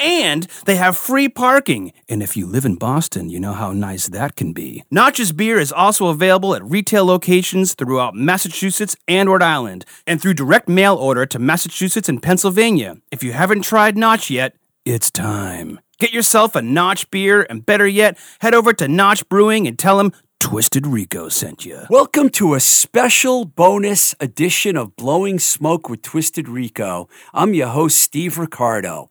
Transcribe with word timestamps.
and 0.00 0.46
they 0.64 0.76
have 0.76 0.96
free 0.96 1.28
parking. 1.28 1.92
And 2.08 2.22
if 2.22 2.36
you 2.36 2.46
live 2.46 2.64
in 2.64 2.76
Boston, 2.76 3.28
you 3.28 3.40
know 3.40 3.52
how 3.52 3.72
nice 3.72 4.08
that 4.08 4.36
can 4.36 4.52
be. 4.52 4.84
Notch's 4.90 5.32
beer 5.32 5.58
is 5.58 5.72
also 5.72 6.08
available 6.08 6.54
at 6.54 6.64
retail 6.64 7.04
locations 7.04 7.74
throughout 7.74 8.14
Massachusetts 8.14 8.96
and 9.06 9.28
Rhode 9.28 9.42
Island, 9.42 9.84
and 10.06 10.20
through 10.20 10.34
direct 10.34 10.68
mail 10.68 10.94
order 10.96 11.26
to 11.26 11.38
Massachusetts 11.38 12.08
and 12.08 12.22
Pennsylvania. 12.22 12.96
If 13.10 13.22
you 13.22 13.32
haven't 13.32 13.62
tried 13.62 13.96
Notch 13.96 14.30
yet, 14.30 14.54
it's 14.84 15.10
time. 15.10 15.80
Get 15.98 16.12
yourself 16.12 16.54
a 16.54 16.62
Notch 16.62 17.10
beer, 17.10 17.46
and 17.50 17.66
better 17.66 17.86
yet, 17.86 18.16
head 18.40 18.54
over 18.54 18.72
to 18.72 18.86
Notch 18.86 19.28
Brewing 19.28 19.66
and 19.66 19.78
tell 19.78 19.98
them 19.98 20.12
Twisted 20.40 20.86
Rico 20.86 21.28
sent 21.28 21.66
you. 21.66 21.80
Welcome 21.90 22.30
to 22.30 22.54
a 22.54 22.60
special 22.60 23.44
bonus 23.44 24.14
edition 24.20 24.76
of 24.76 24.94
Blowing 24.94 25.40
Smoke 25.40 25.88
with 25.88 26.02
Twisted 26.02 26.48
Rico. 26.48 27.08
I'm 27.34 27.54
your 27.54 27.68
host, 27.68 27.98
Steve 27.98 28.38
Ricardo. 28.38 29.08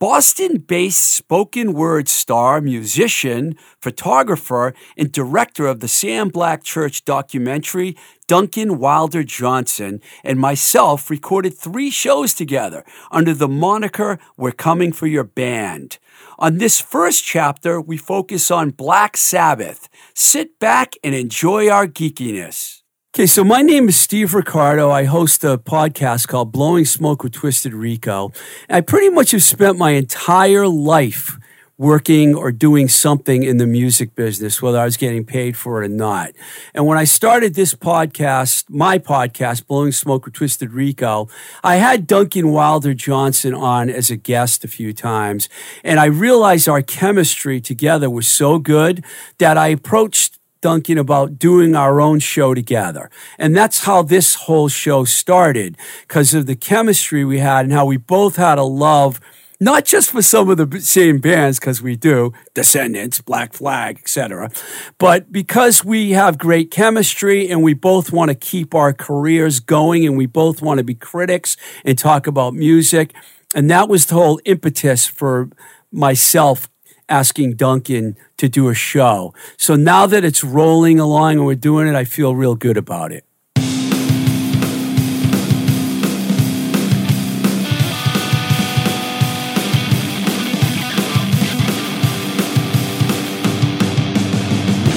Boston 0.00 0.58
based 0.58 1.02
spoken 1.02 1.72
word 1.72 2.08
star, 2.08 2.60
musician, 2.60 3.56
photographer, 3.80 4.72
and 4.96 5.10
director 5.10 5.66
of 5.66 5.80
the 5.80 5.88
Sam 5.88 6.28
Black 6.28 6.62
Church 6.62 7.04
documentary, 7.04 7.96
Duncan 8.28 8.78
Wilder 8.78 9.24
Johnson, 9.24 10.00
and 10.22 10.38
myself 10.38 11.10
recorded 11.10 11.58
three 11.58 11.90
shows 11.90 12.32
together 12.32 12.84
under 13.10 13.34
the 13.34 13.48
moniker 13.48 14.20
We're 14.36 14.52
Coming 14.52 14.92
for 14.92 15.08
Your 15.08 15.24
Band. 15.24 15.98
On 16.38 16.58
this 16.58 16.80
first 16.80 17.24
chapter, 17.24 17.80
we 17.80 17.96
focus 17.96 18.52
on 18.52 18.70
Black 18.70 19.16
Sabbath. 19.16 19.88
Sit 20.14 20.60
back 20.60 20.94
and 21.02 21.12
enjoy 21.12 21.68
our 21.68 21.88
geekiness. 21.88 22.77
Okay, 23.18 23.26
so 23.26 23.42
my 23.42 23.62
name 23.62 23.88
is 23.88 23.98
Steve 23.98 24.32
Ricardo. 24.32 24.92
I 24.92 25.02
host 25.02 25.42
a 25.42 25.58
podcast 25.58 26.28
called 26.28 26.52
Blowing 26.52 26.84
Smoke 26.84 27.24
with 27.24 27.32
Twisted 27.32 27.74
Rico. 27.74 28.30
I 28.70 28.80
pretty 28.80 29.08
much 29.08 29.32
have 29.32 29.42
spent 29.42 29.76
my 29.76 29.90
entire 29.90 30.68
life 30.68 31.36
working 31.76 32.36
or 32.36 32.52
doing 32.52 32.86
something 32.86 33.42
in 33.42 33.56
the 33.56 33.66
music 33.66 34.14
business, 34.14 34.62
whether 34.62 34.78
I 34.78 34.84
was 34.84 34.96
getting 34.96 35.24
paid 35.24 35.56
for 35.56 35.82
it 35.82 35.86
or 35.86 35.88
not. 35.88 36.30
And 36.72 36.86
when 36.86 36.96
I 36.96 37.02
started 37.02 37.54
this 37.54 37.74
podcast, 37.74 38.70
my 38.70 39.00
podcast, 39.00 39.66
Blowing 39.66 39.90
Smoke 39.90 40.24
with 40.24 40.34
Twisted 40.34 40.72
Rico, 40.72 41.28
I 41.64 41.76
had 41.76 42.06
Duncan 42.06 42.52
Wilder 42.52 42.94
Johnson 42.94 43.52
on 43.52 43.90
as 43.90 44.12
a 44.12 44.16
guest 44.16 44.64
a 44.64 44.68
few 44.68 44.92
times. 44.92 45.48
And 45.82 45.98
I 45.98 46.04
realized 46.04 46.68
our 46.68 46.82
chemistry 46.82 47.60
together 47.60 48.08
was 48.08 48.28
so 48.28 48.60
good 48.60 49.04
that 49.38 49.58
I 49.58 49.68
approached 49.68 50.37
Duncan 50.60 50.98
about 50.98 51.38
doing 51.38 51.74
our 51.74 52.00
own 52.00 52.18
show 52.18 52.54
together. 52.54 53.10
And 53.38 53.56
that's 53.56 53.84
how 53.84 54.02
this 54.02 54.34
whole 54.34 54.68
show 54.68 55.04
started 55.04 55.76
because 56.02 56.34
of 56.34 56.46
the 56.46 56.56
chemistry 56.56 57.24
we 57.24 57.38
had 57.38 57.64
and 57.64 57.72
how 57.72 57.86
we 57.86 57.96
both 57.96 58.36
had 58.36 58.58
a 58.58 58.64
love 58.64 59.20
not 59.60 59.84
just 59.84 60.10
for 60.10 60.22
some 60.22 60.48
of 60.50 60.56
the 60.56 60.80
same 60.80 61.18
bands 61.18 61.58
because 61.58 61.82
we 61.82 61.96
do 61.96 62.32
descendants 62.54 63.20
black 63.20 63.52
flag 63.52 63.98
etc 63.98 64.50
but 64.98 65.32
because 65.32 65.84
we 65.84 66.12
have 66.12 66.38
great 66.38 66.70
chemistry 66.70 67.48
and 67.48 67.62
we 67.62 67.74
both 67.74 68.12
want 68.12 68.28
to 68.28 68.34
keep 68.34 68.74
our 68.74 68.92
careers 68.92 69.60
going 69.60 70.06
and 70.06 70.16
we 70.16 70.26
both 70.26 70.62
want 70.62 70.78
to 70.78 70.84
be 70.84 70.94
critics 70.94 71.56
and 71.84 71.98
talk 71.98 72.26
about 72.26 72.54
music 72.54 73.12
and 73.54 73.70
that 73.70 73.88
was 73.88 74.06
the 74.06 74.14
whole 74.14 74.40
impetus 74.44 75.06
for 75.06 75.48
myself 75.90 76.68
asking 77.08 77.54
Duncan 77.54 78.16
to 78.36 78.48
do 78.48 78.68
a 78.68 78.74
show. 78.74 79.34
So 79.56 79.76
now 79.76 80.06
that 80.06 80.24
it's 80.24 80.44
rolling 80.44 81.00
along 81.00 81.38
and 81.38 81.46
we're 81.46 81.54
doing 81.54 81.88
it, 81.88 81.94
I 81.94 82.04
feel 82.04 82.34
real 82.34 82.54
good 82.54 82.76
about 82.76 83.12
it. 83.12 83.24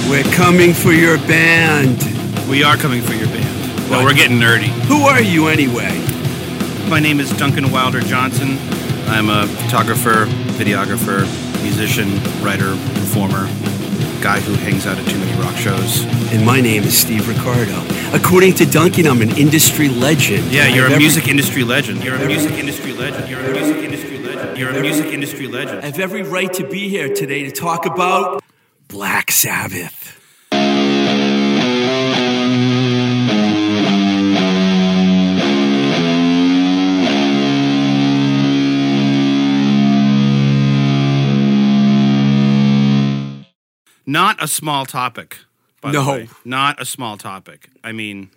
We're 0.08 0.22
coming 0.34 0.74
for 0.74 0.92
your 0.92 1.16
band. 1.16 2.02
We 2.46 2.62
are 2.62 2.76
coming 2.76 3.00
for 3.00 3.14
your 3.14 3.28
band. 3.28 3.90
Well, 3.90 4.04
we're 4.04 4.12
getting 4.14 4.38
nerdy. 4.38 4.68
Who 4.86 5.04
are 5.04 5.22
you 5.22 5.48
anyway? 5.48 5.98
My 6.90 7.00
name 7.00 7.18
is 7.18 7.30
Duncan 7.38 7.70
Wilder 7.70 8.00
Johnson. 8.00 8.58
I'm 9.06 9.30
a 9.30 9.46
photographer, 9.46 10.26
videographer, 10.58 11.24
musician, 11.62 12.08
writer, 12.42 12.70
performer, 12.98 13.46
guy 14.22 14.40
who 14.40 14.54
hangs 14.54 14.86
out 14.86 14.98
at 14.98 15.06
too 15.08 15.18
many 15.18 15.32
rock 15.40 15.56
shows. 15.56 16.04
And 16.32 16.44
my 16.46 16.60
name 16.60 16.84
is 16.84 16.96
Steve 16.96 17.26
Ricardo. 17.28 17.82
According 18.12 18.54
to 18.54 18.66
Duncan, 18.66 19.06
I'm 19.06 19.20
an 19.22 19.36
industry 19.36 19.88
legend. 19.88 20.50
Yeah, 20.52 20.68
you're 20.68 20.84
have 20.84 20.92
a 20.92 20.94
every- 20.94 20.98
music 20.98 21.28
industry 21.28 21.64
legend. 21.64 22.04
You're 22.04 22.14
a 22.16 22.26
music 22.26 22.52
industry 22.52 22.92
legend. 22.92 23.28
You're 23.28 23.40
a 23.40 23.52
music 23.52 23.82
industry 23.84 24.18
legend. 24.18 24.58
You're 24.58 24.70
a 24.70 24.80
music 24.80 25.06
industry 25.06 25.46
legend. 25.48 25.80
I 25.82 25.86
have 25.86 25.98
every 25.98 26.22
right 26.22 26.52
to 26.54 26.64
be 26.66 26.88
here 26.88 27.12
today 27.12 27.42
to 27.44 27.50
talk 27.50 27.84
about 27.86 28.42
Black 28.88 29.30
Sabbath. 29.32 30.20
Not 44.06 44.42
a 44.42 44.48
small 44.48 44.86
topic. 44.86 45.38
By 45.80 45.92
No. 45.92 46.04
the 46.04 46.10
way. 46.12 46.28
not 46.44 46.80
a 46.80 46.84
small 46.84 47.16
topic. 47.16 47.68
I 47.82 47.92
mean, 47.92 48.30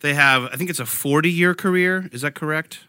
they 0.00 0.14
have. 0.14 0.44
I 0.52 0.56
think 0.56 0.70
it's 0.70 0.78
a 0.80 0.86
40 0.86 1.30
year 1.30 1.54
career. 1.54 2.08
Is 2.12 2.20
that 2.22 2.34
correct? 2.34 2.80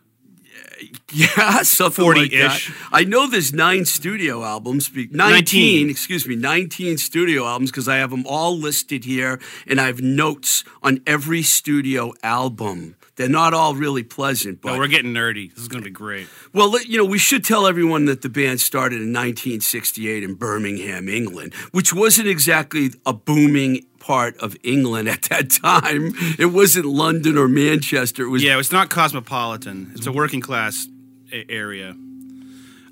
Yeah, 1.13 1.61
something 1.63 2.03
like 2.05 2.31
that. 2.31 2.51
40-ish. 2.51 2.71
I 2.91 3.03
know 3.05 3.27
there's 3.27 3.53
nine 3.53 3.85
studio 3.85 4.43
albums. 4.43 4.89
be- 4.89 5.07
19, 5.07 5.17
19. 5.85 5.89
excuse 5.89 6.27
me, 6.27 6.35
19 6.35 6.97
studio 6.97 7.45
albums 7.45 7.71
because 7.71 7.87
I 7.87 7.97
have 7.97 8.09
them 8.09 8.25
all 8.27 8.57
listed 8.57 9.05
here 9.05 9.39
and 9.67 9.79
I 9.79 9.85
have 9.87 10.01
notes 10.01 10.63
on 10.83 11.01
every 11.07 11.41
studio 11.43 12.13
album. 12.23 12.95
They're 13.17 13.29
not 13.29 13.53
all 13.53 13.75
really 13.75 14.03
pleasant, 14.03 14.61
but 14.61 14.73
Oh, 14.73 14.77
we're 14.77 14.87
getting 14.87 15.13
nerdy. 15.13 15.49
This 15.53 15.61
is 15.63 15.67
going 15.69 15.81
to 15.81 15.89
be 15.89 15.93
great. 15.93 16.27
Well, 16.53 16.77
you 16.83 16.97
know, 16.97 17.05
we 17.05 17.17
should 17.17 17.45
tell 17.45 17.65
everyone 17.65 18.05
that 18.05 18.21
the 18.23 18.29
band 18.29 18.59
started 18.59 18.97
in 19.01 19.13
1968 19.13 20.23
in 20.23 20.33
Birmingham, 20.33 21.07
England, 21.07 21.53
which 21.71 21.93
wasn't 21.93 22.27
exactly 22.27 22.91
a 23.05 23.13
booming 23.13 23.85
part 23.99 24.35
of 24.37 24.57
England 24.63 25.07
at 25.15 25.23
that 25.23 25.49
time. 25.49 26.11
It 26.37 26.47
wasn't 26.53 26.85
London 26.87 27.37
or 27.37 27.47
Manchester. 27.47 28.23
It 28.23 28.29
was 28.29 28.43
Yeah, 28.43 28.59
it's 28.59 28.71
not 28.73 28.89
cosmopolitan. 28.89 29.91
It's 29.95 30.07
a 30.07 30.11
working 30.11 30.41
class 30.41 30.87
a- 31.31 31.49
area. 31.49 31.95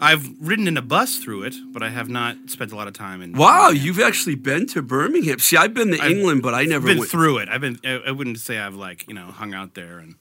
I've 0.04 0.30
ridden 0.42 0.68
in 0.68 0.76
a 0.76 0.82
bus 0.82 1.18
through 1.18 1.44
it, 1.44 1.56
but 1.72 1.82
I 1.82 1.90
have 1.90 2.10
not 2.10 2.36
spent 2.48 2.74
a 2.74 2.76
lot 2.76 2.90
of 2.90 2.94
time 2.94 3.22
in. 3.22 3.32
Wow, 3.32 3.70
you've 3.70 4.02
actually 4.02 4.36
been 4.36 4.68
to 4.68 4.82
Birmingham. 4.82 5.40
See, 5.40 5.56
I've 5.56 5.74
been 5.74 5.92
to 5.92 6.02
I've 6.02 6.12
England, 6.12 6.42
but 6.42 6.54
I 6.54 6.66
never 6.66 6.88
been 6.88 7.00
went. 7.00 7.10
through 7.10 7.38
it. 7.38 7.48
I've 7.48 7.62
been. 7.62 7.80
I, 7.86 8.02
I 8.08 8.12
wouldn't 8.12 8.40
say 8.40 8.60
I've 8.60 8.76
like 8.76 9.08
you 9.08 9.14
know 9.14 9.28
hung 9.28 9.54
out 9.54 9.76
there 9.76 10.00
and 10.00 10.16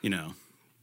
you 0.00 0.08
know 0.08 0.32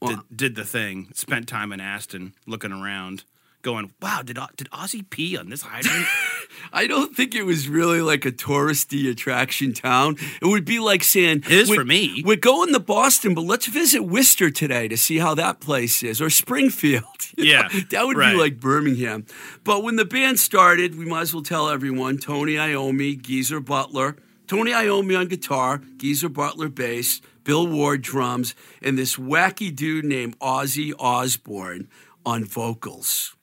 did, 0.08 0.20
did 0.36 0.56
the 0.56 0.64
thing. 0.64 1.10
Spent 1.16 1.48
time 1.48 1.74
in 1.74 1.80
Aston, 1.80 2.36
looking 2.46 2.72
around, 2.72 3.24
going, 3.64 3.92
"Wow, 4.02 4.22
did 4.24 4.38
did 4.56 4.70
Ozzy 4.70 5.10
pee 5.10 5.36
on 5.36 5.50
this 5.50 5.64
hydrant?" 5.64 6.06
I 6.74 6.86
don't 6.86 7.16
think 7.16 7.34
it 7.34 7.44
was 7.44 7.68
really 7.68 8.02
like 8.02 8.26
a 8.26 8.32
touristy 8.32 9.10
attraction 9.10 9.74
town. 9.74 10.18
It 10.42 10.46
would 10.46 10.66
be 10.66 10.80
like 10.80 11.04
saying, 11.04 11.44
It 11.48 11.52
is 11.52 11.74
for 11.74 11.84
me." 11.84 12.22
We're 12.24 12.36
going 12.36 12.72
to 12.74 12.80
Boston, 12.80 13.34
but 13.34 13.42
let's 13.42 13.66
visit 13.66 14.04
Worcester 14.04 14.52
today 14.52 14.88
to 14.88 14.98
see 14.98 15.18
how 15.18 15.34
that 15.36 15.60
place 15.60 16.04
is, 16.04 16.22
or 16.22 16.30
Springfield." 16.30 17.06
Yeah, 17.36 17.64
know, 17.64 17.80
that 17.90 18.06
would 18.06 18.18
right. 18.18 18.34
be 18.34 18.38
like 18.38 18.60
Birmingham. 18.60 19.26
But 19.64 19.82
when 19.82 19.96
the 19.96 20.06
band 20.06 20.40
started, 20.40 20.96
we 20.96 21.06
might 21.06 21.22
as 21.22 21.34
well 21.34 21.42
tell 21.42 21.68
everyone: 21.68 22.20
Tony 22.20 22.54
Iommi, 22.54 23.20
Geezer 23.20 23.60
Butler, 23.60 24.18
Tony 24.46 24.72
Iommi 24.72 25.18
on 25.18 25.28
guitar, 25.28 25.82
Geezer 25.98 26.30
Butler 26.30 26.70
bass, 26.70 27.22
Bill 27.44 27.66
Ward 27.68 28.02
drums, 28.02 28.54
and 28.82 28.98
this 28.98 29.16
wacky 29.16 29.76
dude 29.76 30.06
named 30.06 30.38
Ozzy 30.40 30.94
Osbourne 31.00 31.88
on 32.26 32.46
vocals. 32.46 33.36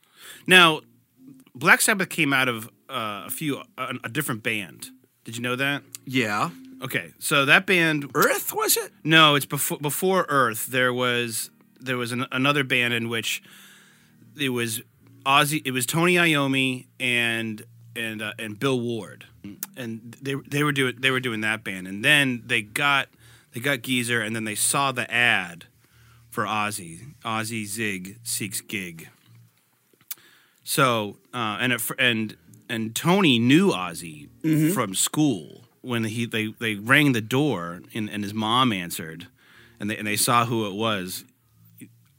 Now, 0.47 0.81
Black 1.55 1.81
Sabbath 1.81 2.09
came 2.09 2.33
out 2.33 2.49
of 2.49 2.67
uh, 2.89 3.25
a 3.27 3.31
few 3.31 3.63
a, 3.77 3.95
a 4.05 4.09
different 4.09 4.43
band. 4.43 4.89
Did 5.25 5.37
you 5.37 5.43
know 5.43 5.57
that? 5.57 5.83
Yeah, 6.07 6.51
Okay, 6.83 7.13
so 7.19 7.45
that 7.45 7.67
band 7.67 8.11
Earth 8.15 8.55
was 8.55 8.77
it? 8.77 8.91
No, 9.05 9.35
it's 9.35 9.45
before 9.45 9.79
before 9.79 10.25
Earth. 10.29 10.67
There 10.67 10.93
was 10.93 11.51
there 11.79 11.99
was 11.99 12.13
an, 12.13 12.27
another 12.33 12.65
band 12.65 12.95
in 12.95 13.09
which 13.09 13.43
it 14.39 14.49
was 14.49 14.81
Ozzy. 15.27 15.61
It 15.65 15.73
was 15.73 15.85
Tony 15.85 16.15
Iommi 16.15 16.87
and 16.99 17.63
and 17.95 18.23
uh, 18.23 18.33
and 18.39 18.59
Bill 18.59 18.81
Ward, 18.81 19.27
and 19.77 20.17
they 20.23 20.37
they 20.49 20.63
were 20.63 20.73
doing 20.73 20.97
they 20.99 21.11
were 21.11 21.21
doing 21.21 21.43
that 21.43 21.65
band, 21.65 21.87
and 21.87 22.03
then 22.03 22.45
they 22.47 22.63
got 22.63 23.09
they 23.53 23.61
got 23.61 23.83
Geezer, 23.83 24.23
and 24.23 24.35
then 24.35 24.45
they 24.45 24.55
saw 24.55 24.91
the 24.91 25.11
ad 25.13 25.67
for 26.31 26.45
Ozzy, 26.45 27.15
Ozzy 27.25 27.67
Zig 27.67 28.19
seeks 28.23 28.63
gig. 28.63 29.11
So 30.65 31.17
uh, 31.35 31.59
and 31.61 31.73
it, 31.73 31.83
and 31.99 32.37
and 32.69 32.95
Tony 32.95 33.39
knew 33.39 33.71
Ozzy 33.71 34.29
from 34.73 34.95
school 34.95 35.65
when 35.81 36.05
he 36.05 36.27
they 36.27 36.49
they 36.59 36.75
rang 36.77 37.13
the 37.13 37.21
door 37.21 37.81
and, 37.95 38.09
and 38.11 38.23
his 38.23 38.35
mom 38.35 38.73
answered, 38.73 39.27
and 39.79 39.91
they 39.91 39.97
and 39.97 40.07
they 40.07 40.17
saw 40.17 40.45
who 40.47 40.67
it 40.67 40.75
was. 40.75 41.25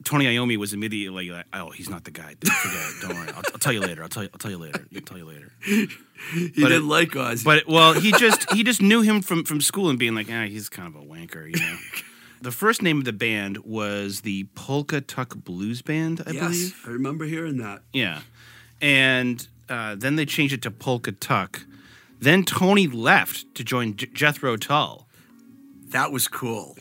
Tony 0.03 0.25
Iommi 0.25 0.57
was 0.57 0.73
immediately 0.73 1.29
like, 1.29 1.45
"Oh, 1.53 1.69
he's 1.69 1.87
not 1.87 2.05
the 2.05 2.11
guy. 2.11 2.33
Forget 2.43 2.55
it. 2.55 3.01
Don't 3.07 3.13
worry. 3.15 3.27
I'll, 3.29 3.43
I'll 3.53 3.59
tell 3.59 3.71
you 3.71 3.81
later. 3.81 4.01
I'll 4.01 4.09
tell 4.09 4.23
you. 4.23 4.29
I'll 4.33 4.39
tell 4.39 4.49
you 4.49 4.57
later. 4.57 4.83
I'll 4.95 5.01
tell 5.01 5.17
you 5.17 5.25
later." 5.25 5.51
He 6.33 6.49
But 6.49 6.69
didn't 6.69 6.83
it- 6.83 6.85
like 6.85 7.09
Ozzy. 7.11 7.43
But 7.43 7.67
well, 7.67 7.93
he 7.93 8.11
just 8.11 8.51
he 8.51 8.63
just 8.63 8.79
knew 8.81 9.01
him 9.01 9.21
from 9.23 9.43
from 9.43 9.59
school 9.61 9.89
and 9.89 9.97
being 9.97 10.13
like, 10.15 10.27
ah, 10.31 10.43
he's 10.45 10.69
kind 10.69 10.87
of 10.87 11.01
a 11.01 11.03
wanker, 11.03 11.45
you 11.47 11.59
know. 11.59 11.77
the 12.43 12.51
first 12.51 12.81
name 12.83 12.99
of 12.99 13.05
the 13.05 13.13
band 13.13 13.57
was 13.59 14.21
the 14.21 14.43
Polka 14.55 15.01
Tulk 15.01 15.35
Blues 15.43 15.81
Band, 15.81 16.21
I 16.27 16.31
yes, 16.31 16.41
believe. 16.43 16.81
I 16.85 16.89
remember 16.91 17.25
hearing 17.25 17.57
that. 17.57 17.81
Yeah, 17.91 18.21
and 18.81 19.47
uh, 19.69 19.95
then 19.95 20.15
they 20.15 20.25
changed 20.25 20.53
it 20.53 20.61
to 20.63 20.71
Polka 20.71 21.11
Tulk. 21.11 21.65
Then 22.19 22.43
Tony 22.43 22.87
left 22.87 23.53
to 23.55 23.63
join 23.63 23.95
J- 23.95 24.07
Jethro 24.13 24.55
Tull, 24.57 25.07
That 25.89 26.11
was 26.11 26.27
cool. 26.27 26.77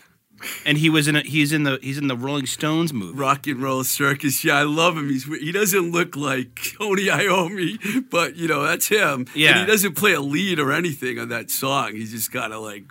and 0.66 0.78
he 0.78 0.88
was 0.90 1.06
in 1.08 1.16
a, 1.16 1.20
he's 1.20 1.52
in 1.52 1.62
the 1.64 1.78
he's 1.82 1.98
in 1.98 2.08
the 2.08 2.16
Rolling 2.16 2.46
Stones 2.46 2.92
movie. 2.92 3.16
Rock 3.18 3.46
and 3.46 3.62
Roll 3.62 3.84
Circus. 3.84 4.42
Yeah, 4.44 4.54
I 4.56 4.62
love 4.62 4.96
him. 4.96 5.08
He's 5.08 5.24
he 5.24 5.52
doesn't 5.52 5.92
look 5.92 6.16
like 6.16 6.54
Tony 6.78 7.06
Iommi, 7.06 8.08
but 8.10 8.36
you 8.36 8.48
know 8.48 8.62
that's 8.62 8.88
him. 8.88 9.26
Yeah. 9.34 9.50
and 9.50 9.60
he 9.60 9.66
doesn't 9.66 9.96
play 9.96 10.12
a 10.14 10.20
lead 10.20 10.58
or 10.58 10.72
anything 10.72 11.18
on 11.18 11.28
that 11.28 11.50
song. 11.50 11.92
He's 11.94 12.10
just 12.12 12.32
kind 12.32 12.52
of 12.54 12.62
like, 12.62 12.84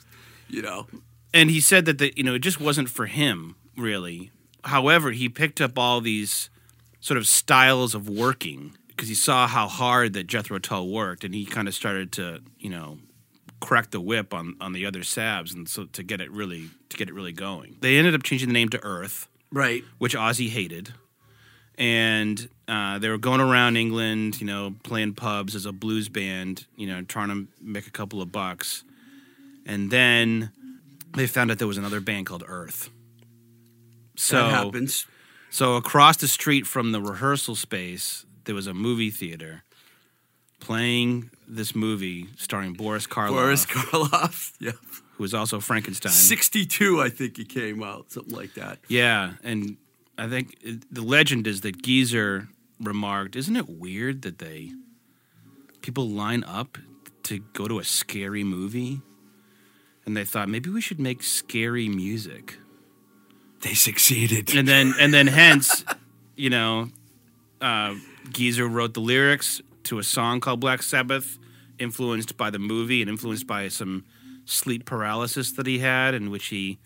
you 0.47 0.61
know, 0.61 0.87
and 1.33 1.49
he 1.49 1.59
said 1.59 1.85
that 1.85 1.97
the 1.97 2.13
you 2.15 2.23
know 2.23 2.35
it 2.35 2.39
just 2.39 2.59
wasn't 2.61 2.89
for 2.89 3.05
him 3.07 3.55
really. 3.77 4.31
However, 4.65 5.11
he 5.11 5.27
picked 5.29 5.59
up 5.61 5.77
all 5.79 6.01
these 6.01 6.49
sort 6.99 7.17
of 7.17 7.25
styles 7.27 7.95
of 7.95 8.07
working 8.09 8.75
because 8.99 9.07
he 9.07 9.15
saw 9.15 9.47
how 9.47 9.69
hard 9.69 10.11
that 10.11 10.27
Jethro 10.27 10.59
Tull 10.59 10.89
worked, 10.89 11.23
and 11.23 11.33
he 11.33 11.45
kind 11.45 11.69
of 11.69 11.73
started 11.73 12.11
to 12.13 12.41
you 12.59 12.69
know 12.69 12.97
crack 13.61 13.91
the 13.91 14.01
whip 14.01 14.33
on 14.33 14.57
on 14.59 14.73
the 14.73 14.85
other 14.85 14.99
Sabs, 14.99 15.55
and 15.55 15.69
so 15.69 15.85
to 15.85 16.03
get 16.03 16.19
it 16.19 16.29
really 16.31 16.69
to 16.89 16.97
get 16.97 17.07
it 17.07 17.13
really 17.13 17.31
going. 17.31 17.77
They 17.79 17.97
ended 17.97 18.13
up 18.13 18.23
changing 18.23 18.49
the 18.49 18.53
name 18.53 18.67
to 18.69 18.83
Earth, 18.83 19.29
right? 19.53 19.85
which 19.99 20.15
Ozzy 20.15 20.49
hated. 20.49 20.93
And 21.77 22.49
uh, 22.67 22.99
they 22.99 23.07
were 23.07 23.17
going 23.17 23.39
around 23.39 23.77
England, 23.77 24.41
you 24.41 24.47
know, 24.47 24.75
playing 24.83 25.13
pubs 25.13 25.55
as 25.55 25.65
a 25.65 25.71
blues 25.71 26.09
band, 26.09 26.65
you 26.75 26.87
know, 26.87 27.03
trying 27.03 27.29
to 27.29 27.47
make 27.61 27.87
a 27.87 27.91
couple 27.91 28.21
of 28.21 28.33
bucks. 28.33 28.83
And 29.65 29.89
then 29.89 30.51
they 31.15 31.25
found 31.25 31.51
out 31.51 31.57
there 31.57 31.69
was 31.69 31.77
another 31.77 32.01
band 32.01 32.25
called 32.25 32.43
Earth. 32.45 32.89
So 34.17 34.35
that 34.35 34.49
happens. 34.49 35.07
so 35.51 35.75
across 35.75 36.17
the 36.17 36.27
street 36.27 36.67
from 36.67 36.91
the 36.91 36.99
rehearsal 36.99 37.55
space, 37.55 38.25
there 38.45 38.55
was 38.55 38.67
a 38.67 38.73
movie 38.73 39.09
theater 39.11 39.63
playing 40.59 41.29
this 41.47 41.75
movie 41.75 42.27
starring 42.37 42.73
Boris 42.73 43.07
Karloff, 43.07 43.29
Boris 43.29 43.65
Karloff. 43.65 44.53
Yeah, 44.59 44.71
who 45.15 45.23
was 45.23 45.33
also 45.33 45.59
Frankenstein. 45.59 46.11
sixty-two. 46.11 47.01
I 47.01 47.09
think 47.09 47.37
he 47.37 47.45
came 47.45 47.81
out, 47.83 48.11
something 48.11 48.35
like 48.35 48.53
that. 48.55 48.79
Yeah, 48.87 49.33
and 49.43 49.77
I 50.17 50.27
think 50.27 50.57
it, 50.61 50.93
the 50.93 51.01
legend 51.01 51.47
is 51.47 51.61
that 51.61 51.81
Geezer 51.81 52.47
remarked, 52.79 53.35
"Isn't 53.35 53.55
it 53.55 53.69
weird 53.69 54.21
that 54.23 54.39
they 54.39 54.71
people 55.81 56.09
line 56.09 56.43
up 56.43 56.77
to 57.23 57.39
go 57.53 57.67
to 57.67 57.79
a 57.79 57.83
scary 57.83 58.43
movie?" 58.43 59.01
And 60.05 60.17
they 60.17 60.25
thought 60.25 60.49
maybe 60.49 60.69
we 60.69 60.81
should 60.81 60.99
make 60.99 61.21
scary 61.23 61.87
music. 61.87 62.57
They 63.61 63.73
succeeded. 63.73 64.55
And 64.55 64.67
then 64.67 64.93
and 64.99 65.13
then 65.13 65.27
hence, 65.27 65.83
you 66.35 66.49
know, 66.49 66.89
uh, 67.61 67.95
Geezer 68.31 68.67
wrote 68.67 68.93
the 68.93 68.99
lyrics 69.01 69.61
to 69.83 69.99
a 69.99 70.03
song 70.03 70.39
called 70.39 70.59
Black 70.59 70.81
Sabbath, 70.83 71.37
influenced 71.77 72.37
by 72.37 72.49
the 72.49 72.59
movie 72.59 73.01
and 73.01 73.09
influenced 73.09 73.47
by 73.47 73.67
some 73.69 74.05
sleep 74.45 74.85
paralysis 74.85 75.51
that 75.53 75.65
he 75.65 75.79
had, 75.79 76.13
in 76.13 76.29
which 76.29 76.47
he 76.47 76.77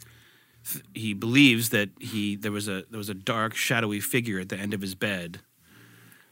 he 0.94 1.14
believes 1.14 1.70
that 1.70 1.90
he 2.00 2.36
there 2.36 2.52
was 2.52 2.68
a 2.68 2.84
there 2.90 2.98
was 2.98 3.10
a 3.10 3.14
dark 3.14 3.56
shadowy 3.56 4.00
figure 4.00 4.40
at 4.40 4.50
the 4.50 4.58
end 4.58 4.74
of 4.74 4.82
his 4.82 4.96
bed, 4.96 5.40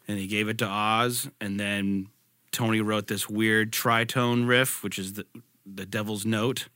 and 0.08 0.18
he 0.18 0.28
gave 0.28 0.48
it 0.48 0.58
to 0.60 0.66
Oz, 0.68 1.30
and 1.42 1.60
then 1.60 2.08
Tony 2.52 2.82
wrote 2.82 3.08
this 3.08 3.30
weird 3.30 3.72
tritone 3.72 4.48
riff, 4.48 4.84
which 4.84 4.98
is 5.00 5.14
the 5.14 5.26
the 5.66 5.86
devil's 5.86 6.26
note, 6.26 6.68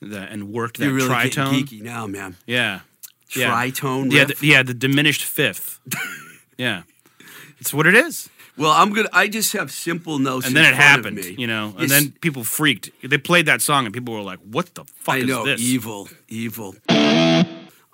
the, 0.00 0.20
and 0.20 0.52
worked 0.52 0.78
that 0.78 0.84
You're 0.86 0.94
really 0.94 1.08
getting 1.08 1.30
tritone. 1.44 1.62
geeky 1.64 1.82
now, 1.82 2.06
man. 2.06 2.36
Yeah. 2.46 2.80
Yeah. 3.34 3.50
Tritone 3.54 4.10
Yeah, 4.12 4.22
riff? 4.24 4.40
the, 4.40 4.46
yeah, 4.46 4.62
the 4.62 4.74
diminished 4.74 5.22
fifth. 5.24 5.78
yeah. 6.58 6.82
It's 7.60 7.72
what 7.74 7.86
it 7.86 7.94
is. 7.94 8.28
Well, 8.56 8.72
I'm 8.72 8.92
gonna. 8.92 9.08
I 9.12 9.28
just 9.28 9.52
have 9.52 9.70
simple 9.70 10.18
notes. 10.18 10.46
And 10.46 10.56
then 10.56 10.64
it 10.64 10.74
happened, 10.74 11.24
you 11.24 11.46
know, 11.46 11.66
and 11.78 11.88
Yes. 11.88 11.90
then 11.90 12.12
people 12.20 12.42
freaked. 12.44 12.90
They 13.02 13.18
played 13.18 13.46
that 13.46 13.60
song 13.62 13.84
and 13.86 13.94
people 13.94 14.12
were 14.14 14.22
like, 14.22 14.40
what 14.40 14.74
the 14.74 14.84
fuck 14.96 15.14
I 15.14 15.18
is 15.18 15.26
know, 15.26 15.44
this? 15.44 15.60
evil, 15.60 16.08
evil. 16.28 16.74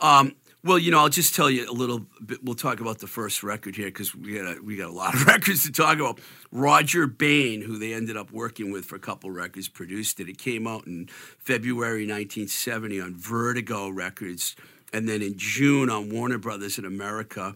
Um, 0.00 0.34
well, 0.64 0.78
you 0.78 0.90
know, 0.90 0.98
I'll 0.98 1.08
just 1.08 1.34
tell 1.34 1.48
you 1.48 1.70
a 1.70 1.72
little 1.72 2.00
bit. 2.24 2.42
We'll 2.42 2.56
talk 2.56 2.80
about 2.80 2.98
the 2.98 3.06
first 3.06 3.42
record 3.44 3.76
here 3.76 3.86
because 3.86 4.14
we 4.14 4.34
got 4.34 4.56
a, 4.56 4.60
we 4.62 4.76
got 4.76 4.88
a 4.90 4.92
lot 4.92 5.14
of 5.14 5.24
records 5.26 5.62
to 5.64 5.72
talk 5.72 5.98
about. 5.98 6.18
Rodger 6.50 7.06
Bain, 7.06 7.62
who 7.62 7.78
they 7.78 7.92
ended 7.94 8.16
up 8.16 8.32
working 8.32 8.72
with 8.72 8.84
for 8.86 8.96
a 8.96 9.00
couple 9.00 9.30
records, 9.30 9.68
produced 9.68 10.18
it. 10.20 10.28
It 10.28 10.38
came 10.38 10.66
out 10.66 10.86
in 10.86 11.06
February 11.38 12.06
1970 12.06 13.00
on 13.00 13.14
Vertigo 13.16 13.88
Records, 13.88 14.56
and 14.92 15.08
then 15.08 15.22
in 15.22 15.34
June 15.36 15.88
on 15.90 16.10
Warner 16.10 16.38
Brothers 16.38 16.78
in 16.78 16.84
America. 16.84 17.54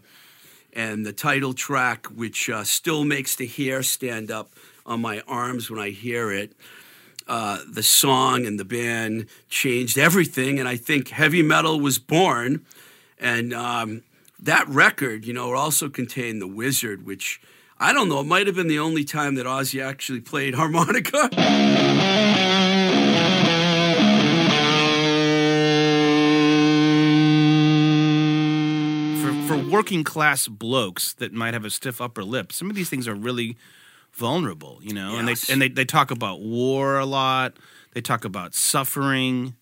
And 0.73 1.05
the 1.05 1.13
title 1.13 1.53
track, 1.53 2.07
which 2.07 2.49
uh, 2.49 2.63
still 2.63 3.03
makes 3.03 3.35
the 3.35 3.47
hair 3.47 3.83
stand 3.83 4.31
up 4.31 4.53
on 4.85 5.01
my 5.01 5.21
arms 5.27 5.69
when 5.69 5.79
I 5.79 5.89
hear 5.89 6.31
it, 6.31 6.53
uh, 7.27 7.59
the 7.67 7.83
song 7.83 8.45
and 8.45 8.59
the 8.59 8.65
band 8.65 9.27
changed 9.49 9.97
everything, 9.97 10.59
and 10.59 10.67
I 10.67 10.75
think 10.75 11.09
heavy 11.09 11.43
metal 11.43 11.79
was 11.79 11.97
born. 11.97 12.65
And 13.19 13.53
um, 13.53 14.03
that 14.39 14.67
record, 14.67 15.25
you 15.25 15.33
know, 15.33 15.53
also 15.53 15.87
contained 15.87 16.41
the 16.41 16.47
Wizard, 16.47 17.05
which 17.05 17.39
I 17.79 17.93
don't 17.93 18.09
know, 18.09 18.19
it 18.19 18.25
might 18.25 18.47
have 18.47 18.55
been 18.55 18.67
the 18.67 18.79
only 18.79 19.03
time 19.03 19.35
that 19.35 19.45
Ozzy 19.45 19.83
actually 19.83 20.21
played 20.21 20.55
harmonica. 20.55 21.29
For, 29.51 29.63
for 29.63 29.69
working 29.69 30.03
class 30.03 30.47
blokes 30.47 31.13
that 31.13 31.33
might 31.33 31.53
have 31.53 31.65
a 31.65 31.69
stiff 31.69 32.01
upper 32.01 32.23
lip, 32.23 32.51
some 32.51 32.69
of 32.69 32.75
these 32.75 32.89
things 32.89 33.07
are 33.07 33.15
really 33.15 33.57
vulnerable, 34.11 34.79
you 34.81 34.93
know? 34.93 35.17
And 35.17 35.27
they 35.27 35.35
and 35.51 35.61
they, 35.61 35.69
they 35.69 35.85
talk 35.85 36.11
about 36.11 36.41
war 36.41 36.99
a 36.99 37.05
lot. 37.05 37.57
They 37.93 38.01
talk 38.01 38.25
about 38.25 38.53
suffering. 38.55 39.55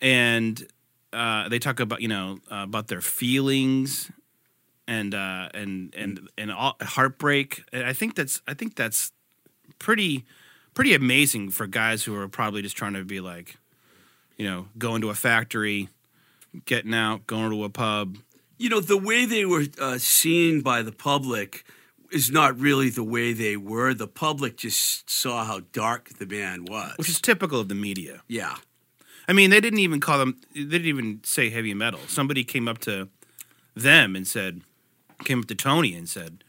And 0.00 0.66
uh, 1.12 1.48
they 1.48 1.58
talk 1.58 1.80
about, 1.80 2.02
you 2.02 2.08
know, 2.08 2.38
uh, 2.50 2.64
about 2.64 2.88
their 2.88 3.00
feelings 3.00 4.10
and 4.86 5.14
uh, 5.14 5.48
and 5.54 5.94
and 5.94 6.28
and 6.36 6.52
all, 6.52 6.76
heartbreak. 6.80 7.64
And 7.72 7.84
I 7.84 7.92
think 7.92 8.14
that's 8.14 8.42
I 8.46 8.54
think 8.54 8.76
that's 8.76 9.12
pretty 9.78 10.24
pretty 10.74 10.94
amazing 10.94 11.50
for 11.50 11.66
guys 11.66 12.04
who 12.04 12.14
are 12.14 12.28
probably 12.28 12.62
just 12.62 12.76
trying 12.76 12.92
to 12.94 13.04
be 13.04 13.20
like, 13.20 13.56
you 14.36 14.46
know, 14.46 14.68
going 14.78 15.00
to 15.00 15.10
a 15.10 15.14
factory, 15.14 15.88
getting 16.66 16.94
out, 16.94 17.26
going 17.26 17.50
to 17.50 17.64
a 17.64 17.70
pub. 17.70 18.18
You 18.58 18.68
know, 18.68 18.80
the 18.80 18.96
way 18.96 19.24
they 19.24 19.44
were 19.44 19.64
uh, 19.80 19.98
seen 19.98 20.60
by 20.60 20.82
the 20.82 20.92
public 20.92 21.64
is 22.12 22.30
not 22.30 22.58
really 22.58 22.88
the 22.90 23.04
way 23.04 23.32
they 23.32 23.56
were. 23.56 23.92
The 23.94 24.06
public 24.06 24.56
just 24.56 25.10
saw 25.10 25.44
how 25.44 25.60
dark 25.72 26.10
the 26.18 26.26
band 26.26 26.68
was. 26.68 26.94
which 26.96 27.08
is 27.08 27.20
typical 27.20 27.60
of 27.60 27.68
the 27.68 27.74
media. 27.74 28.22
yeah. 28.28 28.56
I 29.28 29.32
mean, 29.32 29.50
they 29.50 29.60
didn't 29.60 29.80
even 29.80 29.98
call 29.98 30.18
them. 30.18 30.40
They 30.54 30.62
didn't 30.62 30.86
even 30.86 31.20
say 31.24 31.50
heavy 31.50 31.74
metal. 31.74 31.98
Somebody 32.06 32.44
came 32.44 32.68
up 32.68 32.78
to 32.82 33.08
them 33.74 34.14
and 34.14 34.24
said, 34.24 34.60
came 35.24 35.40
up 35.40 35.46
to 35.46 35.54
Tony 35.56 35.94
and 35.94 36.08
said, 36.08 36.44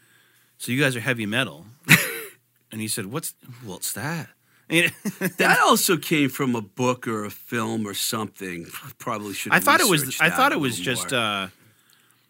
"So 0.60 0.72
you 0.72 0.80
guys 0.80 0.96
are 0.96 1.00
heavy 1.00 1.26
metal?" 1.26 1.66
and 2.72 2.80
he 2.80 2.88
said, 2.88 3.08
"What's 3.08 3.34
what's 3.64 3.94
that?" 3.94 4.30
That 4.70 5.60
also 5.66 5.98
came 5.98 6.30
from 6.30 6.56
a 6.56 6.62
book 6.62 7.08
or 7.08 7.26
a 7.26 7.32
film 7.32 7.88
or 7.88 7.94
something. 7.94 8.68
Probably 9.00 9.34
should. 9.34 9.54
I 9.54 9.60
thought 9.60 9.80
it 9.80 9.90
was. 9.90 10.20
I 10.20 10.30
thought 10.30 10.52
it 10.52 10.60
was 10.60 10.78
just. 10.78 11.14
Uh, 11.14 11.48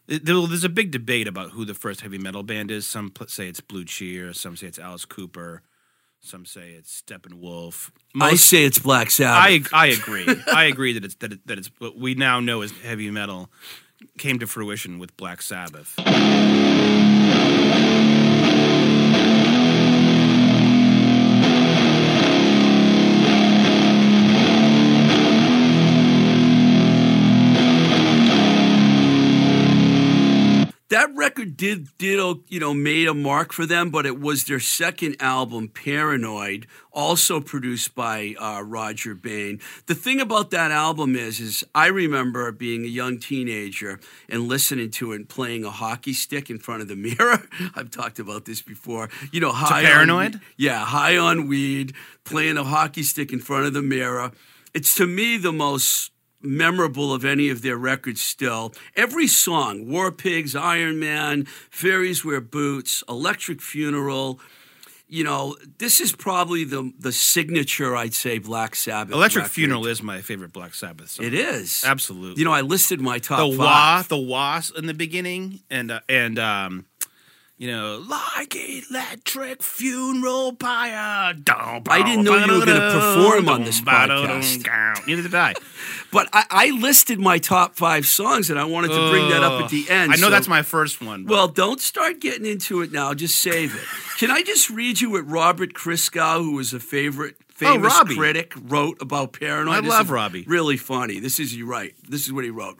there's 0.07 0.63
a 0.63 0.69
big 0.69 0.91
debate 0.91 1.27
about 1.27 1.51
who 1.51 1.65
the 1.65 1.73
first 1.73 2.01
heavy 2.01 2.17
metal 2.17 2.43
band 2.43 2.71
is. 2.71 2.87
Some 2.87 3.11
say 3.27 3.47
it's 3.47 3.61
Blue 3.61 3.85
Cheer. 3.85 4.33
Some 4.33 4.55
say 4.55 4.67
it's 4.67 4.79
Alice 4.79 5.05
Cooper. 5.05 5.61
Some 6.19 6.45
say 6.45 6.71
it's 6.71 7.01
Steppenwolf. 7.01 7.91
I 8.19 8.35
say 8.35 8.65
it's 8.65 8.79
Black 8.79 9.11
Sabbath. 9.11 9.71
I 9.73 9.85
I 9.85 9.87
agree. 9.87 10.25
I 10.51 10.63
agree 10.65 10.93
that 10.93 11.05
it's 11.05 11.15
that, 11.15 11.33
it, 11.33 11.47
that 11.47 11.57
it's 11.57 11.69
what 11.79 11.97
we 11.97 12.15
now 12.15 12.39
know 12.39 12.61
as 12.61 12.71
heavy 12.71 13.11
metal 13.11 13.49
came 14.17 14.39
to 14.39 14.47
fruition 14.47 14.99
with 14.99 15.15
Black 15.17 15.41
Sabbath. 15.41 15.95
Record 31.27 31.57
did 31.57 31.89
did 31.97 32.21
uh, 32.21 32.35
you 32.47 32.61
know 32.61 32.73
made 32.73 33.05
a 33.09 33.13
mark 33.13 33.51
for 33.51 33.65
them, 33.65 33.89
but 33.89 34.05
it 34.05 34.17
was 34.17 34.45
their 34.45 34.61
second 34.61 35.17
album, 35.19 35.67
Paranoid, 35.67 36.67
also 36.93 37.41
produced 37.41 37.93
by 37.95 38.33
uh, 38.39 38.61
Rodger 38.63 39.13
Bain. 39.13 39.59
The 39.87 39.93
thing 39.93 40.21
about 40.21 40.51
that 40.51 40.71
album 40.71 41.17
is, 41.17 41.41
is 41.41 41.65
I 41.75 41.87
remember 41.87 42.49
being 42.53 42.85
a 42.85 42.87
young 42.87 43.19
teenager 43.19 43.99
and 44.29 44.47
listening 44.47 44.89
to 44.91 45.11
it 45.11 45.15
and 45.17 45.27
playing 45.27 45.65
a 45.65 45.69
hockey 45.69 46.13
stick 46.13 46.49
in 46.49 46.59
front 46.59 46.81
of 46.81 46.87
the 46.87 46.95
mirror. 47.17 47.43
I've 47.75 47.91
talked 47.91 48.19
about 48.19 48.45
this 48.45 48.61
before. 48.61 49.09
You 49.33 49.41
know, 49.41 49.51
high 49.51 49.83
Paranoid? 49.83 50.35
On, 50.35 50.41
yeah, 50.55 50.85
high 50.85 51.17
on 51.17 51.49
weed, 51.49 51.93
playing 52.23 52.55
a 52.55 52.63
hockey 52.63 53.03
stick 53.03 53.33
in 53.33 53.41
front 53.41 53.65
of 53.65 53.73
the 53.73 53.81
mirror. 53.81 54.31
It's 54.73 54.95
to 54.95 55.05
me 55.05 55.35
the 55.35 55.51
most 55.51 56.11
memorable 56.41 57.13
of 57.13 57.25
any 57.25 57.49
of 57.49 57.61
their 57.61 57.77
records 57.77 58.21
still. 58.21 58.73
Every 58.95 59.27
song, 59.27 59.89
War 59.89 60.11
Pigs, 60.11 60.55
Iron 60.55 60.99
Man, 60.99 61.45
Fairies 61.69 62.23
Wear 62.23 62.41
Boots, 62.41 63.03
Electric 63.09 63.61
Funeral, 63.61 64.39
you 65.09 65.23
know, 65.23 65.55
this 65.77 66.01
is 66.01 66.11
probably 66.11 66.65
the 66.65 66.91
the 66.99 67.11
signature, 67.11 67.95
I'd 67.95 68.13
say, 68.13 68.39
Black 68.39 68.75
Sabbath. 68.75 69.13
Electric 69.13 69.43
record. 69.43 69.53
Funeral 69.53 69.87
is 69.87 70.03
my 70.03 70.21
favorite 70.21 70.51
Black 70.51 70.73
Sabbath 70.73 71.11
song. 71.11 71.25
It 71.25 71.33
is 71.33 71.83
Absolutely. 71.85 72.39
You 72.39 72.45
know, 72.45 72.51
I 72.51 72.61
listed 72.61 72.99
my 72.99 73.19
top 73.19 73.39
the 73.39 73.57
five. 73.57 73.57
wah, 73.57 74.01
the 74.03 74.17
was 74.17 74.71
in 74.75 74.85
the 74.85 74.93
beginning, 74.93 75.61
and 75.69 75.91
uh, 75.91 76.01
and 76.09 76.37
um, 76.37 76.85
you 77.57 77.67
know, 77.67 78.03
like 78.07 78.55
electric 78.55 79.63
funeral 79.63 80.53
pyre. 80.53 81.33
I 81.49 82.03
didn't 82.05 82.23
know 82.23 82.37
you 82.37 82.59
were 82.59 82.65
gonna 82.65 82.91
perform 82.91 83.49
on 83.49 83.63
this 83.63 83.81
podcast. 83.81 85.07
Neither 85.07 85.23
did 85.23 85.35
I. 85.35 85.53
But 86.09 86.29
I, 86.31 86.45
I 86.49 86.69
listed 86.71 87.19
my 87.19 87.37
top 87.37 87.75
five 87.75 88.05
songs, 88.05 88.49
and 88.49 88.57
I 88.57 88.63
wanted 88.63 88.89
to 88.89 89.09
bring 89.11 89.27
that 89.29 89.43
up 89.43 89.63
at 89.63 89.69
the 89.69 89.89
end. 89.89 90.13
I 90.13 90.15
know 90.15 90.27
so- 90.27 90.29
that's 90.29 90.47
my 90.47 90.61
first 90.61 91.01
one. 91.01 91.25
but- 91.25 91.33
Well, 91.33 91.47
don't 91.49 91.81
start 91.81 92.21
getting 92.21 92.45
into 92.45 92.81
it 92.81 92.93
now. 92.93 93.13
Just 93.13 93.35
save 93.41 93.75
it. 93.75 93.81
Can 94.17 94.31
I 94.31 94.41
just 94.41 94.69
read 94.69 95.01
you 95.01 95.11
what 95.11 95.29
Robert 95.29 95.73
Christgau, 95.73 96.37
who 96.41 96.53
was 96.55 96.71
a 96.73 96.79
favorite 96.79 97.35
oh, 97.39 97.43
famous 97.55 97.93
Oh, 97.93 98.05
critic, 98.05 98.53
wrote 98.55 99.01
about 99.01 99.33
Paranoid? 99.33 99.75
I 99.75 99.79
love 99.87 100.09
Robbie. 100.09 100.45
Really 100.47 100.77
funny. 100.77 101.19
This 101.19 101.41
is 101.41 101.53
you 101.53 101.65
right. 101.65 101.93
This 102.07 102.25
is 102.25 102.31
what 102.31 102.45
he 102.45 102.51
wrote. 102.51 102.79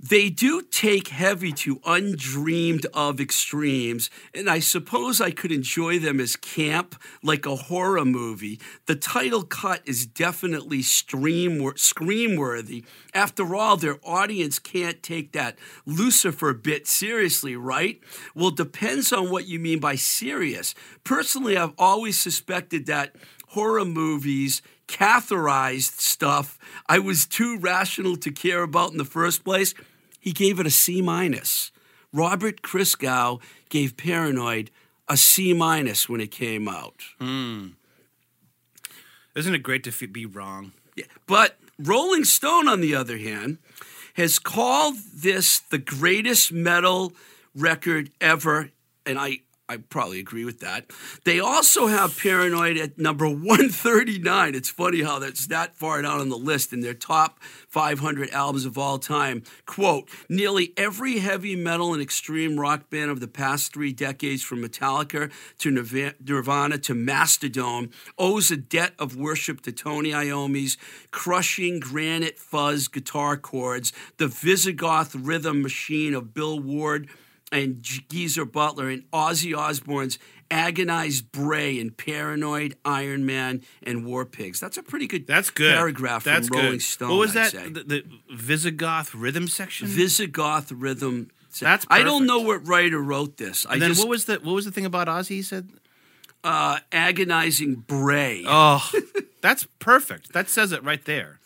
They 0.00 0.30
do 0.30 0.62
take 0.62 1.08
heavy 1.08 1.50
to 1.54 1.80
undreamed 1.84 2.86
of 2.94 3.20
extremes, 3.20 4.10
and 4.32 4.48
I 4.48 4.60
suppose 4.60 5.20
I 5.20 5.32
could 5.32 5.50
enjoy 5.50 5.98
them 5.98 6.20
as 6.20 6.36
camp, 6.36 6.94
like 7.20 7.46
a 7.46 7.56
horror 7.56 8.04
movie. 8.04 8.60
The 8.86 8.94
title 8.94 9.42
cut 9.42 9.82
is 9.84 10.06
definitely 10.06 10.82
stream 10.82 11.68
scream 11.74 12.36
worthy. 12.36 12.84
After 13.12 13.56
all, 13.56 13.76
their 13.76 13.98
audience 14.04 14.60
can't 14.60 15.02
take 15.02 15.32
that 15.32 15.58
Lucifer 15.84 16.54
bit 16.54 16.86
seriously, 16.86 17.56
right? 17.56 18.00
Well, 18.36 18.52
depends 18.52 19.12
on 19.12 19.30
what 19.30 19.48
you 19.48 19.58
mean 19.58 19.80
by 19.80 19.96
serious. 19.96 20.76
Personally, 21.02 21.56
I've 21.56 21.74
always 21.76 22.20
suspected 22.20 22.86
that 22.86 23.16
horror 23.48 23.84
movies 23.84 24.62
catheterized 24.88 26.00
stuff 26.00 26.58
I 26.88 26.98
was 26.98 27.26
too 27.26 27.58
rational 27.58 28.16
to 28.16 28.30
care 28.30 28.62
about 28.62 28.92
in 28.92 28.98
the 28.98 29.04
first 29.04 29.44
place. 29.44 29.74
He 30.18 30.32
gave 30.32 30.58
it 30.58 30.66
a 30.66 30.70
C 30.70 31.02
minus. 31.02 31.70
Robert 32.12 32.62
Christgau 32.62 33.40
gave 33.68 33.96
Paranoid 33.96 34.70
a 35.06 35.16
C 35.16 35.52
minus 35.52 36.08
when 36.08 36.20
it 36.20 36.30
came 36.30 36.66
out. 36.68 37.02
Hmm. 37.20 37.68
isn't 39.36 39.54
it 39.54 39.62
great 39.62 39.84
to 39.84 40.08
be 40.08 40.26
wrong? 40.26 40.72
Yeah. 40.96 41.04
But 41.26 41.58
Rolling 41.78 42.24
Stone, 42.24 42.68
on 42.68 42.80
the 42.80 42.94
other 42.94 43.18
hand, 43.18 43.58
has 44.14 44.38
called 44.38 44.96
this 45.14 45.60
the 45.60 45.78
greatest 45.78 46.50
metal 46.50 47.12
record 47.54 48.10
ever, 48.20 48.70
and 49.06 49.18
I, 49.18 49.40
I 49.70 49.76
probably 49.76 50.18
agree 50.18 50.46
with 50.46 50.60
that. 50.60 50.86
They 51.24 51.40
also 51.40 51.88
have 51.88 52.18
Paranoid 52.18 52.78
at 52.78 52.96
number 52.96 53.28
139. 53.28 54.54
It's 54.54 54.70
funny 54.70 55.02
how 55.02 55.18
that's 55.18 55.46
that 55.48 55.76
far 55.76 56.00
down 56.00 56.20
on 56.20 56.30
the 56.30 56.38
list 56.38 56.72
in 56.72 56.80
their 56.80 56.94
top 56.94 57.38
500 57.68 58.30
albums 58.30 58.64
of 58.64 58.78
all 58.78 58.98
time. 58.98 59.42
Quote 59.66 60.08
Nearly 60.26 60.72
every 60.78 61.18
heavy 61.18 61.54
metal 61.54 61.92
and 61.92 62.02
extreme 62.02 62.58
rock 62.58 62.88
band 62.88 63.10
of 63.10 63.20
the 63.20 63.28
past 63.28 63.74
three 63.74 63.92
decades, 63.92 64.42
from 64.42 64.62
Metallica 64.62 65.30
to 65.58 65.70
Nirvana 65.70 66.78
to 66.78 66.94
Mastodon, 66.94 67.90
owes 68.18 68.50
a 68.50 68.56
debt 68.56 68.94
of 68.98 69.16
worship 69.16 69.60
to 69.62 69.72
Tony 69.72 70.14
Iommi's 70.14 70.78
crushing 71.10 71.78
granite 71.78 72.38
fuzz 72.38 72.88
guitar 72.88 73.36
chords, 73.36 73.92
the 74.16 74.28
Visigoth 74.28 75.14
rhythm 75.14 75.60
machine 75.60 76.14
of 76.14 76.32
Bill 76.32 76.58
Ward 76.58 77.10
and 77.50 77.82
Geezer 77.82 78.44
Butler 78.44 78.88
and 78.90 79.10
Ozzy 79.10 79.56
Osbourne's 79.56 80.18
agonized 80.50 81.30
bray 81.30 81.78
and 81.78 81.96
paranoid 81.96 82.76
Iron 82.84 83.26
Man 83.26 83.62
and 83.82 84.04
War 84.06 84.24
Pigs. 84.24 84.60
That's 84.60 84.76
a 84.76 84.82
pretty 84.82 85.06
good 85.06 85.26
That's 85.26 85.50
good. 85.50 85.74
paragraph 85.74 86.24
That's 86.24 86.48
from 86.48 86.56
Rolling 86.56 86.72
good. 86.72 86.82
Stone. 86.82 87.10
What 87.10 87.18
was 87.18 87.36
I'd 87.36 87.52
that? 87.52 87.74
The, 87.74 87.82
the 87.84 88.04
Visigoth 88.34 89.14
rhythm 89.14 89.48
section. 89.48 89.88
Visigoth 89.88 90.72
rhythm. 90.72 91.30
That's 91.60 91.86
I 91.90 92.02
don't 92.02 92.26
know 92.26 92.40
what 92.40 92.66
writer 92.66 93.00
wrote 93.00 93.36
this. 93.36 93.66
I 93.66 93.74
and 93.74 93.82
then 93.82 93.90
just 93.90 94.00
what 94.00 94.08
was 94.08 94.26
the 94.26 94.34
what 94.34 94.52
was 94.54 94.64
the 94.64 94.70
thing 94.70 94.84
about 94.84 95.08
Ozzy? 95.08 95.28
He 95.28 95.42
said, 95.42 95.68
uh, 96.44 96.78
agonizing 96.92 97.76
bray. 97.76 98.44
"Oh, 98.46 98.88
that's 99.40 99.66
perfect. 99.78 100.32
That 100.34 100.48
says 100.48 100.72
it 100.72 100.84
right 100.84 101.04
there." 101.04 101.40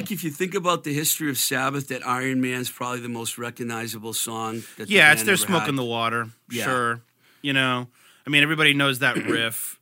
Like, 0.00 0.10
if 0.10 0.24
you 0.24 0.30
think 0.30 0.54
about 0.54 0.84
the 0.84 0.92
history 0.92 1.30
of 1.30 1.38
Sabbath, 1.38 1.88
that 1.88 2.06
Iron 2.06 2.40
Man's 2.40 2.70
probably 2.70 3.00
the 3.00 3.08
most 3.08 3.38
recognizable 3.38 4.12
song? 4.12 4.62
That 4.76 4.88
the 4.88 4.94
Yeah, 4.94 5.12
it's 5.12 5.22
their 5.22 5.36
smoke 5.36 5.62
had? 5.62 5.68
in 5.68 5.76
the 5.76 5.84
water. 5.84 6.28
Yeah. 6.50 6.64
Sure. 6.64 7.00
You 7.42 7.52
know, 7.52 7.88
I 8.26 8.30
mean, 8.30 8.42
everybody 8.42 8.74
knows 8.74 8.98
that 9.00 9.16
riff. 9.28 9.78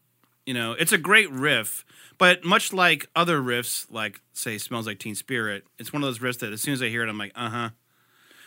You 0.47 0.55
know, 0.55 0.73
it's 0.73 0.93
a 0.93 0.99
great 0.99 1.31
riff, 1.31 1.85
but 2.19 2.45
much 2.45 2.73
like 2.73 3.07
other 3.17 3.41
riffs, 3.41 3.87
like 3.91 4.21
say 4.35 4.59
"Smells 4.59 4.87
Like 4.87 4.99
Teen 4.99 5.15
Spirit," 5.15 5.65
it's 5.79 5.93
one 5.93 6.03
of 6.03 6.07
those 6.07 6.19
riffs 6.19 6.41
that 6.41 6.53
as 6.53 6.61
soon 6.61 6.75
as 6.75 6.83
I 6.83 6.89
hear 6.89 7.03
it, 7.03 7.09
I'm 7.09 7.17
like, 7.17 7.33
"Uh 7.35 7.49
huh," 7.49 7.69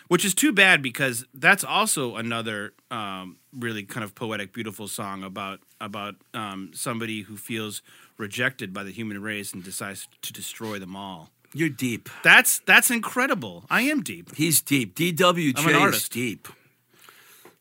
which 0.08 0.24
is 0.24 0.36
too 0.36 0.54
bad 0.54 0.84
because 0.84 1.26
that's 1.34 1.64
also 1.64 2.16
another 2.16 2.74
um, 2.92 3.38
really 3.52 3.82
kind 3.84 4.04
of 4.04 4.14
poetic, 4.14 4.54
beautiful 4.54 4.88
song 4.88 5.24
about 5.24 5.60
about 5.82 6.16
um, 6.36 6.70
somebody 6.76 7.22
who 7.24 7.36
feels 7.36 7.82
rejected 8.18 8.74
by 8.74 8.84
the 8.84 8.92
human 8.92 9.22
race 9.22 9.54
and 9.54 9.64
decides 9.64 10.08
to 10.22 10.34
destroy 10.34 10.78
them 10.78 10.96
all. 10.96 11.32
You're 11.54 11.70
deep. 11.70 12.10
That's 12.24 12.60
that's 12.60 12.92
incredible. 12.92 13.66
I 13.70 13.82
am 13.82 14.02
deep. 14.04 14.36
He's 14.36 14.62
deep. 14.62 14.96
DWJ 14.96 15.54
I'm 15.58 15.68
an 15.70 15.76
is 15.76 15.82
artist. 15.82 16.12
deep. 16.12 16.48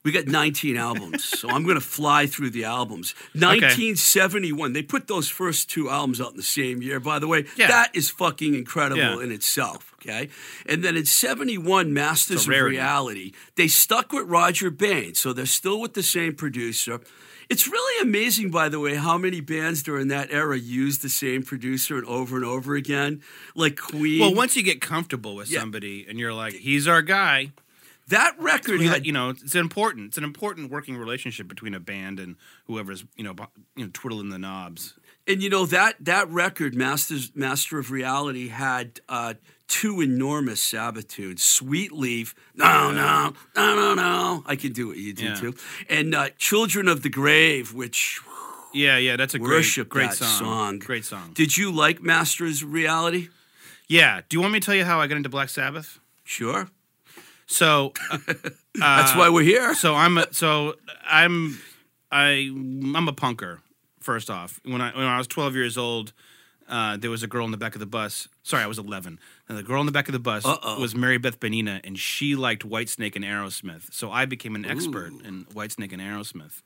We 0.03 0.13
got 0.13 0.27
19 0.29 0.77
albums, 0.77 1.25
so 1.25 1.49
I'm 1.49 1.65
going 1.65 1.75
to 1.75 1.81
fly 1.81 2.27
through 2.29 2.51
the 2.51 2.63
albums. 2.63 3.13
1971, 3.35 4.73
they 4.73 4.83
put 4.83 5.09
those 5.09 5.29
first 5.29 5.69
two 5.69 5.91
albums 5.91 6.21
out 6.21 6.31
in 6.31 6.37
the 6.37 6.45
same 6.45 6.81
year, 6.81 7.01
by 7.01 7.19
the 7.19 7.27
way. 7.27 7.45
Yeah. 7.57 7.67
That 7.67 7.91
is 7.95 8.09
fucking 8.11 8.55
incredible 8.55 9.01
Yeah. 9.01 9.21
in 9.21 9.33
itself, 9.33 9.93
okay? 10.01 10.29
And 10.65 10.85
then 10.85 10.97
in 10.97 11.07
71, 11.07 11.93
Masters 11.93 12.43
of 12.43 12.49
rarity. 12.49 12.77
Reality, 12.77 13.33
they 13.57 13.67
stuck 13.67 14.13
with 14.13 14.29
Rodger 14.29 14.71
Bain, 14.71 15.15
so 15.17 15.33
they're 15.33 15.45
still 15.45 15.81
with 15.81 15.95
the 15.95 16.05
same 16.05 16.35
producer. 16.37 17.01
It's 17.49 17.69
really 17.69 18.03
amazing, 18.03 18.51
by 18.51 18.69
the 18.69 18.81
way, 18.81 18.97
how 18.97 19.17
many 19.19 19.41
bands 19.41 19.83
during 19.83 20.09
that 20.09 20.33
era 20.33 20.59
used 20.59 21.03
the 21.03 21.09
same 21.09 21.43
producer 21.43 21.97
and 21.97 22.07
over 22.07 22.37
and 22.37 22.45
over 22.45 22.75
again, 22.75 23.23
like 23.55 23.77
Queen. 23.77 24.21
Well, 24.21 24.35
once 24.35 24.57
you 24.57 24.63
get 24.65 24.81
comfortable 24.81 25.37
with 25.37 25.51
Yeah. 25.51 25.61
somebody 25.61 26.07
and 26.09 26.19
you're 26.19 26.33
like, 26.35 26.55
he's 26.55 26.89
our 26.89 27.03
guy, 27.03 27.53
that 28.09 28.35
record 28.41 28.81
you, 28.81 28.89
had 28.89 29.07
you 29.07 29.13
know, 29.13 29.31
it's 29.31 29.55
important. 29.55 30.09
It's 30.09 30.19
an 30.19 30.25
important 30.25 30.71
working 30.71 30.97
relationship 30.97 31.47
between 31.49 31.75
a 31.75 31.81
band 31.81 32.19
and 32.19 32.37
whoever's 32.67 33.05
you 33.17 33.25
know, 33.25 33.35
you 33.77 33.85
know, 33.85 33.91
twiddling 33.93 34.31
the 34.31 34.39
knobs. 34.39 34.95
And 35.29 35.43
you 35.43 35.51
know 35.51 35.67
that 35.67 35.97
that 36.01 36.29
record, 36.31 36.75
Masters 36.75 37.33
Master 37.35 37.79
of 37.79 37.91
Reality, 37.91 38.49
had 38.49 39.01
uh, 39.09 39.35
two 39.67 40.01
enormous 40.01 40.63
Sabbath. 40.63 41.17
Sweet 41.41 41.91
Leaf, 41.93 42.35
no, 42.55 42.93
no, 42.93 43.33
no, 43.57 43.75
no, 43.75 43.95
no. 43.95 44.45
I 44.47 44.55
can 44.57 44.73
do 44.73 44.87
what 44.89 44.97
you 44.99 45.13
do 45.13 45.25
Yeah. 45.25 45.35
too. 45.35 45.55
And 45.89 46.15
uh, 46.15 46.29
Children 46.39 46.87
of 46.89 47.03
the 47.03 47.09
Grave, 47.09 47.75
which 47.75 48.21
Yeah, 48.73 48.99
yeah, 48.99 49.17
that's 49.17 49.35
a 49.35 49.39
worship 49.41 49.89
great, 49.89 50.09
great 50.09 50.15
song. 50.19 50.39
song. 50.39 50.79
Great 50.79 51.05
song. 51.05 51.33
Did 51.35 51.57
you 51.57 51.73
like 51.73 52.01
Masters 52.03 52.63
of 52.63 52.73
Reality? 52.73 53.29
Yeah. 53.89 54.21
Do 54.29 54.37
you 54.37 54.41
want 54.41 54.53
me 54.53 54.61
to 54.61 54.67
tell 54.67 54.75
you 54.75 54.85
how 54.85 55.01
I 55.01 55.07
got 55.09 55.17
into 55.17 55.29
Black 55.29 55.49
Sabbath? 55.49 55.99
Sure. 56.25 56.69
So, 57.47 57.93
uh, 58.11 58.19
That's 58.75 59.15
why 59.17 59.29
we're 59.31 59.43
here. 59.45 59.75
so 59.75 59.95
I'm 59.95 60.19
a, 60.19 60.33
so 60.33 60.75
I'm 61.05 61.59
I 62.13 62.49
I'm 62.51 63.09
a 63.09 63.13
punker. 63.13 63.59
First 64.07 64.31
off, 64.31 64.61
when 64.65 64.81
I 64.81 64.93
when 64.93 65.05
I 65.05 65.19
was 65.19 65.27
12 65.27 65.57
years 65.57 65.77
old, 65.77 66.13
uh, 66.69 66.97
there 66.97 67.11
was 67.11 67.25
a 67.25 67.27
girl 67.27 67.45
in 67.45 67.51
the 67.51 67.57
back 67.57 67.75
of 67.75 67.81
the 67.81 67.87
bus. 67.87 68.29
Sorry, 68.45 68.63
I 68.63 68.69
was 68.69 68.79
11. 68.79 69.19
And 69.49 69.59
the 69.59 69.65
girl 69.65 69.81
in 69.81 69.87
the 69.87 69.91
back 69.91 70.07
of 70.07 70.13
the 70.13 70.21
bus 70.21 70.47
Uh-oh. 70.47 70.81
was 70.81 70.95
Mary 70.95 71.19
Beth 71.19 71.41
Benina, 71.41 71.81
and 71.83 71.99
she 71.99 72.37
liked 72.37 72.63
Whitesnake 72.63 73.17
and 73.17 73.25
Aerosmith. 73.25 73.93
So 73.93 74.13
I 74.13 74.25
became 74.25 74.55
an 74.55 74.65
expert 74.65 75.13
in 75.25 75.45
Whitesnake 75.47 75.93
and 75.93 76.01
Aerosmith. 76.01 76.63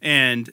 And 0.00 0.48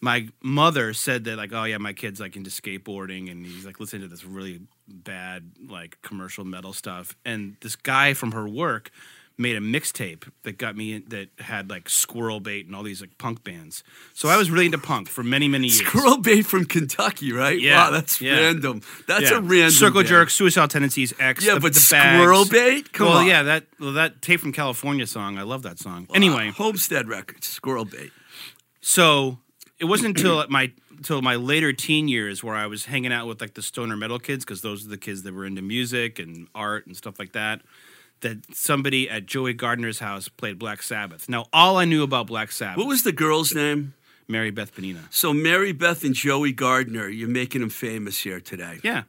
my 0.00 0.28
mother 0.42 0.94
said 0.94 1.24
that 1.24 1.36
like, 1.36 1.52
oh 1.52 1.64
yeah, 1.64 1.76
my 1.76 1.92
kid's 1.92 2.20
like 2.20 2.36
into 2.36 2.48
skateboarding, 2.48 3.30
and 3.30 3.44
he's 3.44 3.66
like 3.66 3.78
listening 3.78 4.00
to 4.00 4.08
this 4.08 4.24
really 4.24 4.62
bad 4.88 5.52
like 5.68 5.98
commercial 6.00 6.46
metal 6.46 6.72
stuff. 6.72 7.14
And 7.22 7.56
this 7.60 7.76
guy 7.76 8.14
from 8.14 8.32
her 8.32 8.48
work 8.48 8.90
made 9.38 9.54
a 9.54 9.60
mixtape 9.60 10.24
that 10.44 10.56
got 10.56 10.76
me 10.76 10.94
in, 10.94 11.04
that 11.08 11.28
had 11.38 11.68
like 11.68 11.88
Squirrel 11.90 12.40
Bait 12.40 12.64
and 12.66 12.74
all 12.74 12.82
these 12.82 13.00
like 13.02 13.18
punk 13.18 13.44
bands. 13.44 13.84
So 14.14 14.28
I 14.30 14.36
was 14.38 14.50
really 14.50 14.66
into 14.66 14.78
punk 14.78 15.08
for 15.08 15.22
many 15.22 15.46
many 15.46 15.66
years. 15.68 15.86
Squirrel 15.86 16.16
Bait 16.18 16.42
from 16.46 16.64
Kentucky, 16.64 17.32
right? 17.32 17.60
Yeah, 17.60 17.76
Wow, 17.86 17.90
that's 17.90 18.20
yeah. 18.20 18.38
random. 18.40 18.80
That's 19.06 19.30
Yeah. 19.30 19.38
a 19.38 19.40
random. 19.40 19.70
Circle 19.72 20.00
band. 20.00 20.08
Jerk, 20.08 20.30
Suicidal 20.30 20.68
Tendencies, 20.68 21.12
X. 21.18 21.44
Yeah, 21.44 21.54
the, 21.54 21.60
but 21.60 21.74
the 21.74 21.86
bags. 21.90 22.18
Squirrel 22.22 22.44
Bait? 22.46 22.92
Come 22.92 23.08
well, 23.08 23.18
on. 23.18 23.26
yeah, 23.26 23.42
that 23.42 23.64
well, 23.78 23.92
that 23.92 24.22
tape 24.22 24.40
from 24.40 24.52
California 24.52 25.06
song. 25.06 25.36
I 25.38 25.42
love 25.42 25.62
that 25.64 25.78
song. 25.78 26.06
Anyway, 26.14 26.48
Homestead 26.50 27.06
Records, 27.08 27.46
Squirrel 27.46 27.84
Bait. 27.84 28.12
so 28.80 29.38
it 29.78 29.84
wasn't 29.84 30.16
until 30.16 30.46
my 30.48 30.72
until 30.96 31.20
my 31.20 31.36
later 31.36 31.74
teen 31.74 32.08
years 32.08 32.42
where 32.42 32.54
I 32.54 32.66
was 32.66 32.86
hanging 32.86 33.12
out 33.12 33.26
with 33.26 33.40
like 33.42 33.52
the 33.52 33.60
stoner 33.60 33.96
metal 33.98 34.18
kids 34.18 34.46
because 34.46 34.62
those 34.62 34.86
are 34.86 34.88
the 34.88 34.96
kids 34.96 35.24
that 35.24 35.34
were 35.34 35.44
into 35.44 35.60
music 35.60 36.18
and 36.18 36.48
art 36.54 36.86
and 36.86 36.96
stuff 36.96 37.18
like 37.18 37.32
that. 37.32 37.60
That 38.20 38.38
somebody 38.56 39.10
at 39.10 39.26
Joey 39.26 39.52
Gardner's 39.52 39.98
house 39.98 40.28
played 40.28 40.58
Black 40.58 40.82
Sabbath. 40.82 41.28
Now 41.28 41.46
all 41.52 41.76
I 41.76 41.84
knew 41.84 42.02
about 42.02 42.26
Black 42.26 42.50
Sabbath, 42.50 42.78
What 42.78 42.86
was 42.88 43.02
the 43.02 43.12
girl's 43.12 43.54
name? 43.54 43.94
Mary 44.28 44.50
Beth 44.50 44.74
Benina. 44.74 45.00
So 45.10 45.32
Mary 45.32 45.72
Beth 45.72 46.02
and 46.02 46.14
Joey 46.14 46.50
Gardner, 46.52 47.08
you're 47.08 47.28
making 47.28 47.60
them 47.60 47.70
famous 47.70 48.18
here 48.20 48.40
today. 48.40 48.78
Yeah, 48.82 49.02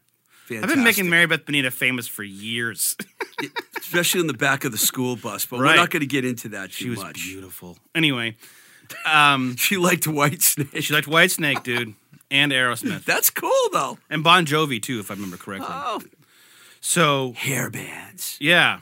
Fantastic. 0.47 0.63
I've 0.69 0.75
been 0.75 0.83
making 0.83 1.09
Mary 1.09 1.25
Beth 1.25 1.45
Benina 1.45 1.71
famous 1.71 2.07
for 2.07 2.23
years. 2.23 2.95
especially 3.79 4.19
in 4.19 4.27
the 4.27 4.33
back 4.33 4.65
of 4.65 4.71
the 4.73 4.77
school 4.77 5.15
bus. 5.15 5.45
But 5.45 5.59
we're 5.59 5.75
not 5.75 5.89
going 5.89 6.01
to 6.01 6.05
get 6.07 6.25
into 6.25 6.49
that 6.49 6.65
too 6.71 6.73
she 6.85 6.89
was 6.89 6.99
much. 6.99 7.15
beautiful. 7.23 7.77
Anyway, 7.95 8.35
um, 9.05 9.55
She 9.57 9.77
liked 9.77 10.05
White 10.07 10.41
Snake. 10.41 10.83
she 10.83 10.93
liked 10.93 11.07
Whitesnake, 11.07 11.63
dude, 11.63 11.93
and 12.29 12.51
Aerosmith. 12.51 13.05
That's 13.05 13.29
cool 13.29 13.69
though. 13.71 13.97
and 14.09 14.23
Bon 14.23 14.45
Jovi 14.45 14.81
too, 14.81 14.99
if 14.99 15.09
I 15.09 15.13
remember 15.13 15.37
correctly. 15.37 15.67
Oh, 15.71 16.01
So 16.81 17.33
hair 17.37 17.69
bands. 17.69 18.37
yeah, 18.41 18.79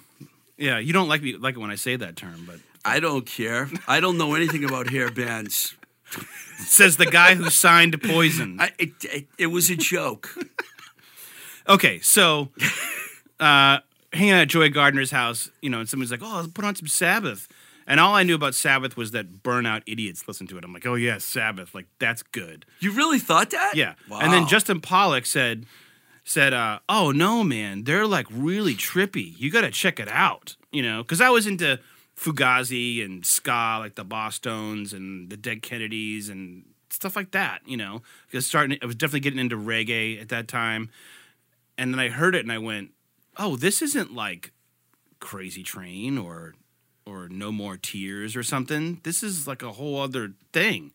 yeah. 0.57 0.79
You 0.79 0.93
don't 0.93 1.07
like 1.07 1.21
me 1.21 1.37
like 1.37 1.55
it 1.55 1.59
when 1.59 1.71
I 1.71 1.75
say 1.75 1.95
that 1.95 2.15
term, 2.15 2.45
but 2.47 2.57
I 2.83 2.99
don't 2.99 3.25
care. 3.25 3.69
I 3.87 3.99
don't 3.99 4.17
know 4.17 4.35
anything 4.35 4.63
about 4.63 4.89
hair 4.89 5.11
bands. 5.11 5.75
says 6.59 6.97
the 6.97 7.05
guy 7.05 7.35
who 7.35 7.49
signed 7.49 8.01
Poison. 8.01 8.57
I, 8.59 8.71
it, 8.77 8.91
it, 9.03 9.27
it 9.37 9.47
was 9.47 9.69
a 9.69 9.75
joke. 9.75 10.37
Okay, 11.67 11.99
so 11.99 12.49
uh, 13.39 13.79
hanging 14.13 14.31
out 14.31 14.41
at 14.41 14.47
Joey 14.49 14.69
Gardner's 14.69 15.11
house, 15.11 15.49
you 15.61 15.69
know, 15.69 15.79
and 15.79 15.89
somebody's 15.89 16.11
like, 16.11 16.21
"Oh, 16.23 16.37
I'll 16.37 16.47
put 16.47 16.63
on 16.63 16.75
some 16.75 16.87
Sabbath," 16.87 17.47
and 17.87 17.99
all 17.99 18.13
I 18.13 18.23
knew 18.23 18.35
about 18.35 18.53
Sabbath 18.53 18.95
was 18.95 19.11
that 19.11 19.41
burnout 19.43 19.81
idiots 19.87 20.27
listen 20.27 20.45
to 20.47 20.57
it. 20.57 20.63
I'm 20.63 20.73
like, 20.73 20.85
"Oh 20.85 20.93
yeah, 20.95 21.17
Sabbath, 21.17 21.73
like 21.73 21.87
that's 21.99 22.21
good." 22.21 22.65
You 22.79 22.91
really 22.91 23.17
thought 23.19 23.49
that? 23.49 23.73
Yeah. 23.75 23.95
Wow. 24.09 24.19
And 24.19 24.31
then 24.31 24.47
Justin 24.47 24.79
Pollock 24.79 25.25
said 25.25 25.65
said, 26.25 26.53
uh, 26.53 26.79
"Oh 26.89 27.11
no, 27.11 27.43
man, 27.43 27.85
they're 27.85 28.07
like 28.07 28.27
really 28.29 28.73
trippy. 28.73 29.33
You 29.37 29.49
got 29.51 29.61
to 29.61 29.71
check 29.71 29.99
it 29.99 30.09
out." 30.09 30.57
You 30.71 30.83
know, 30.83 31.03
because 31.03 31.21
I 31.21 31.29
was 31.29 31.47
into 31.47 31.79
Fugazi 32.17 33.05
and 33.05 33.25
ska, 33.25 33.77
like 33.79 33.95
the 33.95 34.03
Bosstones 34.03 34.91
and 34.91 35.29
the 35.29 35.37
Dead 35.37 35.61
Kennedys 35.61 36.27
and 36.27 36.65
stuff 36.89 37.15
like 37.15 37.31
that. 37.31 37.61
You 37.65 37.77
know, 37.77 38.01
because 38.27 38.45
starting, 38.45 38.77
I 38.81 38.85
was 38.85 38.95
definitely 38.95 39.21
getting 39.21 39.39
into 39.39 39.55
reggae 39.55 40.19
at 40.21 40.29
that 40.29 40.49
time, 40.49 40.89
and 41.77 41.93
then 41.93 41.99
I 41.99 42.09
heard 42.09 42.35
it 42.35 42.43
and 42.43 42.51
I 42.51 42.57
went, 42.57 42.91
"Oh, 43.37 43.55
this 43.55 43.81
isn't 43.81 44.13
like 44.13 44.51
Crazy 45.21 45.63
Train 45.63 46.17
or." 46.17 46.55
Or 47.07 47.29
no 47.29 47.51
more 47.51 47.77
tears 47.77 48.35
or 48.35 48.41
something. 48.41 48.99
This 49.03 49.21
is 49.21 49.45
like 49.47 49.61
a 49.61 49.73
whole 49.73 50.01
other 50.01 50.33
thing. 50.51 50.91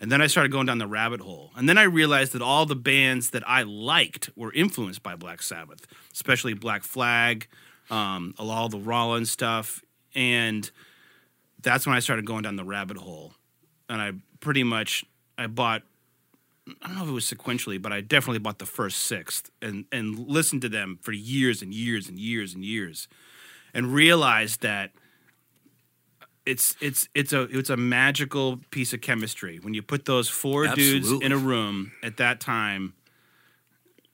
And 0.00 0.10
then 0.10 0.22
I 0.22 0.28
started 0.28 0.50
going 0.50 0.66
down 0.66 0.78
the 0.78 0.86
rabbit 0.86 1.20
hole. 1.20 1.52
And 1.56 1.68
then 1.68 1.76
I 1.76 1.82
realized 1.82 2.32
that 2.32 2.40
all 2.40 2.64
the 2.64 2.76
bands 2.76 3.30
that 3.30 3.46
I 3.46 3.62
liked 3.62 4.30
were 4.34 4.52
influenced 4.52 5.02
by 5.02 5.14
Black 5.14 5.42
Sabbath, 5.42 5.86
especially 6.12 6.54
Black 6.54 6.82
Flag, 6.82 7.46
um, 7.90 8.34
all 8.38 8.70
the 8.70 8.78
Rollins 8.78 9.30
stuff. 9.30 9.84
And 10.14 10.70
that's 11.62 11.86
when 11.86 11.94
I 11.94 12.00
started 12.00 12.24
going 12.24 12.42
down 12.42 12.56
the 12.56 12.64
rabbit 12.64 12.96
hole. 12.96 13.34
And 13.90 14.00
I 14.00 14.12
pretty 14.40 14.62
much 14.62 15.04
I 15.36 15.46
bought 15.46 15.82
I 16.82 16.86
don't 16.86 16.96
know 16.96 17.02
if 17.04 17.08
it 17.08 17.12
was 17.12 17.24
sequentially, 17.24 17.80
but 17.80 17.92
I 17.92 18.00
definitely 18.00 18.38
bought 18.38 18.58
the 18.58 18.66
first 18.66 18.98
sixth 18.98 19.50
and 19.60 19.84
and 19.90 20.28
listened 20.28 20.62
to 20.62 20.68
them 20.68 20.98
for 21.02 21.12
years 21.12 21.62
and 21.62 21.74
years 21.74 22.08
and 22.08 22.18
years 22.18 22.54
and 22.54 22.64
years, 22.64 23.08
and 23.74 23.92
realized 23.92 24.62
that 24.62 24.92
it's 26.50 26.76
it's 26.80 27.08
it's 27.14 27.32
a 27.32 27.42
it's 27.56 27.70
a 27.70 27.76
magical 27.76 28.58
piece 28.70 28.92
of 28.92 29.00
chemistry 29.00 29.58
when 29.62 29.74
you 29.74 29.82
put 29.82 30.04
those 30.04 30.28
four 30.28 30.66
dudes 30.66 31.10
in 31.10 31.32
a 31.32 31.36
room 31.36 31.92
at 32.02 32.16
that 32.16 32.40
time. 32.40 32.94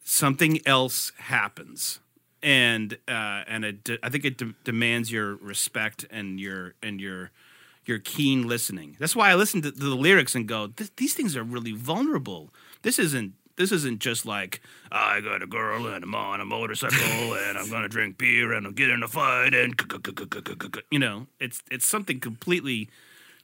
Something 0.04 0.60
else 0.66 1.12
happens, 1.18 1.98
and 2.42 2.96
uh, 3.08 3.42
and 3.48 3.64
it 3.64 3.84
de- 3.84 3.98
I 4.04 4.08
think 4.08 4.24
it 4.24 4.38
de- 4.38 4.54
demands 4.64 5.10
your 5.10 5.36
respect 5.36 6.06
and 6.10 6.38
your 6.38 6.74
and 6.82 7.00
your 7.00 7.30
your 7.86 7.98
keen 7.98 8.46
listening. 8.46 8.96
That's 8.98 9.16
why 9.16 9.30
I 9.30 9.34
listen 9.34 9.62
to, 9.62 9.70
to 9.70 9.78
the 9.78 9.94
lyrics 9.94 10.34
and 10.34 10.46
go, 10.46 10.72
these 10.96 11.14
things 11.14 11.36
are 11.36 11.44
really 11.44 11.72
vulnerable. 11.72 12.52
This 12.82 12.98
isn't 12.98 13.34
this 13.56 13.72
isn't 13.72 14.00
just 14.00 14.26
like 14.26 14.60
I 14.92 15.20
got 15.20 15.42
a 15.42 15.46
girl 15.46 15.86
and 15.86 16.04
I'm 16.04 16.14
on 16.14 16.40
a 16.40 16.44
motorcycle 16.44 17.34
and 17.34 17.58
I'm 17.58 17.70
gonna 17.70 17.88
drink 17.88 18.18
beer 18.18 18.52
and 18.52 18.66
I'll 18.66 18.72
get 18.72 18.90
in 18.90 19.02
a 19.02 19.08
fight 19.08 19.54
and 19.54 19.74
you 20.90 20.98
know 20.98 21.26
it's 21.40 21.62
it's 21.70 21.86
something 21.86 22.20
completely 22.20 22.88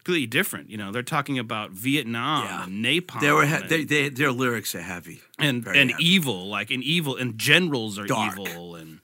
completely 0.05 0.27
different. 0.27 0.69
You 0.71 0.77
know 0.79 0.93
they're 0.93 1.03
talking 1.03 1.39
about 1.39 1.71
Vietnam 1.71 2.45
Yeah. 2.45 2.65
and 2.65 2.85
napalm. 2.85 3.21
They 3.21 3.33
were 3.33 3.45
and, 3.45 3.69
they, 3.69 3.85
they, 3.85 4.09
their 4.09 4.33
lyrics 4.33 4.75
are 4.75 4.83
heavy. 4.83 5.21
and, 5.39 5.63
very 5.65 5.79
and 5.79 5.91
heavy. 5.93 6.05
evil 6.05 6.47
like 6.49 6.71
and 6.71 6.83
evil 6.83 7.17
and 7.17 7.39
generals 7.39 7.99
are 7.99 8.07
Dark. 8.07 8.33
evil 8.39 8.75
and 8.77 8.99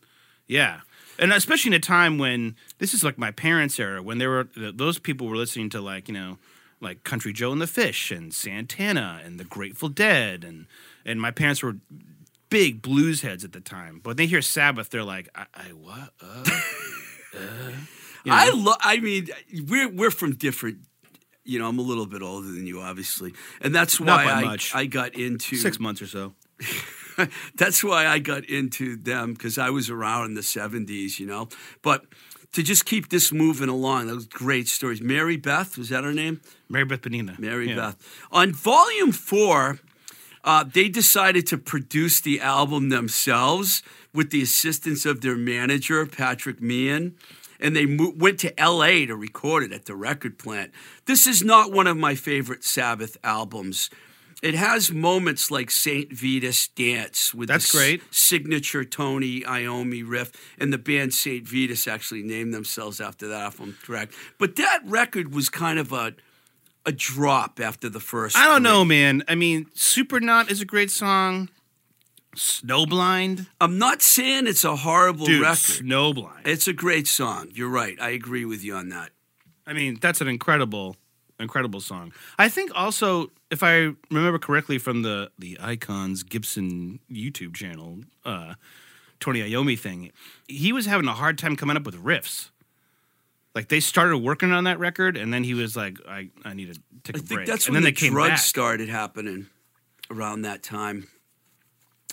yeah 0.47 0.81
and 1.19 1.33
especially 1.33 1.71
in 1.71 1.75
a 1.75 1.81
time 1.81 2.17
when 2.19 2.55
this 2.79 2.95
is 2.95 3.03
like 3.05 3.19
my 3.19 3.31
parents 3.31 3.79
era 3.79 4.03
when 4.03 4.19
they 4.19 4.27
were 4.27 4.49
those 4.57 4.99
people 4.99 5.27
were 5.27 5.37
listening 5.37 5.69
to 5.71 5.81
like 5.81 6.09
you 6.09 6.15
know 6.15 6.39
like 6.81 7.03
country 7.05 7.33
joe 7.33 7.51
and 7.53 7.61
the 7.61 7.67
fish 7.67 8.11
and 8.11 8.33
santana 8.33 9.21
and 9.25 9.39
the 9.39 9.45
grateful 9.45 9.89
dead 9.89 10.45
and 10.45 10.67
and 11.09 11.21
my 11.21 11.31
parents 11.31 11.63
were 11.63 11.77
big 12.51 12.81
blues 12.83 13.21
heads 13.23 13.45
at 13.45 13.53
the 13.53 13.61
time 13.61 14.01
but 14.03 14.17
they 14.17 14.27
hear 14.27 14.43
sabbath 14.43 14.89
they're 14.91 15.05
like 15.05 15.29
i, 15.35 15.45
I 15.55 15.65
what 15.73 16.13
uh, 16.23 16.45
uh, 16.45 16.51
you 18.25 18.31
know? 18.31 18.37
I 18.37 18.51
love. 18.51 18.77
I 18.81 18.99
mean, 18.99 19.29
we're 19.69 19.89
we're 19.89 20.11
from 20.11 20.35
different. 20.35 20.79
You 21.45 21.59
know, 21.59 21.69
I'm 21.69 21.79
a 21.79 21.83
little 21.83 22.07
bit 22.07 22.21
older 22.21 22.49
than 22.49 22.67
you, 22.67 22.81
obviously, 22.81 23.33
and 23.61 23.75
that's 23.75 23.99
why 24.01 24.25
I. 24.25 24.57
I 24.75 24.87
got 24.87 25.15
into 25.15 25.57
six 25.57 25.79
months 25.81 26.03
or 26.03 26.07
so 26.07 26.35
that's 27.55 27.83
why 27.83 28.07
I 28.07 28.19
got 28.19 28.45
into 28.45 28.97
them 28.97 29.33
because 29.33 29.59
I 29.59 29.71
was 29.71 29.91
around 29.91 30.27
in 30.27 30.35
the 30.35 30.41
70s, 30.43 31.19
you 31.19 31.27
know. 31.27 31.49
But 31.83 32.05
to 32.53 32.63
just 32.63 32.85
keep 32.85 33.09
this 33.09 33.33
moving 33.33 33.69
along, 33.69 34.07
those 34.09 34.27
great 34.27 34.69
stories. 34.69 35.01
Mary 35.01 35.37
Beth, 35.37 35.79
was 35.79 35.89
that 35.91 36.05
her 36.05 36.13
name? 36.13 36.41
mary 36.69 36.85
beth 36.85 37.03
benina 37.03 37.39
Mary 37.39 37.71
Yeah. 37.71 37.77
Beth. 37.77 38.27
On 38.31 38.53
volume 38.53 39.13
four, 39.13 39.79
uh, 40.49 40.65
they 40.65 40.89
decided 40.89 41.47
to 41.47 41.59
produce 41.59 42.23
the 42.23 42.41
album 42.41 42.89
themselves 42.89 43.83
with 44.15 44.31
the 44.31 44.41
assistance 44.41 45.05
of 45.05 45.21
their 45.21 45.37
manager, 45.37 46.07
Patrick 46.07 46.63
Meehan. 46.63 47.15
And 47.61 47.77
they 47.77 47.85
mo- 47.85 48.15
went 48.17 48.39
to 48.41 48.55
LA 48.59 49.05
to 49.07 49.15
record 49.15 49.63
it 49.65 49.73
at 49.73 49.85
the 49.85 49.95
record 49.95 50.39
plant. 50.39 50.73
This 51.05 51.27
is 51.27 51.45
not 51.45 51.71
one 51.71 51.87
of 51.87 51.99
my 51.99 52.15
favorite 52.15 52.65
Sabbath 52.65 53.19
albums. 53.23 53.91
It 54.43 54.55
has 54.55 54.91
moments 54.91 55.51
like 55.51 55.71
St. 55.71 56.11
Vitus 56.13 56.69
Dance 56.69 57.35
with 57.35 57.49
That's 57.49 57.71
great. 57.71 58.03
signature 58.11 58.85
Tony 58.85 59.43
Iommi 59.43 60.03
riff, 60.07 60.33
and 60.59 60.73
the 60.73 60.79
band 60.79 61.13
St. 61.13 61.47
Vitus 61.47 61.87
actually 61.87 62.23
named 62.23 62.55
themselves 62.55 63.01
after 63.03 63.29
that, 63.29 63.49
if 63.49 63.61
I'm 63.61 63.77
correct. 63.83 64.15
But 64.39 64.57
that 64.57 64.81
record 64.87 65.35
was 65.35 65.51
kind 65.51 65.79
of 65.79 65.93
a 65.93 66.15
a 66.89 66.93
drop 66.93 67.61
after 67.61 67.91
the 67.91 68.01
first. 68.01 68.35
I 68.37 68.47
don't 68.47 68.57
three. 68.57 68.63
know, 68.65 68.85
man. 68.85 69.23
I 69.29 69.35
mean, 69.35 69.67
Supernaut 69.77 70.51
is 70.51 70.63
a 70.63 70.65
great 70.65 70.91
song. 70.91 71.51
Snowblind, 72.35 73.47
I'm 73.61 73.79
not 73.79 74.01
saying 74.01 74.47
it's 74.47 74.65
a 74.65 74.77
horrible 74.77 75.27
dude, 75.27 75.43
record. 75.43 75.57
Snowblind. 75.57 76.47
It's 76.47 76.67
a 76.69 76.73
great 76.73 77.07
song. 77.07 77.49
You're 77.53 77.69
right. 77.69 77.97
I 78.01 78.11
agree 78.11 78.45
with 78.45 78.65
you 78.65 78.75
on 78.75 78.89
that. 78.91 79.11
I 79.67 79.73
mean, 79.73 79.99
that's 80.01 80.21
an 80.21 80.29
incredible, 80.29 80.97
incredible 81.39 81.81
song. 81.81 82.13
I 82.39 82.49
think 82.49 82.71
also, 82.75 83.31
if 83.51 83.63
I 83.63 83.91
remember 84.11 84.39
correctly 84.39 84.79
from 84.79 85.03
the 85.03 85.31
the 85.39 85.59
Icons 85.61 86.23
Gibson 86.23 87.01
YouTube 87.11 87.55
channel, 87.55 87.99
uh, 88.25 88.55
Tony 89.21 89.41
Iommi 89.41 89.79
thing, 89.79 90.13
he 90.47 90.73
was 90.73 90.87
having 90.87 91.09
a 91.09 91.15
hard 91.15 91.39
time 91.39 91.55
coming 91.57 91.77
up 91.77 91.85
with 91.85 91.97
riffs. 91.97 92.51
Like 93.55 93.69
they 93.69 93.81
started 93.81 94.19
working 94.19 94.53
on 94.53 94.65
that 94.65 94.79
record, 94.79 95.17
and 95.17 95.33
then 95.33 95.43
he 95.43 95.55
was 95.55 95.77
like, 95.77 95.99
"I, 96.09 96.31
I 96.45 96.55
need 96.55 96.73
to 96.75 96.81
take 97.03 97.17
I 97.17 97.19
a 97.19 97.23
think 97.23 97.29
break." 97.39 97.47
that's 97.49 97.67
and 97.67 97.75
when 97.75 97.83
then 97.83 97.93
the 97.93 97.95
they 97.95 98.07
came 98.07 98.13
drugs 98.13 98.31
back. 98.31 98.39
started 98.39 98.89
happening 98.89 99.47
around 100.11 100.43
that 100.43 100.63
time. 100.63 101.09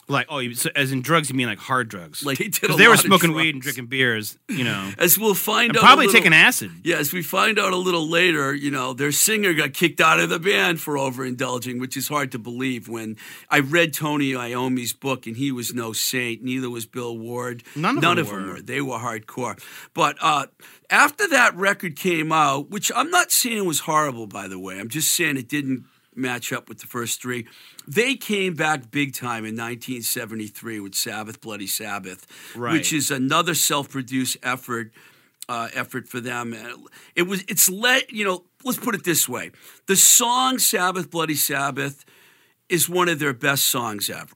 Like, 0.07 0.27
oh, 0.29 0.37
you, 0.37 0.53
so 0.53 0.69
as 0.75 0.91
in 0.91 1.01
drugs, 1.01 1.29
you 1.29 1.35
mean 1.35 1.47
like 1.47 1.57
hard 1.57 1.89
drugs? 1.89 2.23
Like 2.23 2.37
he 2.37 2.49
did 2.49 2.77
they 2.77 2.87
were 2.87 2.95
smoking 2.97 3.33
weed 3.33 3.55
and 3.55 3.61
drinking 3.61 3.87
beers, 3.87 4.37
you 4.47 4.63
know, 4.63 4.91
As 4.99 5.17
we'll 5.17 5.33
find 5.33 5.69
and 5.69 5.77
out, 5.77 5.81
probably 5.81 6.05
little, 6.05 6.19
taking 6.21 6.33
acid. 6.33 6.71
Yeah, 6.83 6.97
as 6.97 7.11
we 7.11 7.23
find 7.23 7.57
out 7.57 7.73
a 7.73 7.77
little 7.77 8.07
later, 8.07 8.53
you 8.53 8.69
know, 8.69 8.93
their 8.93 9.11
singer 9.11 9.53
got 9.55 9.73
kicked 9.73 9.99
out 9.99 10.19
of 10.19 10.29
the 10.29 10.37
band 10.39 10.79
for 10.79 10.93
overindulging, 10.95 11.79
which 11.79 11.97
is 11.97 12.07
hard 12.07 12.31
to 12.33 12.39
believe. 12.39 12.87
When 12.87 13.17
I 13.49 13.59
read 13.61 13.93
Tony 13.93 14.35
Iommi's 14.35 14.93
book, 14.93 15.25
and 15.25 15.37
he 15.37 15.51
was 15.51 15.73
no 15.73 15.91
saint, 15.91 16.43
neither 16.43 16.69
was 16.69 16.85
Bill 16.85 17.17
Ward. 17.17 17.63
None 17.75 17.97
of 17.97 18.03
None 18.03 18.17
them 18.17 18.25
of 18.25 18.31
them 18.31 18.47
were. 18.47 18.53
were. 18.53 18.61
They 18.61 18.81
were 18.81 18.99
hardcore. 18.99 19.59
But 19.95 20.17
uh, 20.21 20.45
after 20.89 21.27
that 21.29 21.55
record 21.55 21.95
came 21.95 22.31
out, 22.31 22.69
which 22.69 22.91
I'm 22.95 23.09
not 23.09 23.31
saying 23.31 23.65
was 23.65 23.79
horrible, 23.81 24.27
by 24.27 24.47
the 24.47 24.59
way, 24.59 24.79
I'm 24.79 24.89
just 24.89 25.11
saying 25.13 25.37
it 25.37 25.49
didn't 25.49 25.85
match 26.15 26.51
up 26.54 26.69
with 26.69 26.80
the 26.80 26.88
first 26.88 27.21
three. 27.21 27.47
They 27.88 28.15
came 28.15 28.54
back 28.54 28.91
big 28.91 29.13
time 29.13 29.45
in 29.45 29.56
1973 29.56 30.80
with 30.80 30.95
Sabbath, 30.95 31.41
Bloody 31.41 31.67
Sabbath, 31.67 32.25
Right. 32.56 32.73
which 32.73 32.93
is 32.93 33.12
another 33.12 33.54
self-produced 33.54 34.38
effort 34.43 34.91
uh, 35.47 35.69
effort 35.73 36.08
for 36.08 36.19
them. 36.19 36.54
And 36.54 36.88
It 37.15 37.23
was 37.23 37.43
it's 37.47 37.69
let 37.69 38.12
you 38.12 38.25
know. 38.25 38.45
Let's 38.63 38.80
put 38.80 38.95
it 38.95 39.04
this 39.04 39.30
way: 39.30 39.51
the 39.86 39.95
song 39.95 40.58
"Sabbath, 40.58 41.12
Bloody 41.12 41.36
Sabbath" 41.36 42.04
is 42.67 42.89
one 42.89 43.10
of 43.10 43.19
their 43.19 43.34
best 43.34 43.65
songs 43.65 44.10
ever. 44.10 44.36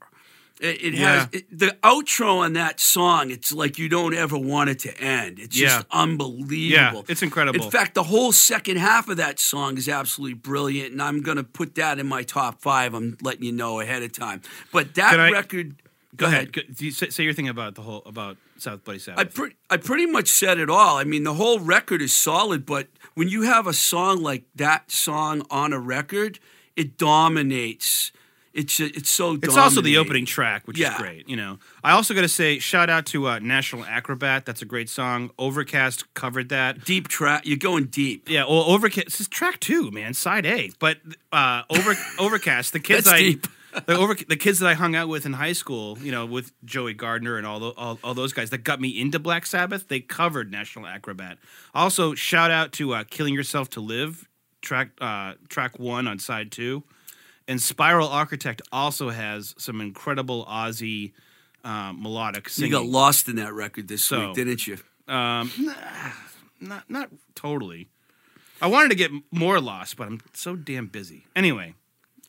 It, 0.60 0.84
it 0.84 0.94
Yeah. 0.96 1.20
has 1.20 1.28
it, 1.32 1.58
the 1.58 1.78
outro 1.84 2.40
on 2.40 2.54
that 2.54 2.80
song. 2.82 3.32
It's 3.32 3.52
like 3.54 3.78
you 3.80 3.88
don't 3.88 4.14
ever 4.14 4.38
want 4.38 4.70
it 4.70 4.80
to 4.80 4.98
end. 5.02 5.40
It's 5.40 5.58
Yeah. 5.58 5.68
just 5.68 5.88
unbelievable. 5.92 7.06
it's 7.08 7.22
incredible. 7.22 7.64
In 7.64 7.72
fact, 7.72 7.94
the 7.94 8.04
whole 8.04 8.32
second 8.32 8.78
half 8.78 9.08
of 9.08 9.18
that 9.18 9.40
song 9.40 9.78
is 9.78 9.88
absolutely 9.88 10.34
brilliant, 10.36 10.92
and 10.92 11.02
I'm 11.02 11.22
going 11.22 11.38
to 11.38 11.44
put 11.44 11.76
that 11.76 11.98
in 12.00 12.08
my 12.08 12.24
top 12.24 12.62
five. 12.62 12.94
I'm 12.94 13.18
letting 13.22 13.44
you 13.44 13.52
know 13.54 13.80
ahead 13.80 14.04
of 14.04 14.12
time. 14.12 14.42
But 14.72 14.96
that 14.96 15.20
I- 15.20 15.32
record. 15.32 15.76
Go 16.18 16.26
ahead. 16.26 16.52
Go, 16.52 16.62
do 16.76 16.84
you 16.86 16.92
say, 16.92 17.10
say 17.12 17.24
your 17.24 17.34
thing 17.34 17.48
about 17.48 17.76
the 17.76 17.82
whole 17.84 18.02
about 18.06 18.36
South 18.58 18.84
Bloody 18.84 19.00
I, 19.16 19.24
pre- 19.24 19.56
I 19.70 19.78
pretty 19.78 20.06
much 20.06 20.28
said 20.28 20.58
it 20.60 20.70
all. 20.70 20.98
I 20.98 21.06
mean, 21.06 21.24
the 21.24 21.36
whole 21.36 21.60
record 21.60 22.02
is 22.02 22.12
solid, 22.12 22.66
but 22.66 22.88
when 23.14 23.30
you 23.30 23.44
have 23.44 23.68
a 23.68 23.74
song 23.74 24.22
like 24.22 24.44
that 24.56 24.92
song 24.92 25.46
on 25.50 25.72
a 25.72 25.80
record, 25.80 26.40
it 26.76 26.98
dominates. 26.98 28.12
It's 28.60 28.80
it's 28.80 29.10
so. 29.10 29.38
It's 29.42 29.56
also 29.58 29.82
the 29.82 29.98
opening 29.98 30.26
track, 30.26 30.68
which 30.68 30.78
Yeah. 30.78 30.94
is 30.96 31.02
great. 31.02 31.30
You 31.30 31.36
know, 31.38 31.60
I 31.84 31.92
also 31.92 32.14
got 32.14 32.22
to 32.22 32.28
say, 32.28 32.60
shout 32.60 32.90
out 32.90 33.06
to 33.08 33.28
uh, 33.28 33.40
National 33.40 33.86
Acrobat. 33.86 34.46
That's 34.46 34.62
a 34.62 34.66
great 34.66 34.90
song. 34.90 35.32
Overcast 35.40 36.14
covered 36.14 36.50
that. 36.50 36.84
deep 36.86 37.08
track. 37.08 37.46
You're 37.46 37.58
going 37.58 37.86
deep. 37.86 38.30
Yeah, 38.30 38.44
well, 38.44 38.64
Overcast. 38.64 39.06
This 39.08 39.22
is 39.22 39.28
track 39.28 39.60
two, 39.60 39.92
man, 39.92 40.14
side 40.14 40.46
A. 40.46 40.72
But 40.80 40.98
uh, 41.32 41.64
over 41.70 41.96
Overcast, 42.20 42.74
the 42.74 42.80
kids 42.80 43.06
That's 43.06 43.16
I 43.16 43.20
deep. 43.20 43.48
the 43.86 43.96
over 43.96 44.16
the 44.16 44.36
kids 44.36 44.60
that 44.60 44.68
I 44.68 44.74
hung 44.74 44.96
out 44.96 45.08
with 45.08 45.26
in 45.26 45.34
high 45.34 45.54
school, 45.54 45.98
you 46.02 46.12
know, 46.12 46.26
with 46.26 46.52
Joey 46.66 46.94
Gardner 46.96 47.38
and 47.38 47.46
all, 47.48 47.60
the, 47.60 47.70
all 47.78 48.00
all 48.04 48.14
those 48.16 48.34
guys 48.34 48.50
that 48.50 48.64
got 48.64 48.82
me 48.82 49.00
into 49.00 49.20
Black 49.20 49.46
Sabbath, 49.46 49.88
they 49.88 50.00
covered 50.00 50.52
National 50.52 50.86
Acrobat. 50.88 51.38
Also, 51.74 52.16
shout 52.16 52.50
out 52.52 52.72
to 52.74 52.94
uh, 52.94 53.04
Killing 53.10 53.34
Yourself 53.36 53.70
to 53.72 53.80
Live, 53.80 54.28
track 54.62 54.90
uh, 55.00 55.34
track 55.50 55.78
one 55.80 56.08
on 56.08 56.18
side 56.18 56.52
two, 56.52 56.84
and 57.50 57.62
Spiral 57.62 58.08
Architect 58.08 58.62
also 58.72 59.10
has 59.10 59.54
some 59.58 59.82
incredible 59.82 60.46
Ozzy 60.46 61.12
uh, 61.66 61.92
melodic 61.94 62.48
singing. 62.48 62.72
You 62.72 62.78
got 62.78 62.86
lost 62.86 63.28
in 63.28 63.36
that 63.36 63.52
record 63.54 63.90
this 63.90 64.06
So- 64.06 64.28
week, 64.28 64.36
didn't 64.36 64.66
you? 64.68 64.78
Um, 65.08 65.52
nah, 65.58 65.74
not 66.62 66.90
not 66.90 67.10
totally. 67.36 67.90
I 68.62 68.68
wanted 68.68 68.90
to 68.90 68.96
get 68.96 69.12
more 69.32 69.60
lost, 69.60 69.98
but 69.98 70.08
I'm 70.08 70.20
so 70.34 70.56
damn 70.56 70.88
busy. 70.88 71.26
Anyway, 71.36 71.74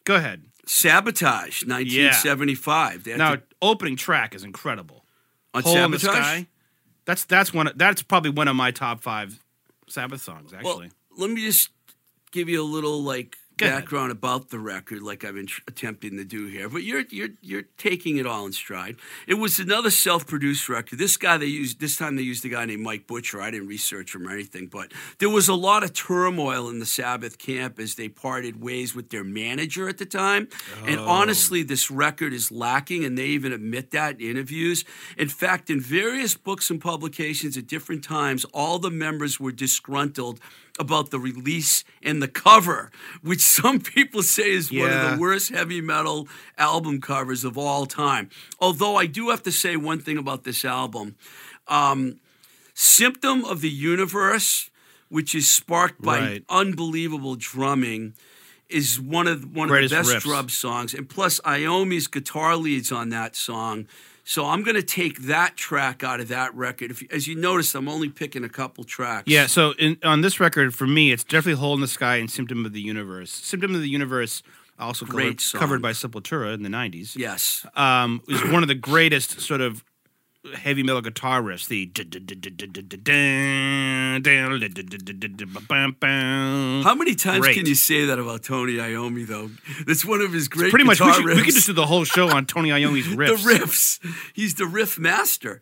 go 0.04 0.16
ahead. 0.16 0.42
Sabotage, 0.66 1.64
1975. 1.66 3.04
They 3.04 3.10
had 3.12 3.18
Now, 3.18 3.34
to- 3.36 3.42
opening 3.60 3.96
track 3.96 4.34
is 4.34 4.44
incredible. 4.44 5.04
on 5.52 5.62
Hole 5.64 5.76
in 5.76 5.90
the 5.90 5.98
Sabotage. 5.98 6.24
Sky. 6.24 6.46
That's 7.04 7.24
that's 7.24 7.52
one. 7.52 7.66
of- 7.66 7.76
That's 7.78 8.02
probably 8.02 8.30
one 8.30 8.46
of 8.48 8.54
my 8.56 8.70
top 8.70 9.00
five 9.02 9.40
Sabbath 9.88 10.22
songs. 10.22 10.52
Actually, 10.52 10.90
Well, 11.10 11.18
let 11.26 11.30
me 11.30 11.44
just 11.44 11.70
give 12.30 12.48
you 12.48 12.62
a 12.62 12.64
little 12.64 13.02
like. 13.02 13.36
Background 13.60 14.10
about 14.12 14.48
the 14.50 14.58
record, 14.58 15.02
like 15.02 15.24
I've 15.24 15.34
been 15.34 15.46
tr- 15.46 15.60
attempting 15.68 16.16
to 16.16 16.24
do 16.24 16.46
here. 16.46 16.68
But 16.68 16.82
you're 16.82 17.04
you're 17.10 17.28
you're 17.40 17.64
taking 17.78 18.16
it 18.16 18.26
all 18.26 18.46
in 18.46 18.52
stride. 18.52 18.96
It 19.26 19.34
was 19.34 19.58
another 19.58 19.90
self-produced 19.90 20.68
record. 20.68 20.98
This 20.98 21.16
guy 21.16 21.36
they 21.38 21.46
used 21.46 21.80
this 21.80 21.96
time 21.96 22.16
they 22.16 22.22
used 22.22 22.44
a 22.44 22.48
guy 22.48 22.64
named 22.64 22.82
Mike 22.82 23.06
Butcher. 23.06 23.40
I 23.40 23.50
didn't 23.50 23.68
research 23.68 24.14
him 24.14 24.26
or 24.26 24.32
anything, 24.32 24.66
but 24.66 24.92
there 25.18 25.28
was 25.30 25.48
a 25.48 25.54
lot 25.54 25.84
of 25.84 25.92
turmoil 25.92 26.68
in 26.68 26.78
the 26.78 26.86
Sabbath 26.86 27.38
camp 27.38 27.78
as 27.78 27.94
they 27.96 28.08
parted 28.08 28.60
ways 28.60 28.94
with 28.94 29.10
their 29.10 29.24
manager 29.24 29.88
at 29.88 29.98
the 29.98 30.06
time. 30.06 30.48
And 30.86 30.98
Oh. 31.00 31.06
honestly, 31.08 31.62
this 31.62 31.90
record 31.90 32.32
is 32.32 32.50
lacking, 32.50 33.04
and 33.04 33.16
they 33.16 33.26
even 33.26 33.52
admit 33.52 33.90
that 33.92 34.20
in 34.20 34.30
interviews. 34.30 34.84
In 35.16 35.28
fact, 35.28 35.70
in 35.70 35.80
various 35.80 36.36
books 36.36 36.70
and 36.70 36.80
publications 36.80 37.56
at 37.56 37.66
different 37.66 38.02
times, 38.04 38.44
all 38.52 38.78
the 38.78 38.90
members 38.90 39.38
were 39.40 39.52
disgruntled 39.52 40.40
about 40.80 41.10
the 41.10 41.18
release 41.20 41.84
and 42.02 42.20
the 42.22 42.28
cover, 42.28 42.90
which 43.22 43.40
some 43.60 43.78
people 43.80 44.22
say 44.22 44.50
is 44.50 44.72
one 44.72 44.90
of 44.90 45.10
the 45.12 45.18
worst 45.20 45.50
heavy 45.54 45.80
metal 45.80 46.26
album 46.58 47.00
covers 47.00 47.44
of 47.44 47.56
all 47.58 47.86
time. 47.86 48.30
Although 48.58 48.96
I 48.96 49.06
do 49.06 49.28
have 49.30 49.42
to 49.44 49.52
say 49.52 49.76
one 49.76 50.00
thing 50.00 50.18
about 50.18 50.44
this 50.44 50.64
album. 50.64 51.14
Um, 51.68 52.18
Symptom 52.74 53.44
of 53.44 53.60
the 53.60 53.68
Universe, 53.70 54.70
which 55.08 55.34
is 55.34 55.50
sparked 55.50 56.00
by 56.00 56.18
Right. 56.20 56.44
unbelievable 56.48 57.36
drumming, 57.36 58.14
is 58.68 59.00
one 59.00 59.26
of 59.26 59.44
one 59.54 59.68
Greatest 59.68 59.92
of 59.94 60.06
the 60.06 60.10
riffs. 60.12 60.14
best 60.14 60.26
drum 60.26 60.48
songs. 60.48 60.94
And 60.94 61.08
plus, 61.08 61.40
Iommi's 61.44 62.06
guitar 62.06 62.56
leads 62.56 62.90
on 62.92 63.08
that 63.10 63.36
song. 63.36 63.86
So 64.30 64.46
I'm 64.46 64.62
going 64.62 64.76
to 64.76 64.82
take 64.82 65.22
that 65.22 65.56
track 65.56 66.04
out 66.04 66.20
of 66.20 66.28
that 66.28 66.54
record. 66.54 66.92
If, 66.92 67.02
as 67.12 67.26
you 67.26 67.34
notice, 67.34 67.74
I'm 67.74 67.88
only 67.88 68.08
picking 68.08 68.44
a 68.44 68.48
couple 68.48 68.84
tracks. 68.84 69.24
yeah. 69.26 69.48
So 69.48 69.72
in, 69.72 69.98
on 70.04 70.20
this 70.20 70.38
record, 70.38 70.72
for 70.72 70.86
me, 70.86 71.10
it's 71.10 71.24
definitely 71.24 71.58
"Hole 71.58 71.74
in 71.74 71.80
the 71.80 71.88
Sky" 71.88 72.14
and 72.18 72.30
"Symptom 72.30 72.64
of 72.64 72.72
the 72.72 72.80
Universe." 72.80 73.32
"Symptom 73.32 73.74
of 73.74 73.80
the 73.80 73.88
Universe" 73.88 74.44
also 74.78 75.04
Great 75.04 75.44
covered, 75.50 75.58
covered 75.58 75.82
by 75.82 75.90
Sepultura 75.90 76.54
in 76.54 76.62
the 76.62 76.68
'90s. 76.68 77.16
Yes. 77.16 77.66
um, 77.74 78.22
is 78.28 78.40
one 78.52 78.62
of 78.62 78.68
the 78.68 78.76
greatest 78.76 79.40
sort 79.40 79.60
of 79.60 79.82
heavy 80.54 80.82
metal 80.82 81.02
guitar 81.02 81.42
riffs. 81.42 81.68
The 81.68 81.86
How 86.82 86.94
many 86.94 87.14
times 87.14 87.40
Great. 87.40 87.56
can 87.56 87.66
you 87.66 87.74
say 87.74 88.06
that 88.06 88.18
about 88.18 88.42
Tony 88.42 88.74
Iommi, 88.74 89.26
though? 89.26 89.50
That's 89.86 90.04
one 90.04 90.20
of 90.20 90.32
his 90.32 90.48
great 90.48 90.70
pretty 90.70 90.84
much 90.84 91.00
we, 91.00 91.06
guitar 91.06 91.20
should, 91.20 91.26
riffs. 91.26 91.36
we 91.36 91.42
could 91.44 91.54
just 91.54 91.66
do 91.66 91.72
the 91.72 91.86
whole 91.86 92.04
show 92.04 92.28
on 92.30 92.46
Tony 92.46 92.70
Iommi's 92.70 93.06
riffs. 93.06 93.44
the 93.44 93.52
riffs. 93.52 94.32
He's 94.32 94.54
the 94.54 94.66
riff 94.66 94.98
master. 94.98 95.60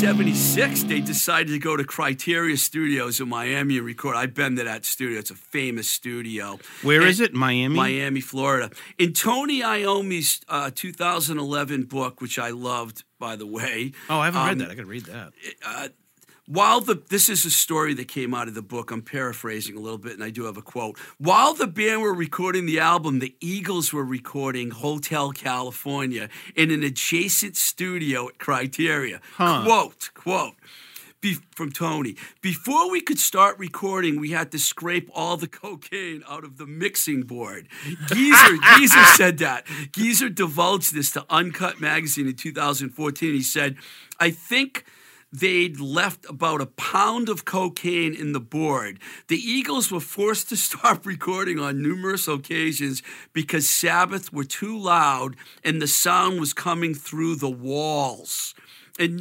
1976, 0.00 0.84
they 0.84 1.00
decided 1.00 1.48
to 1.48 1.58
go 1.58 1.76
to 1.76 1.82
Criteria 1.82 2.56
Studios 2.56 3.18
in 3.18 3.28
Miami 3.28 3.78
and 3.78 3.84
record. 3.84 4.14
I've 4.14 4.32
been 4.32 4.54
to 4.54 4.62
that 4.62 4.84
studio. 4.84 5.18
It's 5.18 5.32
a 5.32 5.34
famous 5.34 5.90
studio. 5.90 6.60
Where 6.82 7.00
And- 7.00 7.10
is 7.10 7.18
it? 7.18 7.34
Miami. 7.34 7.74
Miami, 7.74 8.20
Florida. 8.20 8.70
In 8.96 9.12
Tony 9.12 9.60
Iommi's 9.64 10.40
uh, 10.48 10.70
2011 10.72 11.82
book, 11.86 12.20
which 12.20 12.38
I 12.38 12.50
loved, 12.50 13.02
by 13.18 13.34
the 13.34 13.46
way. 13.46 13.90
Oh, 14.08 14.20
I 14.20 14.26
haven't 14.26 14.40
um, 14.40 14.48
read 14.48 14.58
that. 14.60 14.70
I 14.70 14.74
could 14.76 14.86
read 14.86 15.04
that. 15.06 15.32
While 16.48 16.80
the 16.80 17.02
this 17.10 17.28
is 17.28 17.44
a 17.44 17.50
story 17.50 17.92
that 17.94 18.08
came 18.08 18.32
out 18.32 18.48
of 18.48 18.54
the 18.54 18.62
book, 18.62 18.90
I'm 18.90 19.02
paraphrasing 19.02 19.76
a 19.76 19.80
little 19.80 19.98
bit, 19.98 20.14
and 20.14 20.24
I 20.24 20.30
do 20.30 20.44
have 20.44 20.56
a 20.56 20.62
quote. 20.62 20.98
While 21.18 21.52
the 21.52 21.66
band 21.66 22.00
were 22.00 22.14
recording 22.14 22.64
the 22.64 22.80
album, 22.80 23.18
the 23.18 23.36
Eagles 23.38 23.92
were 23.92 24.04
recording 24.04 24.70
Hotel 24.70 25.30
California 25.32 26.30
in 26.56 26.70
an 26.70 26.82
adjacent 26.82 27.54
studio 27.54 28.28
at 28.28 28.38
Criteria. 28.38 29.20
Huh. 29.34 29.62
Quote, 29.66 30.10
quote. 30.14 30.54
Be, 31.20 31.34
from 31.50 31.70
Tony. 31.70 32.14
Before 32.40 32.90
we 32.90 33.00
could 33.00 33.18
start 33.18 33.58
recording, 33.58 34.20
we 34.20 34.30
had 34.30 34.52
to 34.52 34.58
scrape 34.58 35.10
all 35.12 35.36
the 35.36 35.48
cocaine 35.48 36.22
out 36.28 36.44
of 36.44 36.58
the 36.58 36.66
mixing 36.66 37.24
board. 37.24 37.66
Geezer, 38.06 38.56
Geezer 38.76 39.04
said 39.16 39.38
that. 39.38 39.66
Geezer 39.92 40.28
divulged 40.28 40.94
this 40.94 41.10
to 41.10 41.26
Uncut 41.28 41.80
Magazine 41.80 42.28
in 42.28 42.36
2014. 42.36 43.34
He 43.34 43.42
said, 43.42 43.76
I 44.20 44.30
think 44.30 44.84
they'd 45.32 45.78
left 45.78 46.24
about 46.28 46.60
a 46.60 46.66
pound 46.66 47.28
of 47.28 47.44
cocaine 47.44 48.14
in 48.14 48.32
the 48.32 48.40
board. 48.40 48.98
The 49.28 49.36
Eagles 49.36 49.90
were 49.90 50.00
forced 50.00 50.48
to 50.50 50.56
stop 50.68 51.06
recording 51.06 51.58
on 51.58 51.82
numerous 51.82 52.28
occasions 52.28 53.02
because 53.32 53.68
Sabbath 53.68 54.32
were 54.32 54.44
too 54.44 54.78
loud 54.78 55.36
and 55.64 55.80
the 55.80 55.86
sound 55.86 56.40
was 56.40 56.52
coming 56.52 56.94
through 56.94 57.36
the 57.36 57.50
walls. 57.50 58.54
In 58.98 59.16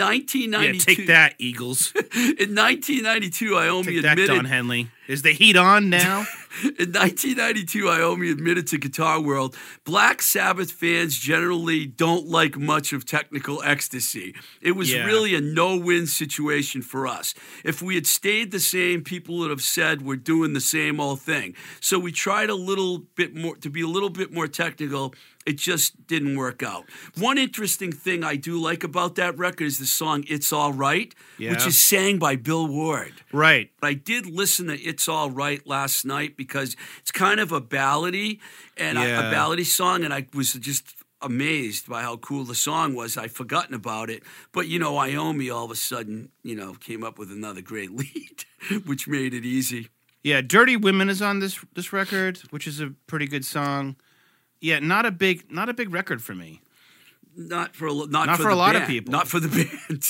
Yeah, 0.88 0.96
take 0.96 1.08
that, 1.08 1.36
Eagles. 1.38 1.94
in 1.96 2.56
1992, 2.56 3.52
Iommi 3.52 3.86
Take 3.86 4.02
that, 4.02 4.14
admitted 4.14 4.36
Don 4.36 4.46
Henley. 4.46 4.90
Is 5.08 5.22
the 5.22 5.34
heat 5.34 5.56
on 5.56 5.92
now? 5.92 6.26
In 6.64 6.92
1992, 6.94 7.84
Iommi 7.86 8.32
admitted 8.32 8.68
to 8.68 8.78
Guitar 8.78 9.20
World, 9.22 9.56
Black 9.84 10.22
Sabbath 10.22 10.72
fans 10.72 11.18
generally 11.18 11.86
don't 11.86 12.28
like 12.28 12.58
much 12.58 12.94
of 12.94 13.06
technical 13.06 13.62
ecstasy. 13.64 14.34
It 14.62 14.72
was 14.72 14.92
Yeah. 14.92 15.06
really 15.06 15.36
a 15.36 15.42
no-win 15.42 16.08
situation 16.08 16.82
for 16.82 17.06
us. 17.08 17.34
If 17.64 17.82
we 17.82 17.96
had 17.96 18.08
stayed 18.08 18.52
the 18.52 18.60
same, 18.60 19.04
people 19.04 19.38
would 19.38 19.50
have 19.50 19.64
said 19.64 20.02
we're 20.02 20.16
doing 20.16 20.54
the 20.54 20.62
same 20.62 21.00
old 21.00 21.22
thing. 21.22 21.56
So 21.80 22.00
we 22.00 22.12
tried 22.12 22.50
a 22.50 22.56
little 22.56 23.00
bit 23.00 23.36
more 23.36 23.56
to 23.58 23.70
be 23.70 23.82
a 23.82 23.88
little 23.88 24.10
bit 24.10 24.34
more 24.34 24.48
technical. 24.48 25.14
It 25.46 25.58
just 25.58 26.08
didn't 26.08 26.36
work 26.36 26.62
out. 26.62 26.90
One 27.16 27.38
interesting 27.38 27.94
thing 27.94 28.22
I 28.22 28.36
do 28.36 28.60
like 28.60 28.84
about 28.84 29.16
that 29.16 29.38
record 29.38 29.64
is 29.68 29.78
the 29.78 29.86
song 29.86 30.26
"It's 30.28 30.52
All 30.52 30.74
Right," 30.74 31.16
which 31.40 31.66
is 31.66 31.80
sang 31.80 32.18
by 32.20 32.36
Bill 32.36 32.68
Ward. 32.68 33.14
Right. 33.32 33.72
But 33.80 33.88
I 33.88 33.94
did 33.94 34.26
listen 34.26 34.68
to 34.68 34.78
"It's 34.78 35.08
All 35.08 35.32
Right" 35.32 35.66
last 35.66 36.04
night 36.04 36.36
because 36.48 36.76
it's 37.00 37.12
kind 37.12 37.40
of 37.40 37.52
a 37.52 37.62
ballady 37.62 38.40
and 38.78 38.98
I- 38.98 39.06
a 39.06 39.08
Yeah. 39.08 39.34
ballady 39.34 39.66
song, 39.66 40.04
and 40.04 40.14
I 40.14 40.26
was 40.34 40.54
just 40.54 40.96
amazed 41.22 41.88
by 41.88 42.02
how 42.04 42.16
cool 42.18 42.44
the 42.46 42.56
song 42.56 42.94
was. 42.96 43.18
I'd 43.18 43.32
forgotten 43.32 43.74
about 43.74 44.10
it, 44.10 44.24
but 44.52 44.68
you 44.68 44.80
know, 44.80 44.94
Iommi 44.94 45.54
all 45.54 45.66
of 45.66 45.72
a 45.72 45.76
sudden, 45.76 46.30
you 46.44 46.56
know, 46.56 46.74
came 46.76 47.04
up 47.04 47.18
with 47.20 47.32
another 47.32 47.62
great 47.62 47.92
lead, 48.02 48.46
which 48.86 49.08
made 49.08 49.34
it 49.34 49.44
easy. 49.46 49.90
Yeah, 50.24 50.42
"Dirty 50.42 50.76
Women" 50.78 51.10
is 51.10 51.22
on 51.22 51.40
this 51.40 51.60
this 51.74 51.92
record, 51.94 52.38
which 52.50 52.68
is 52.68 52.80
a 52.80 52.94
pretty 53.08 53.28
good 53.28 53.46
song. 53.46 53.96
Yeah, 54.62 54.80
not 54.80 55.06
a 55.06 55.12
big 55.12 55.52
not 55.52 55.70
a 55.70 55.74
big 55.74 55.92
record 55.94 56.22
for 56.22 56.36
me. 56.36 56.62
Not 57.40 57.76
for 57.76 57.88
a, 57.88 57.94
not, 57.94 58.10
Not 58.26 58.38
for, 58.38 58.44
for 58.44 58.50
a 58.50 58.56
lot 58.56 58.76
of 58.76 58.88
people. 58.88 59.12
Not 59.12 59.28
for 59.28 59.40
the 59.40 59.48
band. 59.90 60.04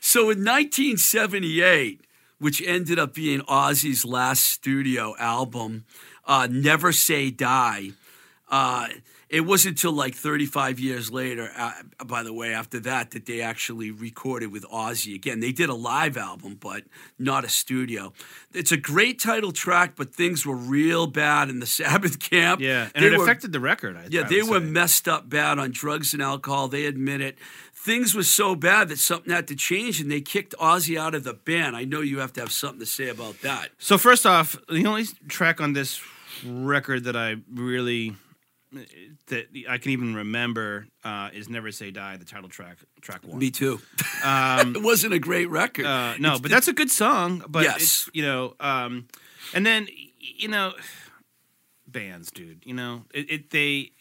so 0.00 0.22
in 0.30 0.44
1978, 0.44 2.00
which 2.38 2.62
ended 2.66 2.98
up 2.98 3.14
being 3.14 3.40
Ozzy's 3.42 4.04
last 4.04 4.44
studio 4.44 5.14
album, 5.18 5.84
uh, 6.26 6.48
"Never 6.50 6.92
Say 6.92 7.30
Die." 7.30 7.90
Uh, 8.50 8.88
it 9.28 9.42
wasn't 9.42 9.72
until 9.76 9.92
like 9.92 10.14
35 10.14 10.80
years 10.80 11.10
later, 11.10 11.50
uh, 11.54 11.72
by 12.06 12.22
the 12.22 12.32
way, 12.32 12.54
after 12.54 12.80
that, 12.80 13.10
that 13.10 13.26
they 13.26 13.42
actually 13.42 13.90
recorded 13.90 14.50
with 14.50 14.64
Ozzy 14.72 15.14
again. 15.14 15.40
They 15.40 15.52
did 15.52 15.68
a 15.68 15.74
live 15.74 16.16
album, 16.16 16.56
but 16.58 16.84
not 17.18 17.44
a 17.44 17.48
studio. 17.50 18.14
It's 18.54 18.72
a 18.72 18.78
great 18.78 19.18
title 19.20 19.52
track, 19.52 19.96
but 19.96 20.14
things 20.14 20.46
were 20.46 20.56
real 20.56 21.06
bad 21.06 21.50
in 21.50 21.60
the 21.60 21.66
Sabbath 21.80 22.18
camp. 22.20 22.62
Yeah, 22.62 22.88
and 22.94 23.04
They 23.04 23.08
it 23.12 23.18
were- 23.18 23.24
affected 23.24 23.52
the 23.52 23.60
record. 23.60 23.98
I, 23.98 24.06
yeah, 24.08 24.22
I 24.22 24.28
they 24.28 24.42
were 24.42 24.60
messed 24.60 25.06
up 25.08 25.28
bad 25.28 25.58
on 25.58 25.70
drugs 25.72 26.14
and 26.14 26.22
alcohol. 26.22 26.68
They 26.68 26.86
admit 26.86 27.20
it. 27.20 27.36
Things 27.88 28.14
were 28.14 28.22
so 28.22 28.54
bad 28.54 28.90
that 28.90 28.98
something 28.98 29.32
had 29.32 29.48
to 29.48 29.56
change, 29.56 29.98
and 29.98 30.10
they 30.10 30.20
kicked 30.20 30.54
Ozzy 30.60 30.98
out 30.98 31.14
of 31.14 31.24
the 31.24 31.32
band. 31.32 31.74
I 31.74 31.84
know 31.84 32.02
you 32.02 32.18
have 32.18 32.34
to 32.34 32.40
have 32.40 32.52
something 32.52 32.80
to 32.80 32.86
say 32.86 33.08
about 33.08 33.40
that. 33.40 33.70
So 33.78 33.96
first 33.96 34.26
off, 34.26 34.56
the 34.68 34.84
only 34.84 35.04
track 35.28 35.58
on 35.62 35.72
this 35.72 35.98
record 36.46 37.04
that 37.04 37.16
I 37.16 37.36
really 37.50 38.14
that 39.28 39.46
I 39.66 39.78
can 39.78 39.92
even 39.92 40.14
remember 40.14 40.86
uh, 41.02 41.30
is 41.32 41.48
"Never 41.48 41.72
Say 41.72 41.90
Die," 41.90 42.16
the 42.18 42.26
title 42.26 42.50
track, 42.50 42.76
track 43.00 43.26
one. 43.26 43.38
Me 43.38 43.50
too. 43.50 43.80
Um, 44.22 44.76
it 44.76 44.82
wasn't 44.82 45.14
a 45.14 45.18
great 45.18 45.48
record. 45.48 45.86
uh, 45.86 46.14
no, 46.18 46.28
It's- 46.34 46.40
but 46.42 46.50
that's 46.50 46.68
a 46.68 46.74
good 46.74 46.90
song. 46.90 47.42
But 47.48 47.62
Yes. 47.64 47.76
it's 47.82 48.10
you 48.12 48.22
know, 48.22 48.54
um, 48.60 49.08
and 49.54 49.64
then 49.64 49.88
you 50.20 50.48
know, 50.48 50.74
bands, 51.86 52.30
dude. 52.30 52.66
You 52.66 52.74
know, 52.74 53.04
it, 53.14 53.30
it 53.30 53.50
they 53.50 53.92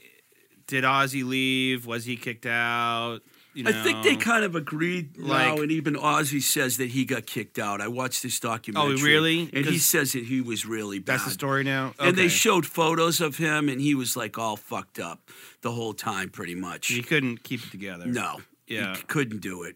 did 0.67 0.83
Ozzy 0.83 1.23
leave? 1.23 1.85
Was 1.85 2.03
he 2.03 2.17
kicked 2.17 2.45
out? 2.45 3.19
You 3.57 3.63
know, 3.63 3.71
I 3.71 3.83
think 3.83 4.03
they 4.03 4.15
kind 4.15 4.45
of 4.45 4.53
agreed 4.55 5.17
now, 5.17 5.25
like- 5.55 5.59
and 5.63 5.71
even 5.71 5.95
Ozzy 5.95 6.41
says 6.43 6.77
that 6.77 6.91
he 6.91 7.05
got 7.05 7.25
kicked 7.25 7.57
out. 7.57 7.81
I 7.81 7.87
watched 7.87 8.21
this 8.21 8.39
documentary. 8.39 8.99
Oh, 8.99 9.03
really? 9.03 9.49
And 9.51 9.65
he 9.65 9.79
says 9.79 10.11
that 10.11 10.25
he 10.25 10.41
was 10.41 10.63
really 10.65 10.99
bad. 10.99 11.15
that's 11.15 11.25
the 11.25 11.31
story 11.31 11.63
now. 11.63 11.95
And 11.99 12.15
they 12.15 12.27
showed 12.27 12.67
photos 12.67 13.19
of 13.19 13.37
him, 13.37 13.67
and 13.67 13.81
he 13.81 13.95
was 13.95 14.15
like 14.15 14.37
all 14.37 14.57
fucked 14.57 14.99
up 14.99 15.31
the 15.61 15.71
whole 15.71 15.95
time, 15.95 16.29
pretty 16.29 16.53
much. 16.53 16.87
he 16.87 17.01
couldn't 17.01 17.41
keep 17.43 17.63
it 17.65 17.71
together. 17.71 18.05
No, 18.05 18.41
Yeah. 18.67 18.95
he 18.95 19.01
couldn't 19.03 19.41
do 19.41 19.63
it. 19.63 19.75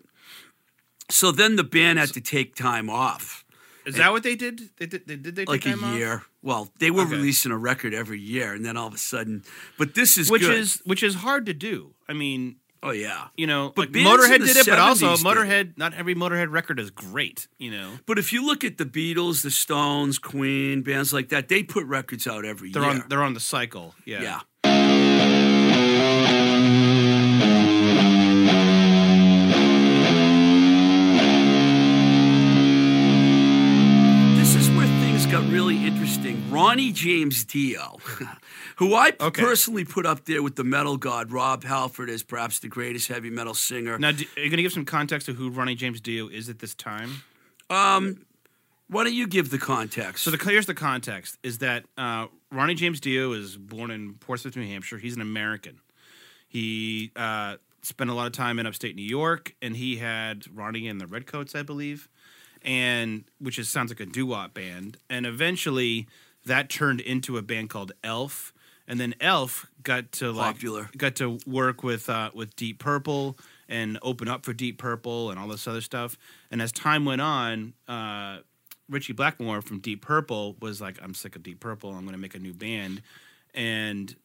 So 1.10 1.32
then 1.32 1.56
the 1.56 1.64
band 1.64 1.98
had 2.00 2.10
to 2.14 2.22
take 2.22 2.56
time 2.56 2.90
off, 2.90 3.44
Is 3.86 3.96
that 3.96 4.12
what 4.12 4.22
they 4.22 4.36
did? 4.36 4.70
They 4.78 4.86
did. 4.86 5.08
They, 5.08 5.16
did 5.16 5.36
they 5.36 5.46
like 5.46 5.62
take 5.62 5.74
a 5.74 5.76
time 5.78 5.84
off? 5.94 5.98
year. 5.98 6.24
Well, 6.44 6.72
they 6.78 6.92
were 6.92 7.02
Okay. 7.02 7.16
releasing 7.16 7.52
a 7.52 7.58
record 7.58 7.94
every 7.96 8.20
year, 8.20 8.54
and 8.54 8.64
then 8.64 8.78
all 8.78 8.88
of 8.88 8.94
a 8.94 8.98
sudden, 9.00 9.44
but 9.78 9.96
this 9.96 10.18
is 10.20 10.30
which 10.30 10.44
good. 10.44 10.56
is 10.58 10.82
which 10.86 11.02
is 11.02 11.16
hard 11.16 11.48
to 11.48 11.54
do. 11.56 11.96
I 12.08 12.14
mean, 12.14 12.58
oh 12.84 12.92
yeah. 12.92 13.28
you 13.36 13.48
know, 13.48 13.72
But 13.76 13.94
like 13.94 14.06
Motorhead 14.06 14.46
did 14.46 14.58
it, 14.58 14.66
but 14.66 14.80
also 14.80 15.16
did. 15.16 15.26
Motorhead. 15.26 15.78
Not 15.78 15.94
every 15.94 16.16
Motorhead 16.16 16.52
record 16.52 16.80
is 16.80 16.90
great. 16.90 17.48
You 17.58 17.72
know, 17.72 17.92
But 18.06 18.20
if 18.20 18.34
you 18.34 18.46
look 18.46 18.64
at 18.64 18.78
the 18.78 18.86
Beatles, 18.86 19.44
the 19.44 19.52
Stones, 19.52 20.20
Queen, 20.20 20.82
bands 20.82 21.14
like 21.14 21.30
that, 21.30 21.48
they 21.48 21.64
put 21.64 21.86
records 21.86 22.28
out 22.28 22.46
every 22.46 22.72
they're 22.72 22.82
year. 22.84 22.92
on 22.92 23.04
they're 23.10 23.24
on 23.24 23.34
the 23.34 23.40
cycle. 23.40 23.96
Yeah. 24.06 24.22
yeah. 24.22 24.40
Got 35.32 35.50
really 35.50 35.86
interesting. 35.86 36.52
Ronnie 36.52 36.92
James 36.92 37.46
Dio, 37.46 38.00
who 38.78 38.94
I 38.94 39.14
Okay. 39.20 39.42
personally 39.42 39.86
put 39.86 40.06
up 40.06 40.26
there 40.26 40.44
with 40.44 40.58
the 40.58 40.64
metal 40.66 40.98
god 40.98 41.32
Rob 41.32 41.64
Halford 41.64 42.10
as 42.10 42.22
perhaps 42.22 42.60
the 42.60 42.68
greatest 42.68 43.08
heavy 43.08 43.30
metal 43.30 43.54
singer. 43.54 43.98
Now, 43.98 44.12
do, 44.12 44.26
are 44.36 44.42
you 44.42 44.50
going 44.50 44.58
to 44.58 44.64
give 44.64 44.74
some 44.74 44.84
context 44.84 45.30
of 45.30 45.38
who 45.38 45.50
Ronnie 45.50 45.76
James 45.76 46.02
Dio 46.02 46.28
is 46.28 46.50
at 46.50 46.60
this 46.60 46.76
time? 46.76 47.24
Um, 47.70 48.26
why 48.90 49.06
don't 49.06 49.14
you 49.14 49.26
give 49.26 49.52
the 49.52 49.58
context? 49.58 50.26
So 50.26 50.32
the 50.32 50.50
here's 50.50 50.66
the 50.66 50.74
context: 50.74 51.38
is 51.44 51.60
that 51.60 51.86
uh, 51.98 52.28
Ronnie 52.52 52.76
James 52.76 53.00
Dio 53.00 53.32
is 53.32 53.56
born 53.56 53.90
in 53.90 54.16
Portsmouth, 54.16 54.58
New 54.58 54.68
Hampshire. 54.68 54.98
He's 54.98 55.16
an 55.16 55.22
American. 55.22 55.80
He 56.50 57.12
uh, 57.16 57.56
spent 57.84 58.10
a 58.10 58.14
lot 58.14 58.28
of 58.28 58.34
time 58.34 58.60
in 58.60 58.68
upstate 58.68 58.98
New 58.98 59.02
York, 59.02 59.56
and 59.62 59.78
he 59.78 59.96
had 59.96 60.44
Ronnie 60.54 60.90
and 60.90 61.00
the 61.00 61.08
Redcoats, 61.08 61.56
I 61.56 61.62
believe, 61.64 62.10
and 62.64 63.24
which 63.40 63.58
is 63.58 63.70
sounds 63.70 63.92
like 63.92 64.00
a 64.00 64.06
doo 64.06 64.26
wop 64.26 64.54
band. 64.54 64.98
And 65.10 65.26
eventually, 65.26 66.08
that 66.46 66.70
turned 66.70 67.02
into 67.02 67.38
a 67.38 67.42
band 67.42 67.70
called 67.70 67.92
Elf, 68.04 68.54
and 68.88 69.00
then 69.00 69.16
Elf 69.20 69.68
got 69.84 70.12
to 70.14 70.32
like 70.32 70.56
Popular. 70.56 70.90
got 70.98 71.16
to 71.18 71.40
work 71.46 71.84
with 71.84 72.10
uh, 72.10 72.32
with 72.34 72.56
Deep 72.56 72.80
Purple 72.80 73.38
and 73.70 73.98
open 74.02 74.28
up 74.28 74.44
for 74.44 74.54
Deep 74.54 74.78
Purple 74.78 75.30
and 75.30 75.40
all 75.40 75.48
this 75.48 75.68
other 75.68 75.82
stuff. 75.82 76.18
And 76.50 76.62
as 76.62 76.72
time 76.72 77.06
went 77.06 77.22
on, 77.22 77.74
uh, 77.88 78.40
Ritchie 78.90 79.14
Blackmore 79.14 79.62
from 79.62 79.80
Deep 79.80 80.02
Purple 80.02 80.56
was 80.60 80.82
like, 80.82 80.98
"I'm 81.02 81.14
sick 81.14 81.36
of 81.36 81.44
Deep 81.44 81.60
Purple. 81.60 81.92
I'm 81.92 82.02
going 82.02 82.14
to 82.14 82.18
make 82.18 82.36
a 82.36 82.40
new 82.40 82.54
band," 82.54 83.02
and 83.54 84.16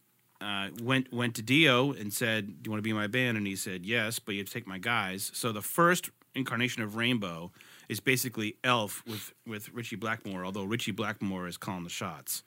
uh, 0.40 0.68
went 0.82 1.12
went 1.12 1.34
to 1.36 1.42
Dio 1.42 1.92
and 1.92 2.12
said, 2.12 2.62
"Do 2.62 2.68
you 2.68 2.70
want 2.70 2.78
to 2.78 2.82
be 2.82 2.90
in 2.90 2.96
my 2.96 3.06
band?" 3.06 3.36
And 3.36 3.46
he 3.46 3.56
said, 3.56 3.86
"Yes, 3.86 4.18
but 4.18 4.32
you 4.34 4.40
have 4.40 4.48
to 4.48 4.52
take 4.52 4.66
my 4.66 4.78
guys." 4.78 5.30
So 5.34 5.52
the 5.52 5.62
first 5.62 6.10
incarnation 6.34 6.82
of 6.82 6.96
Rainbow 6.96 7.52
is 7.88 8.00
basically 8.00 8.56
Elf 8.64 9.02
with 9.06 9.32
with 9.46 9.72
Ritchie 9.72 9.96
Blackmore, 9.96 10.44
although 10.44 10.64
Ritchie 10.64 10.92
Blackmore 10.92 11.46
is 11.46 11.56
calling 11.56 11.84
the 11.84 11.90
shots. 11.90 12.42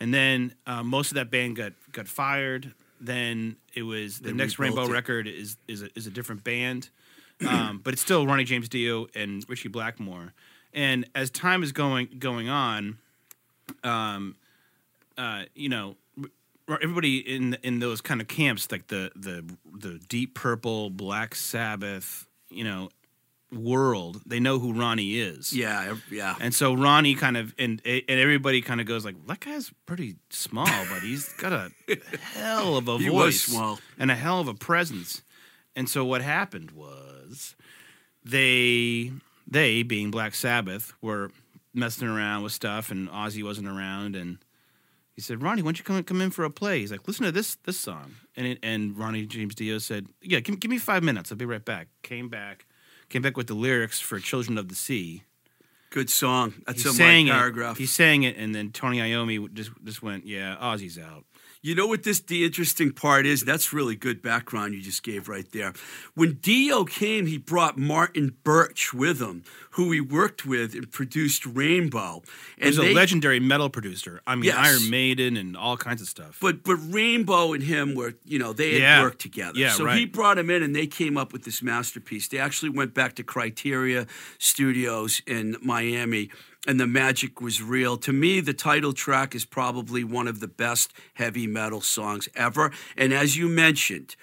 And 0.00 0.12
then 0.12 0.54
uh, 0.66 0.82
most 0.82 1.10
of 1.10 1.14
that 1.16 1.30
band 1.30 1.56
got 1.56 1.72
got 1.92 2.08
fired. 2.08 2.74
Then 3.00 3.56
it 3.74 3.82
was 3.82 4.18
the 4.18 4.28
They 4.28 4.34
next 4.34 4.58
Rainbow 4.58 4.84
it. 4.84 4.90
record 4.90 5.26
is 5.26 5.56
is 5.68 5.82
a, 5.82 5.88
is 5.94 6.06
a 6.06 6.10
different 6.10 6.44
band, 6.44 6.90
um, 7.48 7.80
but 7.82 7.92
it's 7.92 8.02
still 8.02 8.26
Ronnie 8.26 8.44
James 8.44 8.68
Dio 8.68 9.06
and 9.14 9.44
Ritchie 9.48 9.68
Blackmore. 9.68 10.32
And 10.72 11.08
as 11.14 11.30
time 11.30 11.62
is 11.62 11.72
going 11.72 12.08
going 12.18 12.48
on, 12.48 12.98
um, 13.84 14.36
uh, 15.16 15.44
you 15.54 15.68
know, 15.68 15.96
everybody 16.68 17.18
in 17.18 17.56
in 17.62 17.78
those 17.78 18.00
kind 18.00 18.20
of 18.20 18.28
camps, 18.28 18.70
like 18.70 18.88
the 18.88 19.12
the 19.14 19.44
the 19.72 20.00
Deep 20.08 20.34
Purple, 20.34 20.90
Black 20.90 21.34
Sabbath, 21.34 22.26
you 22.50 22.64
know, 22.64 22.88
world, 23.52 24.20
they 24.26 24.40
know 24.40 24.58
who 24.58 24.72
Ronnie 24.72 25.18
is. 25.18 25.52
yeah, 25.52 25.96
yeah. 26.10 26.34
And 26.40 26.54
so 26.54 26.74
Ronnie 26.74 27.14
kind 27.14 27.36
of 27.36 27.54
and 27.58 27.80
and 27.84 28.02
everybody 28.08 28.60
kind 28.62 28.80
of 28.80 28.86
goes 28.86 29.04
like, 29.04 29.14
that 29.26 29.40
guy's 29.40 29.72
pretty 29.86 30.16
small, 30.30 30.66
but 30.66 31.00
he's 31.02 31.32
got 31.34 31.52
a 31.52 31.70
hell 32.32 32.76
of 32.76 32.88
a 32.88 32.98
He 32.98 33.08
voice 33.08 33.42
small. 33.42 33.78
and 33.98 34.10
a 34.10 34.14
hell 34.16 34.40
of 34.40 34.48
a 34.48 34.54
presence. 34.54 35.22
And 35.76 35.88
so 35.88 36.04
what 36.04 36.22
happened 36.22 36.70
was 36.72 37.54
they 38.24 39.12
they 39.46 39.82
being 39.82 40.10
Black 40.10 40.34
Sabbath 40.34 40.92
were 41.00 41.30
messing 41.72 42.08
around 42.08 42.42
with 42.42 42.52
stuff, 42.52 42.90
and 42.90 43.08
Ozzy 43.08 43.42
wasn't 43.42 43.68
around, 43.68 44.16
and 44.16 44.38
he 45.14 45.20
said, 45.20 45.42
"Ronnie, 45.42 45.62
why 45.62 45.66
don't 45.68 45.78
you 45.78 45.84
come 45.84 46.02
come 46.04 46.20
in 46.20 46.30
for 46.30 46.44
a 46.44 46.50
play?" 46.50 46.80
He's 46.80 46.90
like, 46.90 47.06
"Listen 47.06 47.24
to 47.26 47.32
this 47.32 47.56
this 47.64 47.78
song," 47.78 48.14
and 48.36 48.46
it, 48.46 48.58
and 48.62 48.96
Ronnie 48.98 49.26
James 49.26 49.54
Dio 49.54 49.78
said, 49.78 50.06
"Yeah, 50.22 50.40
give, 50.40 50.58
give 50.60 50.70
me 50.70 50.78
five 50.78 51.02
minutes. 51.02 51.30
I'll 51.30 51.38
be 51.38 51.44
right 51.44 51.64
back." 51.64 51.88
Came 52.02 52.28
back, 52.28 52.66
came 53.08 53.22
back 53.22 53.36
with 53.36 53.46
the 53.46 53.54
lyrics 53.54 54.00
for 54.00 54.18
"Children 54.18 54.58
of 54.58 54.68
the 54.68 54.74
Sea." 54.74 55.22
Good 55.90 56.10
song. 56.10 56.54
That's 56.66 56.82
He 56.82 56.88
a 56.88 56.92
sang 56.92 57.28
it. 57.28 57.32
paragraph. 57.32 57.78
He 57.78 57.86
sang 57.86 58.24
it, 58.24 58.36
and 58.36 58.54
then 58.54 58.72
Tony 58.72 58.98
Iommi 58.98 59.52
just 59.54 59.70
just 59.84 60.02
went, 60.02 60.26
"Yeah, 60.26 60.56
Ozzy's 60.60 60.98
out." 60.98 61.24
You 61.64 61.74
know 61.74 61.86
what 61.86 62.02
this 62.02 62.20
the 62.20 62.44
interesting 62.44 62.92
part 62.92 63.24
is? 63.24 63.42
That's 63.42 63.72
really 63.72 63.96
good 63.96 64.20
background 64.20 64.74
you 64.74 64.82
just 64.82 65.02
gave 65.02 65.30
right 65.30 65.50
there. 65.52 65.72
When 66.12 66.34
Dio 66.34 66.84
came, 66.84 67.24
he 67.24 67.38
brought 67.38 67.78
Martin 67.78 68.36
Birch 68.44 68.92
with 68.92 69.18
him, 69.18 69.44
who 69.70 69.90
he 69.90 69.98
worked 69.98 70.44
with 70.44 70.74
and 70.74 70.92
produced 70.92 71.46
Rainbow. 71.46 72.22
And 72.58 72.66
He's 72.66 72.76
a 72.76 72.92
legendary 72.92 73.40
metal 73.40 73.70
producer. 73.70 74.20
I 74.26 74.34
mean, 74.34 74.44
Yes. 74.44 74.56
Iron 74.58 74.90
Maiden 74.90 75.38
and 75.38 75.56
all 75.56 75.78
kinds 75.78 76.02
of 76.02 76.08
stuff. 76.08 76.36
But 76.38 76.64
but 76.64 76.76
Rainbow 76.76 77.54
and 77.54 77.62
him 77.62 77.94
were, 77.94 78.12
you 78.26 78.38
know, 78.38 78.52
they 78.52 78.72
had 78.74 78.80
Yeah. 78.82 79.02
worked 79.02 79.22
together. 79.22 79.58
Yeah, 79.58 79.72
so 79.72 79.86
he 79.86 80.04
brought 80.04 80.36
him 80.36 80.50
in 80.50 80.62
and 80.62 80.76
they 80.76 80.86
came 80.86 81.16
up 81.16 81.32
with 81.32 81.44
this 81.44 81.62
masterpiece. 81.62 82.28
They 82.28 82.36
actually 82.36 82.72
went 82.72 82.92
back 82.92 83.14
to 83.14 83.22
Criteria 83.22 84.06
Studios 84.38 85.22
in 85.26 85.56
Miami 85.62 86.28
and 86.66 86.80
the 86.80 86.86
magic 86.86 87.40
was 87.40 87.62
real. 87.62 87.96
To 87.98 88.12
me, 88.12 88.40
the 88.40 88.54
title 88.54 88.92
track 88.92 89.34
is 89.34 89.44
probably 89.44 90.02
one 90.04 90.26
of 90.28 90.40
the 90.40 90.48
best 90.48 90.92
heavy 91.14 91.46
metal 91.46 91.80
songs 91.80 92.28
ever. 92.34 92.72
And 92.96 93.12
as 93.12 93.36
you 93.36 93.48
mentioned, 93.48 94.16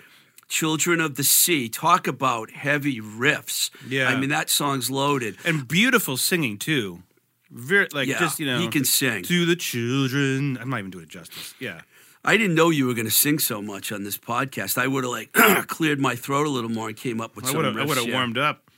Children 0.47 0.99
of 0.99 1.15
the 1.15 1.23
Sea, 1.23 1.69
talk 1.69 2.07
about 2.07 2.51
heavy 2.51 2.99
riffs. 2.99 3.69
Yeah. 3.87 4.09
I 4.09 4.15
mean, 4.17 4.29
that 4.31 4.49
song's 4.49 4.91
loaded. 4.91 5.37
and 5.45 5.67
beautiful 5.67 6.17
singing 6.17 6.57
too. 6.57 7.03
Very 7.49 7.87
like 7.93 8.07
Yeah, 8.07 8.19
just 8.19 8.39
you 8.39 8.45
know 8.45 8.59
he 8.59 8.67
can 8.69 8.85
sing. 8.85 9.23
to 9.23 9.45
the 9.45 9.55
children. 9.57 10.57
I'm 10.59 10.69
not 10.69 10.79
even 10.79 10.91
doing 10.91 11.03
it 11.03 11.09
justice. 11.09 11.53
Yeah, 11.59 11.81
I 12.23 12.37
didn't 12.37 12.55
know 12.55 12.69
you 12.69 12.85
were 12.87 12.93
going 12.93 13.05
to 13.07 13.11
sing 13.11 13.39
so 13.39 13.61
much 13.61 13.91
on 13.91 14.03
this 14.05 14.17
podcast. 14.17 14.77
I 14.77 14.87
would 14.87 15.03
have 15.03 15.11
like 15.11 15.33
cleared 15.67 15.99
my 15.99 16.15
throat 16.15 16.47
a 16.47 16.49
little 16.49 16.69
more 16.69 16.87
and 16.87 16.95
came 16.97 17.19
up 17.19 17.35
with 17.35 17.45
I 17.45 17.47
some 17.49 17.57
would 17.57 17.65
have 17.65 17.77
I 17.77 17.83
would 17.85 17.97
have 17.97 18.07
warmed 18.09 18.37
up. 18.37 18.70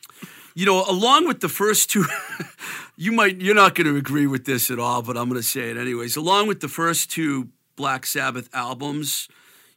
You 0.56 0.66
know, 0.66 0.84
along 0.88 1.28
with 1.28 1.40
the 1.40 1.50
first 1.50 1.90
two, 1.90 2.06
you 2.96 3.12
might 3.12 3.42
you're 3.42 3.56
not 3.56 3.76
going 3.76 3.88
to 3.88 3.98
agree 3.98 4.28
with 4.28 4.46
this 4.46 4.70
at 4.70 4.80
all, 4.80 5.02
but 5.02 5.18
I'm 5.18 5.30
going 5.30 5.42
to 5.42 5.48
say 5.48 5.72
it 5.72 5.78
anyways. 5.78 6.16
Along 6.16 6.48
with 6.48 6.60
the 6.60 6.68
first 6.68 7.12
two 7.12 7.50
Black 7.76 8.06
Sabbath 8.06 8.50
albums, 8.54 9.28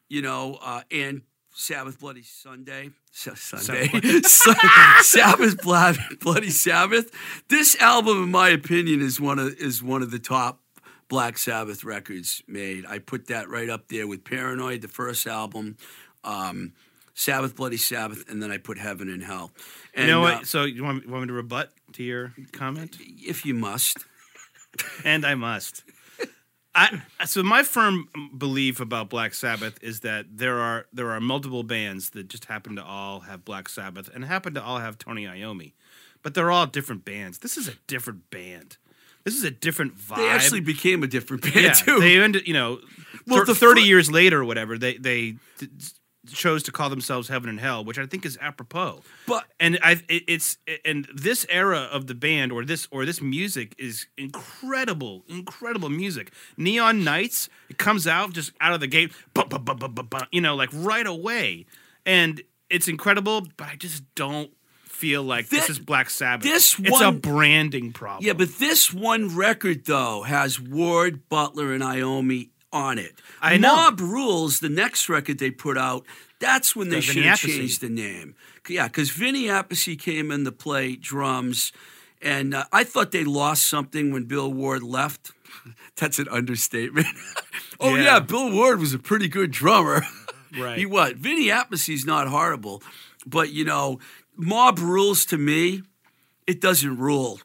you 0.09 0.23
know, 0.23 0.59
uh, 0.63 0.83
and 0.91 1.23
Sabbath 1.55 1.99
Bloody 1.99 2.23
Sunday, 2.23 2.91
Sunday, 3.11 3.89
Sa- 4.23 5.01
Sabbath 5.01 5.63
Blood, 5.63 5.97
Bloody 6.21 6.51
Sabbath. 6.51 7.11
This 7.49 7.75
album, 7.81 8.23
in 8.25 8.31
my 8.31 8.51
opinion, 8.51 9.01
is 9.01 9.19
one 9.19 9.39
of 9.39 9.55
is 9.55 9.83
one 9.83 10.03
of 10.03 10.11
the 10.11 10.19
top 10.19 10.61
Black 11.09 11.39
Sabbath 11.39 11.85
records 11.85 12.43
made. 12.47 12.85
I 12.87 12.99
put 12.99 13.29
that 13.29 13.49
right 13.49 13.71
up 13.71 13.89
there 13.89 14.07
with 14.07 14.25
Paranoid, 14.25 14.83
the 14.83 14.89
first 14.89 15.27
album. 15.27 15.79
Um, 16.25 16.73
Sabbath, 17.17 17.57
Bloody 17.57 17.79
Sabbath, 17.79 18.31
and 18.31 18.43
then 18.43 18.53
I 18.53 18.59
put 18.59 18.77
Heaven 18.77 19.09
and 19.09 19.23
Hell. 19.23 19.51
And, 19.95 20.07
you 20.07 20.13
know 20.13 20.21
uh, 20.21 20.37
what? 20.37 20.47
So 20.47 20.65
you 20.65 20.85
want, 20.85 21.09
want 21.09 21.23
me 21.23 21.29
to 21.29 21.33
rebut 21.33 21.73
to 21.95 22.03
your 22.05 22.35
comment? 22.53 22.99
if 23.01 23.47
you 23.47 23.55
must. 23.55 24.05
and 25.05 25.25
I 25.25 25.35
must. 25.35 25.83
I 26.75 27.01
so 27.25 27.43
my 27.43 27.63
firm 27.63 28.11
belief 28.37 28.81
about 28.81 29.09
Black 29.09 29.33
Sabbath 29.33 29.83
is 29.83 30.01
that 30.01 30.27
there 30.31 30.59
are 30.59 30.87
there 30.93 31.11
are 31.11 31.21
multiple 31.21 31.63
bands 31.63 32.11
that 32.11 32.29
just 32.29 32.45
happen 32.45 32.77
to 32.77 32.85
all 32.85 33.21
have 33.21 33.47
Black 33.47 33.71
Sabbath 33.71 34.11
and 34.15 34.23
happen 34.27 34.53
to 34.53 34.63
all 34.63 34.79
have 34.79 34.99
Tony 34.99 35.25
Iommi, 35.25 35.73
but 36.23 36.35
they're 36.35 36.51
all 36.51 36.67
different 36.67 37.07
bands. 37.07 37.39
This 37.39 37.57
is 37.57 37.67
a 37.67 37.77
different 37.87 38.29
band. 38.29 38.77
This 39.25 39.35
is 39.35 39.43
a 39.43 39.51
different 39.51 39.97
vibe. 39.97 40.17
They 40.17 40.29
actually 40.29 40.61
became 40.61 41.03
a 41.03 41.07
different 41.07 41.45
band 41.45 41.57
yeah, 41.57 41.73
too. 41.73 41.99
they 41.99 42.21
ended. 42.21 42.47
You 42.47 42.53
know, 42.53 42.81
Well, 43.27 43.47
the 43.47 43.55
thirty 43.55 43.81
years 43.81 44.11
later 44.11 44.43
or 44.43 44.45
whatever, 44.45 44.77
they 44.77 44.99
they 44.99 45.37
chose 46.29 46.63
to 46.65 46.73
call 46.73 46.91
themselves 46.91 47.29
Heaven 47.29 47.49
and 47.49 47.59
Hell, 47.61 47.85
which 47.85 47.99
I 47.99 48.07
think 48.07 48.25
is 48.27 48.37
apropos 48.41 49.03
but 49.27 49.45
and 49.61 49.79
I 49.83 50.01
it, 50.09 50.25
it's 50.27 50.59
and 50.85 51.09
this 51.15 51.47
era 51.49 51.89
of 51.93 52.07
the 52.07 52.15
band 52.15 52.53
or 52.53 52.65
this 52.65 52.89
or 52.91 53.05
this 53.05 53.21
music 53.21 53.75
is 53.79 54.07
incredible, 54.17 55.25
incredible 55.29 55.89
music. 55.89 56.33
Neon 56.57 57.05
Nights, 57.05 57.49
it 57.69 57.79
comes 57.79 58.07
out 58.07 58.33
just 58.33 58.53
out 58.61 58.73
of 58.73 58.81
the 58.81 58.87
gate, 58.87 59.13
you 60.33 60.41
know, 60.41 60.55
like 60.55 60.71
right 60.73 61.07
away, 61.07 61.67
and 62.05 62.43
it's 62.71 62.89
incredible. 62.89 63.47
But 63.57 63.69
I 63.69 63.77
just 63.77 64.03
don't 64.15 64.51
feel 64.85 65.23
like 65.23 65.49
this 65.49 65.67
Thi- 65.67 65.73
is 65.73 65.79
Black 65.79 66.09
Sabbath. 66.11 66.45
this 66.45 66.79
it's 66.79 67.01
a 67.01 67.11
one- 67.11 67.19
branding 67.19 67.93
problem. 67.93 68.25
yeah, 68.27 68.33
but 68.33 68.59
this 68.59 68.93
one 68.93 69.37
record 69.37 69.85
though 69.85 70.23
has 70.23 70.59
Ward, 70.61 71.29
Butler, 71.29 71.73
and 71.73 71.83
Iommi 71.83 72.51
on 72.73 72.99
it. 72.99 73.15
I 73.41 73.57
know. 73.57 73.75
Mob 73.75 74.01
Rules, 74.01 74.61
the 74.61 74.69
next 74.69 75.09
record 75.09 75.39
they 75.39 75.51
put 75.51 75.79
out, 75.79 76.05
that's 76.39 76.77
when 76.77 76.89
they 76.91 76.97
The 76.97 77.03
should 77.03 77.25
have 77.25 77.39
changed 77.39 77.81
the 77.81 77.89
name. 77.89 78.35
Yeah, 78.69 78.89
because 78.89 79.11
Vinny 79.11 79.45
Appice 79.45 79.99
came 79.99 80.31
in 80.31 80.45
to 80.45 80.53
play 80.53 80.97
drums, 80.97 81.73
and 82.21 82.55
uh, 82.55 82.65
I 82.73 82.85
thought 82.85 83.13
they 83.13 83.25
lost 83.25 83.67
something 83.67 84.13
when 84.13 84.25
Bill 84.25 84.53
Ward 84.53 84.83
left. 84.83 85.33
That's 85.97 86.19
an 86.19 86.29
understatement. 86.29 87.07
oh 87.81 87.95
yeah. 87.95 88.03
Yeah. 88.03 88.21
Bill 88.21 88.51
Ward 88.53 88.81
was 88.81 88.93
a 88.93 88.99
pretty 88.99 89.29
good 89.29 89.51
drummer. 89.51 90.03
Right. 90.59 90.79
he 90.79 90.87
was. 90.87 91.13
Vinny 91.17 91.49
Appice's 91.49 92.07
not 92.07 92.29
horrible, 92.29 92.83
but 93.27 93.53
you 93.53 93.65
know, 93.65 93.99
Mob 94.37 94.79
Rules 94.79 95.27
to 95.27 95.37
me, 95.37 95.83
it 96.47 96.63
doesn't 96.63 96.97
rule. 96.97 97.41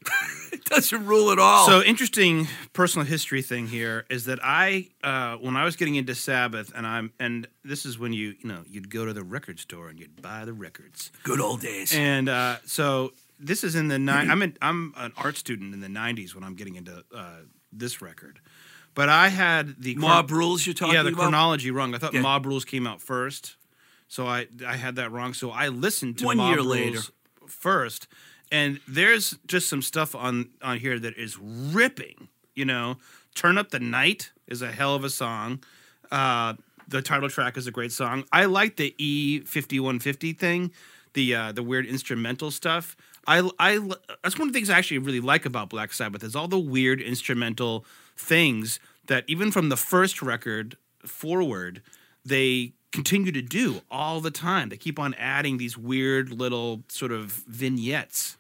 It 0.62 0.66
doesn't 0.70 1.06
rule 1.06 1.32
at 1.32 1.40
all. 1.40 1.68
So 1.68 1.82
interesting 1.84 2.48
personal 2.74 3.06
history 3.06 3.42
thing 3.42 3.68
here 3.68 4.06
is 4.10 4.26
that 4.26 4.40
I, 4.44 4.90
uh, 5.04 5.36
when 5.38 5.56
I 5.58 5.66
was 5.66 5.76
getting 5.76 5.96
into 5.96 6.16
Sabbath, 6.16 6.72
and 6.76 6.86
I'm, 6.88 7.12
and 7.20 7.48
this 7.64 7.86
is 7.86 7.98
when 8.00 8.14
you, 8.14 8.36
you 8.42 8.48
know, 8.48 8.64
you'd 8.70 8.90
go 8.90 9.06
to 9.06 9.14
the 9.14 9.24
record 9.24 9.60
store 9.60 9.90
and 9.90 10.00
you'd 10.00 10.22
buy 10.22 10.46
the 10.46 10.54
records, 10.54 11.12
good 11.24 11.40
old 11.42 11.62
days. 11.62 11.94
and 11.94 12.30
uh, 12.30 12.58
so 12.66 13.14
this 13.40 13.64
is 13.64 13.76
in 13.76 13.88
the 13.88 14.00
nine. 14.00 14.30
I'm 14.30 14.42
an, 14.42 14.58
I'm 14.62 14.94
an 14.98 15.12
art 15.18 15.36
student 15.38 15.74
in 15.74 15.80
the 15.82 15.88
'90s 15.88 16.34
when 16.36 16.44
I'm 16.44 16.56
getting 16.56 16.76
into 16.76 17.04
uh, 17.16 17.38
this 17.74 18.02
record, 18.02 18.40
but 18.94 19.10
I 19.10 19.30
had 19.30 19.76
the 19.80 19.96
chron- 19.96 20.10
Mob 20.10 20.32
Rules 20.32 20.66
you're 20.66 20.74
talking 20.76 20.94
about. 20.96 21.00
yeah, 21.00 21.04
the 21.04 21.10
about? 21.16 21.22
chronology 21.22 21.72
wrong. 21.72 21.96
I 21.96 21.98
thought 21.98 22.14
Yeah. 22.14 22.22
Mob 22.22 22.46
Rules 22.46 22.66
came 22.66 22.86
out 22.86 23.02
first, 23.02 23.56
so 24.08 24.28
I 24.28 24.48
I 24.66 24.76
had 24.76 24.96
that 24.98 25.12
wrong. 25.12 25.34
So 25.34 25.50
I 25.52 25.70
listened 25.70 26.18
to 26.20 26.26
One 26.26 26.38
Mob 26.38 26.50
year 26.50 26.58
Rules 26.58 26.70
later. 26.70 27.00
first, 27.48 28.08
and 28.52 28.80
there's 28.88 29.38
just 29.48 29.70
some 29.70 29.82
stuff 29.82 30.16
on 30.16 30.50
on 30.62 30.78
here 30.78 31.00
that 31.00 31.18
is 31.18 31.38
ripping. 31.40 32.28
You 32.56 32.66
know, 32.66 32.98
"Turn 33.36 33.58
Up 33.58 33.72
the 33.72 33.80
Night" 33.80 34.32
is 34.48 34.62
a 34.62 34.72
hell 34.72 34.96
of 34.96 35.04
a 35.04 35.10
song. 35.10 35.64
Uh, 36.12 36.56
the 36.88 37.02
title 37.02 37.30
track 37.30 37.58
is 37.58 37.68
a 37.68 37.72
great 37.72 37.92
song. 37.92 38.26
I 38.32 38.46
like 38.46 38.76
the 38.76 38.94
E 38.98 39.40
fifty 39.42 39.80
one 39.80 40.00
fifty 40.00 40.34
thing, 40.34 40.72
the 41.14 41.34
uh, 41.36 41.52
the 41.52 41.64
weird 41.64 41.86
instrumental 41.86 42.52
stuff. 42.52 42.96
I, 43.28 43.50
I 43.60 43.78
that's 44.24 44.38
one 44.38 44.48
of 44.48 44.54
the 44.54 44.58
things 44.58 44.70
I 44.70 44.78
actually 44.78 44.98
really 44.98 45.20
like 45.20 45.46
about 45.46 45.70
Black 45.70 45.94
Sabbath 45.94 46.24
is 46.24 46.36
all 46.36 46.48
the 46.48 46.60
weird 46.60 47.02
instrumental 47.02 47.86
things 48.18 48.80
that 49.08 49.24
even 49.28 49.52
from 49.52 49.70
the 49.70 49.78
first 49.78 50.22
record 50.22 50.76
forward 51.06 51.82
they 52.26 52.74
continue 52.92 53.32
to 53.32 53.42
do 53.42 53.82
all 53.90 54.22
the 54.22 54.32
time. 54.32 54.70
They 54.70 54.78
keep 54.78 55.00
on 55.00 55.14
adding 55.16 55.58
these 55.58 55.78
weird 55.78 56.32
little 56.32 56.84
sort 56.90 57.12
of 57.12 57.32
vignettes. 57.48 58.38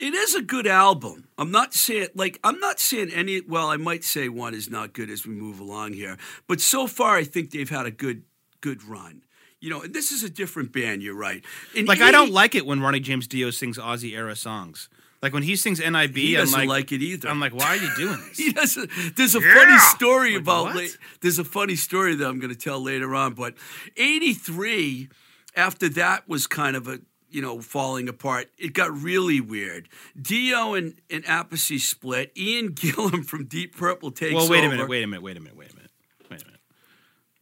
It 0.00 0.12
is 0.14 0.34
a 0.34 0.42
good 0.42 0.66
album. 0.66 1.28
I'm 1.38 1.50
not 1.50 1.72
saying 1.72 2.08
like 2.14 2.38
I'm 2.42 2.58
not 2.58 2.80
saying 2.80 3.10
any. 3.10 3.40
Well, 3.40 3.68
I 3.68 3.76
might 3.76 4.04
say 4.04 4.28
one 4.28 4.54
is 4.54 4.68
not 4.68 4.92
good 4.92 5.08
as 5.10 5.26
we 5.26 5.34
move 5.34 5.60
along 5.60 5.92
here, 5.92 6.16
but 6.48 6.60
so 6.60 6.86
far 6.86 7.16
I 7.16 7.24
think 7.24 7.50
they've 7.52 7.70
had 7.70 7.86
a 7.86 7.90
good 7.90 8.22
good 8.60 8.82
run. 8.84 9.22
You 9.60 9.70
know, 9.70 9.82
and 9.82 9.94
this 9.94 10.12
is 10.12 10.22
a 10.22 10.28
different 10.28 10.72
band. 10.72 11.02
You're 11.02 11.14
right. 11.16 11.42
In 11.74 11.86
Like 11.86 12.00
I 12.02 12.10
don't 12.10 12.32
like 12.32 12.54
it 12.54 12.66
when 12.66 12.80
Ronnie 12.80 13.00
James 13.00 13.26
Dio 13.26 13.50
sings 13.50 13.78
Ozzy 13.78 14.12
era 14.14 14.36
songs. 14.36 14.88
Like 15.22 15.32
when 15.32 15.42
he 15.44 15.56
sings 15.56 15.78
NIB, 15.80 16.16
He 16.16 16.34
I'm 16.34 16.42
doesn't 16.42 16.58
like, 16.58 16.68
like, 16.68 16.92
it 16.92 17.00
either. 17.00 17.30
I'm 17.30 17.40
like, 17.40 17.54
why 17.54 17.68
are 17.68 17.76
you 17.76 17.88
doing 17.96 18.18
this? 18.28 18.36
He 18.44 18.52
doesn't. 18.52 18.90
There's 19.16 19.34
a 19.34 19.40
Yeah! 19.40 19.54
funny 19.54 19.78
story 19.78 20.32
Like, 20.32 20.42
about. 20.42 20.74
la- 20.76 20.82
there's 21.22 21.38
a 21.38 21.44
funny 21.44 21.76
story 21.76 22.14
that 22.14 22.26
I'm 22.28 22.38
going 22.40 22.52
to 22.52 22.58
tell 22.58 22.78
later 22.82 23.14
on. 23.14 23.32
But 23.32 23.54
'83, 23.96 25.08
after 25.56 25.88
that 25.90 26.28
was 26.28 26.46
kind 26.46 26.76
of 26.76 26.88
a 26.88 26.98
you 27.34 27.42
know 27.42 27.60
falling 27.60 28.08
apart. 28.08 28.48
It 28.58 28.72
got 28.72 28.96
really 28.96 29.40
weird. 29.40 29.88
Dio 30.20 30.74
and 30.74 30.94
and 31.10 31.24
Appice 31.24 31.80
split. 31.80 32.32
Ian 32.36 32.70
Gillan 32.74 33.24
from 33.26 33.46
Deep 33.46 33.76
Purple 33.76 34.10
takes 34.12 34.34
well, 34.34 34.48
wait 34.48 34.60
a 34.60 34.66
over. 34.66 34.76
minute, 34.76 34.88
wait 34.88 35.02
a 35.02 35.06
minute, 35.06 35.22
wait 35.22 35.36
a 35.36 35.40
minute, 35.40 35.56
wait 35.56 35.72
a 35.72 35.74
minute, 35.74 35.90
wait 36.30 36.42
a 36.42 36.44
minute. 36.44 36.60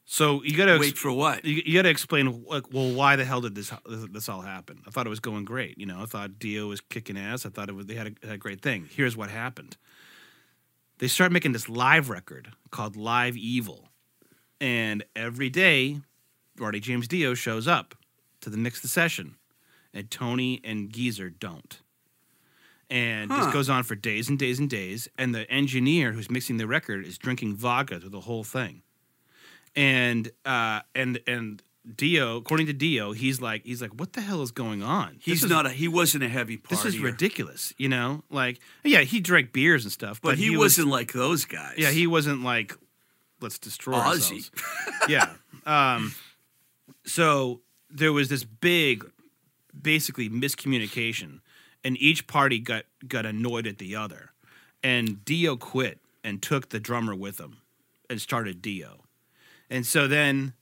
So 0.06 0.42
you 0.42 0.56
got 0.56 0.66
to 0.66 0.78
Wait 0.78 0.98
for 0.98 1.12
what? 1.12 1.44
you, 1.44 1.62
you 1.64 1.74
got 1.74 1.82
to 1.82 1.90
explain 1.90 2.44
like, 2.44 2.72
well, 2.72 2.92
why 2.92 3.16
the 3.16 3.24
hell 3.24 3.40
did 3.42 3.54
this 3.54 3.72
this 4.10 4.28
all 4.28 4.40
happen? 4.40 4.82
I 4.86 4.90
thought 4.90 5.06
it 5.06 5.10
was 5.10 5.20
going 5.20 5.44
great. 5.44 5.78
You 5.78 5.86
know, 5.86 6.02
I 6.02 6.06
thought 6.06 6.38
Dio 6.38 6.68
was 6.68 6.80
kicking 6.80 7.18
ass. 7.18 7.46
I 7.46 7.50
thought 7.50 7.68
it 7.68 7.74
was 7.74 7.86
they 7.86 7.94
had 7.94 8.06
a, 8.22 8.26
had 8.26 8.34
a 8.34 8.38
great 8.38 8.62
thing. 8.62 8.88
Here's 8.90 9.16
what 9.16 9.30
happened. 9.30 9.76
They 10.98 11.08
start 11.08 11.32
making 11.32 11.52
this 11.52 11.68
live 11.68 12.08
record 12.08 12.52
called 12.70 12.96
Live 12.96 13.36
Evil, 13.36 13.88
and 14.60 15.04
every 15.16 15.50
day, 15.50 16.00
Ronnie 16.58 16.80
James 16.80 17.08
Dio 17.08 17.34
shows 17.34 17.66
up 17.66 17.94
to 18.42 18.50
the 18.50 18.56
next 18.56 18.86
session, 18.88 19.36
and 19.94 20.10
Tony 20.10 20.60
and 20.64 20.90
Geezer 20.90 21.30
don't. 21.30 21.80
And 22.90 23.30
Huh. 23.30 23.44
this 23.46 23.52
goes 23.54 23.70
on 23.70 23.84
for 23.84 23.94
days 23.94 24.28
and 24.28 24.38
days 24.38 24.58
and 24.58 24.68
days. 24.68 25.08
And 25.16 25.34
the 25.34 25.50
engineer 25.50 26.12
who's 26.12 26.30
mixing 26.30 26.56
the 26.58 26.66
record 26.66 27.06
is 27.06 27.16
drinking 27.18 27.56
vodka 27.56 27.98
through 28.00 28.10
the 28.10 28.20
whole 28.20 28.44
thing 28.44 28.82
and 29.74 30.30
uh, 30.44 30.80
and 30.94 31.18
and 31.26 31.62
Dio, 31.96 32.36
according 32.36 32.66
to 32.66 32.72
Dio, 32.74 33.12
he's 33.12 33.40
like 33.40 33.64
he's 33.64 33.80
like, 33.80 33.98
what 33.98 34.12
the 34.12 34.20
hell 34.20 34.42
is 34.42 34.50
going 34.50 34.82
on? 34.82 35.16
He's 35.20 35.42
is- 35.42 35.48
not 35.50 35.64
a 35.64 35.70
he 35.70 35.88
wasn't 35.88 36.22
a 36.24 36.28
heavy 36.28 36.58
partier. 36.58 36.68
This 36.68 36.84
is 36.84 36.98
ridiculous. 36.98 37.72
You 37.78 37.88
know, 37.88 38.22
like 38.30 38.60
yeah, 38.84 39.00
he 39.00 39.18
drank 39.20 39.52
beers 39.54 39.84
and 39.84 39.90
stuff, 39.92 40.20
but, 40.20 40.30
But 40.32 40.38
he, 40.38 40.50
was- 40.50 40.58
wasn't 40.76 40.88
like 40.88 41.12
those 41.14 41.46
guys. 41.46 41.76
Yeah, 41.78 41.90
he 41.90 42.06
wasn't 42.06 42.42
like 42.44 42.76
let's 43.40 43.58
destroy 43.58 43.94
Ozzy. 43.94 44.04
ourselves. 44.04 44.50
yeah. 45.08 45.32
Um, 45.64 46.14
so 47.04 47.62
there 47.90 48.12
was 48.12 48.28
this 48.28 48.44
big, 48.44 49.10
basically 49.80 50.28
miscommunication, 50.28 51.40
and 51.84 51.96
each 52.00 52.26
party 52.26 52.58
got 52.58 52.84
got 53.06 53.26
annoyed 53.26 53.66
at 53.66 53.78
the 53.78 53.96
other, 53.96 54.32
and 54.82 55.24
Dio 55.24 55.56
quit 55.56 55.98
and 56.24 56.42
took 56.42 56.68
the 56.68 56.80
drummer 56.80 57.14
with 57.14 57.38
him, 57.40 57.58
and 58.10 58.20
started 58.20 58.62
Dio, 58.62 59.04
and 59.70 59.84
so 59.86 60.06
then 60.06 60.54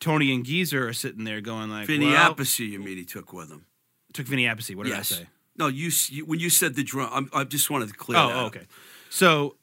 Tony 0.00 0.34
and 0.34 0.44
Geezer 0.44 0.88
are 0.88 0.92
sitting 0.92 1.24
there 1.24 1.40
going 1.40 1.70
like, 1.70 1.86
Vinny 1.86 2.06
well, 2.10 2.34
Appice, 2.34 2.58
you 2.60 2.78
mean 2.78 2.96
he 2.96 3.04
took 3.04 3.32
with 3.32 3.50
him? 3.50 3.66
took 4.12 4.26
Vinny 4.26 4.44
Appice. 4.44 4.74
What 4.76 4.84
did 4.84 4.90
yes. 4.90 5.12
I 5.12 5.16
say? 5.16 5.26
No, 5.56 5.68
you, 5.68 5.90
you 6.08 6.24
when 6.24 6.40
you 6.40 6.50
said 6.50 6.74
the 6.74 6.82
drum, 6.82 7.10
I'm, 7.12 7.30
I 7.32 7.44
just 7.44 7.70
wanted 7.70 7.88
to 7.88 7.94
clear 7.94 8.18
Oh, 8.18 8.28
that. 8.28 8.36
oh, 8.36 8.40
up. 8.40 8.46
okay. 8.56 8.66
So, 9.10 9.56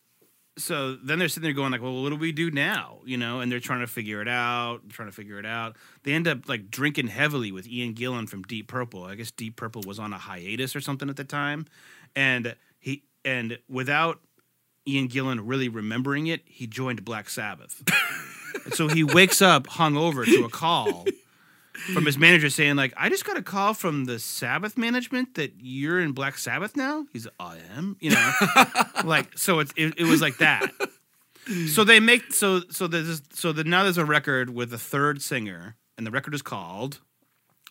so 0.58 0.96
then 0.96 1.20
they're 1.20 1.30
sitting 1.30 1.44
there 1.44 1.54
going 1.54 1.72
like, 1.72 1.82
"Well, 1.82 2.02
what 2.02 2.10
do 2.10 2.16
we 2.16 2.32
do 2.32 2.52
now?" 2.52 3.00
You 3.06 3.18
know, 3.18 3.40
and 3.40 3.52
they're 3.52 3.60
trying 3.60 3.80
to 3.82 3.88
figure 3.88 4.22
it 4.22 4.28
out, 4.28 4.90
trying 4.90 5.08
to 5.08 5.14
figure 5.14 5.40
it 5.40 5.46
out. 5.46 5.76
They 6.04 6.14
end 6.14 6.28
up 6.28 6.48
like 6.50 6.70
drinking 6.70 7.08
heavily 7.08 7.52
with 7.52 7.68
Ian 7.68 7.94
Gillan 7.94 8.28
from 8.28 8.44
Deep 8.44 8.68
Purple. 8.68 9.04
I 9.04 9.16
guess 9.16 9.32
Deep 9.32 9.56
Purple 9.56 9.84
was 9.86 10.00
on 10.00 10.14
a 10.14 10.18
hiatus 10.18 10.76
or 10.76 10.82
something 10.82 11.10
at 11.10 11.16
the 11.16 11.24
time, 11.24 11.66
and 12.16 12.56
he 12.80 13.04
and 13.24 13.60
without 13.70 14.20
Ian 14.88 15.08
Gillan 15.08 15.40
really 15.44 15.70
remembering 15.70 16.28
it, 16.28 16.42
he 16.46 16.68
joined 16.68 17.04
Black 17.06 17.30
Sabbath. 17.30 17.84
so 18.74 18.88
he 18.88 19.04
wakes 19.04 19.42
up 19.42 19.68
hungover 19.68 20.26
to 20.26 20.44
a 20.44 20.50
call 20.50 21.06
from 21.94 22.06
his 22.06 22.18
manager 22.18 22.50
saying 22.50 22.76
like, 22.76 22.94
"I 22.98 23.10
just 23.10 23.26
got 23.26 23.38
a 23.38 23.42
call 23.42 23.74
from 23.74 24.06
the 24.06 24.20
Sabbath 24.20 24.78
management 24.78 25.36
that 25.36 25.54
you're 25.60 26.00
in 26.00 26.12
Black 26.12 26.38
Sabbath 26.38 26.76
now." 26.76 27.06
He's, 27.14 27.28
"I 27.40 27.58
am," 27.76 27.98
you 28.00 28.12
know, 28.12 28.32
like 29.04 29.38
so. 29.38 29.60
It's 29.60 29.74
it, 29.76 29.94
it 29.98 30.06
was 30.06 30.22
like 30.22 30.38
that. 30.38 30.72
So 31.74 31.84
they 31.84 32.00
make 32.00 32.34
so 32.34 32.62
so 32.70 32.88
there's 32.88 33.22
so 33.34 33.52
the, 33.52 33.64
now 33.64 33.84
there's 33.84 33.98
a 33.98 34.06
record 34.06 34.52
with 34.52 34.72
a 34.74 34.78
third 34.78 35.22
singer, 35.22 35.76
and 35.98 36.06
the 36.06 36.12
record 36.12 36.34
is 36.36 36.42
called 36.42 37.00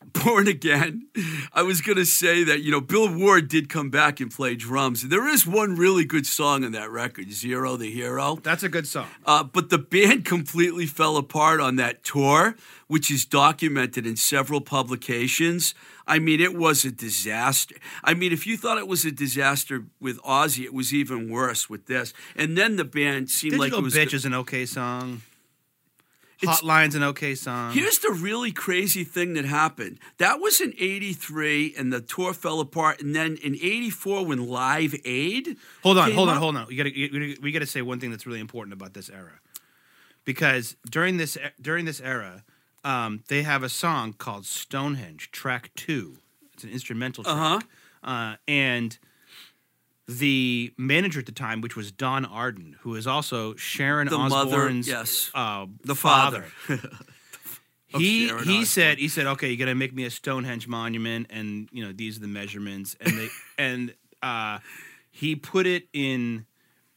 Born 0.24 0.48
Again. 0.48 1.07
I 1.53 1.62
was 1.62 1.80
going 1.80 1.96
to 1.96 2.07
say 2.07 2.42
that, 2.44 2.62
you 2.62 2.70
know, 2.70 2.80
Bill 2.80 3.14
Ward 3.14 3.48
did 3.48 3.68
come 3.68 3.90
back 3.90 4.20
and 4.20 4.30
play 4.30 4.55
drums. 4.55 5.09
There 5.09 5.28
is 5.28 5.46
one 5.46 5.76
really 5.76 6.05
good 6.05 6.26
song 6.26 6.64
on 6.64 6.72
that 6.72 6.90
record, 6.90 7.32
Zero 7.32 7.76
the 7.76 7.90
Hero. 7.90 8.36
That's 8.42 8.62
a 8.62 8.68
good 8.68 8.86
song. 8.86 9.09
Uh, 9.26 9.44
but 9.44 9.70
the 9.70 9.78
band 9.78 10.24
completely 10.24 10.86
fell 10.86 11.16
apart 11.16 11.61
on 11.61 11.76
that 11.76 12.03
tour, 12.03 12.57
which 12.86 13.11
is 13.11 13.24
documented 13.26 14.07
in 14.07 14.16
several 14.16 14.61
publications. 14.61 15.74
I 16.07 16.18
mean, 16.18 16.40
it 16.40 16.57
was 16.57 16.84
a 16.84 16.90
disaster. 16.90 17.76
I 18.03 18.14
mean, 18.14 18.32
if 18.32 18.46
you 18.46 18.57
thought 18.57 18.78
it 18.78 18.88
was 18.88 19.05
a 19.05 19.12
disaster 19.12 19.84
with 20.01 20.20
Ozzy, 20.22 20.64
it 20.64 20.74
was 20.74 20.92
even 20.92 21.30
worse 21.30 21.68
with 21.68 21.86
this. 21.86 22.12
And 22.34 22.57
then 22.57 22.76
the 22.76 22.84
band 22.84 23.30
seemed 23.30 23.59
like 23.59 23.72
it 23.72 23.82
was. 23.82 23.94
Bitch 23.94 24.14
is 24.14 24.24
an 24.24 24.34
okay 24.34 24.66
song. 24.66 25.22
Hotline's 26.49 26.95
an 26.95 27.03
okay 27.03 27.34
song. 27.34 27.72
Here's 27.72 27.99
the 27.99 28.11
really 28.12 28.53
crazy 28.53 29.05
thing 29.05 29.34
that 29.34 29.45
happened. 29.45 29.99
That 30.18 30.41
was 30.41 30.61
in 30.61 30.72
83 30.78 31.74
and 31.76 31.93
the 31.93 32.01
tour 32.01 32.32
fell 32.32 32.61
apart. 32.61 33.01
And 33.03 33.14
then 33.14 33.36
in 33.43 33.55
84, 33.55 34.24
when 34.26 34.47
Live 34.47 34.95
Aid. 35.05 35.57
Hold 35.82 35.99
on, 35.99 36.12
hold 36.12 36.28
on, 36.28 36.36
up- 36.36 36.43
hold 36.43 36.57
on. 36.57 36.66
We 36.68 36.76
got 36.76 36.84
to 36.84 37.36
we 37.43 37.53
got 37.53 37.59
to 37.61 37.66
say 37.66 37.82
one 37.82 38.01
thing 38.01 38.11
that's 38.11 38.26
really 38.26 38.41
important 38.41 38.72
about 38.72 38.95
this 38.95 39.11
era, 39.11 39.41
because 40.24 40.76
during 40.91 41.16
this 41.16 41.36
during 41.61 41.84
this 41.84 42.01
era, 42.01 42.45
um, 42.84 43.22
they 43.28 43.43
have 43.43 43.62
a 43.62 43.68
song 43.68 44.12
called 44.12 44.47
Stonehenge, 44.47 45.30
track 45.30 45.70
two. 45.76 46.18
It's 46.55 46.64
an 46.64 46.70
instrumental 46.70 47.24
track, 47.24 47.36
Uh-huh. 47.36 47.61
uh, 48.11 48.36
and 48.49 48.99
the 50.18 50.72
manager 50.76 51.20
at 51.20 51.26
the 51.26 51.32
time, 51.32 51.61
which 51.61 51.76
was 51.76 51.92
Don 51.92 52.24
Arden, 52.24 52.76
who 52.80 52.96
is 52.96 53.06
also 53.06 53.54
Sharon 53.54 54.08
The 54.08 54.18
mother, 54.18 54.50
Osbourne's 54.56 54.88
yes. 54.88 55.30
uh, 55.34 55.66
The 55.84 55.94
father. 55.94 56.46
father. 56.66 56.88
He 57.92 58.28
Sharon 58.28 58.44
he 58.44 58.50
Osbourne. 58.50 58.64
said 58.66 58.98
he 58.98 59.08
said 59.08 59.26
okay, 59.26 59.48
you're 59.48 59.56
gonna 59.56 59.74
make 59.74 59.92
me 59.92 60.04
a 60.04 60.11
Stonehenge 60.11 60.68
monument, 60.68 61.26
and 61.28 61.68
you 61.72 61.84
know 61.84 61.90
these 61.92 62.18
are 62.18 62.20
the 62.20 62.28
measurements, 62.28 62.94
and 63.00 63.18
they 63.18 63.28
and 63.58 63.94
uh, 64.22 64.61
he 65.11 65.34
put 65.34 65.66
it 65.66 65.88
in 65.92 66.46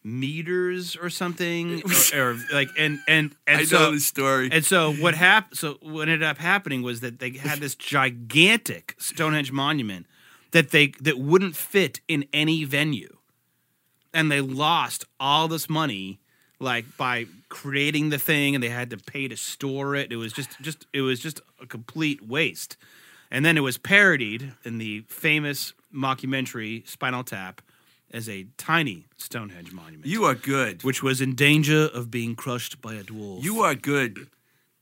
meters 0.03 0.95
or 0.95 1.09
something, 1.09 1.81
or, 2.13 2.19
or 2.31 2.37
like 2.51 2.69
and 2.77 2.99
and 3.07 3.35
and 3.47 3.61
I 3.61 3.63
so 3.65 3.79
know 3.79 3.91
the 3.93 3.99
story. 4.01 4.49
and 4.51 4.63
so 4.63 4.93
what 4.93 5.15
happened? 5.15 5.57
So 5.57 5.77
what 5.81 6.09
ended 6.09 6.21
up 6.21 6.37
happening 6.37 6.83
was 6.83 6.99
that 6.99 7.17
they 7.17 7.31
had 7.31 7.57
this 7.59 7.73
gigantic 7.73 8.95
Stonehenge 8.99 9.51
monument 9.51 10.05
that 10.53 10.71
they 10.71 10.93
that 11.01 11.19
wouldn't 11.19 11.55
fit 11.55 11.99
in 12.07 12.25
any 12.33 12.63
venue, 12.63 13.17
and 14.13 14.31
they 14.31 14.41
lost 14.41 15.05
all 15.19 15.47
this 15.47 15.69
money 15.69 16.19
like 16.59 16.85
by 16.97 17.25
creating 17.49 18.09
the 18.09 18.17
thing, 18.17 18.55
and 18.55 18.63
they 18.63 18.69
had 18.69 18.89
to 18.91 18.97
pay 18.97 19.27
to 19.27 19.35
store 19.35 19.95
it. 19.95 20.11
It 20.11 20.15
was 20.15 20.31
just 20.31 20.59
just 20.61 20.87
it 20.93 21.01
was 21.01 21.19
just 21.19 21.41
a 21.61 21.67
complete 21.67 22.25
waste. 22.27 22.77
And 23.29 23.43
then 23.43 23.57
it 23.57 23.61
was 23.61 23.79
parodied 23.79 24.53
in 24.63 24.77
the 24.77 25.01
famous 25.07 25.73
mockumentary 25.93 26.87
Spinal 26.87 27.23
Tap 27.23 27.63
as 28.11 28.29
a 28.29 28.45
tiny 28.57 29.07
Stonehenge 29.17 29.71
monument, 29.71 30.05
you 30.05 30.23
are 30.25 30.35
good. 30.35 30.83
which 30.83 31.01
was 31.01 31.19
in 31.19 31.33
danger 31.33 31.89
of 31.91 32.11
being 32.11 32.35
crushed 32.35 32.79
by 32.79 32.93
a 32.93 33.03
dwarf. 33.03 33.43
You 33.43 33.61
are 33.61 33.73
good, 33.73 34.27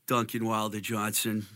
Duncan 0.06 0.44
Wilder 0.44 0.80
Johnson. 0.80 1.46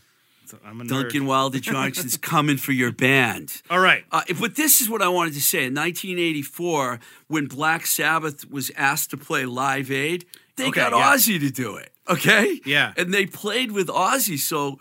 So 0.46 0.58
I'm 0.64 0.80
a 0.80 0.84
nerd. 0.84 0.88
Duncan 0.88 1.26
Wilder 1.26 1.58
Johnson's 1.60 2.16
coming 2.16 2.56
for 2.56 2.72
your 2.72 2.92
band. 2.92 3.62
All 3.70 3.80
right. 3.80 4.04
Uh, 4.12 4.22
but 4.40 4.56
this 4.56 4.80
is 4.80 4.88
what 4.88 5.02
I 5.02 5.08
wanted 5.08 5.34
to 5.34 5.40
say. 5.42 5.64
In 5.66 5.74
1984, 5.74 7.00
when 7.28 7.46
Black 7.46 7.86
Sabbath 7.86 8.48
was 8.50 8.70
asked 8.76 9.10
to 9.10 9.16
play 9.16 9.44
Live 9.46 9.90
Aid, 9.90 10.24
they 10.56 10.68
Okay, 10.68 10.80
got 10.80 10.92
yeah. 10.92 11.14
Ozzy 11.14 11.38
to 11.40 11.50
do 11.50 11.76
it. 11.76 11.90
Okay, 12.08 12.60
Yeah. 12.64 12.92
and 12.96 13.12
they 13.12 13.26
played 13.26 13.72
with 13.72 13.88
Ozzy. 13.88 14.38
So 14.38 14.78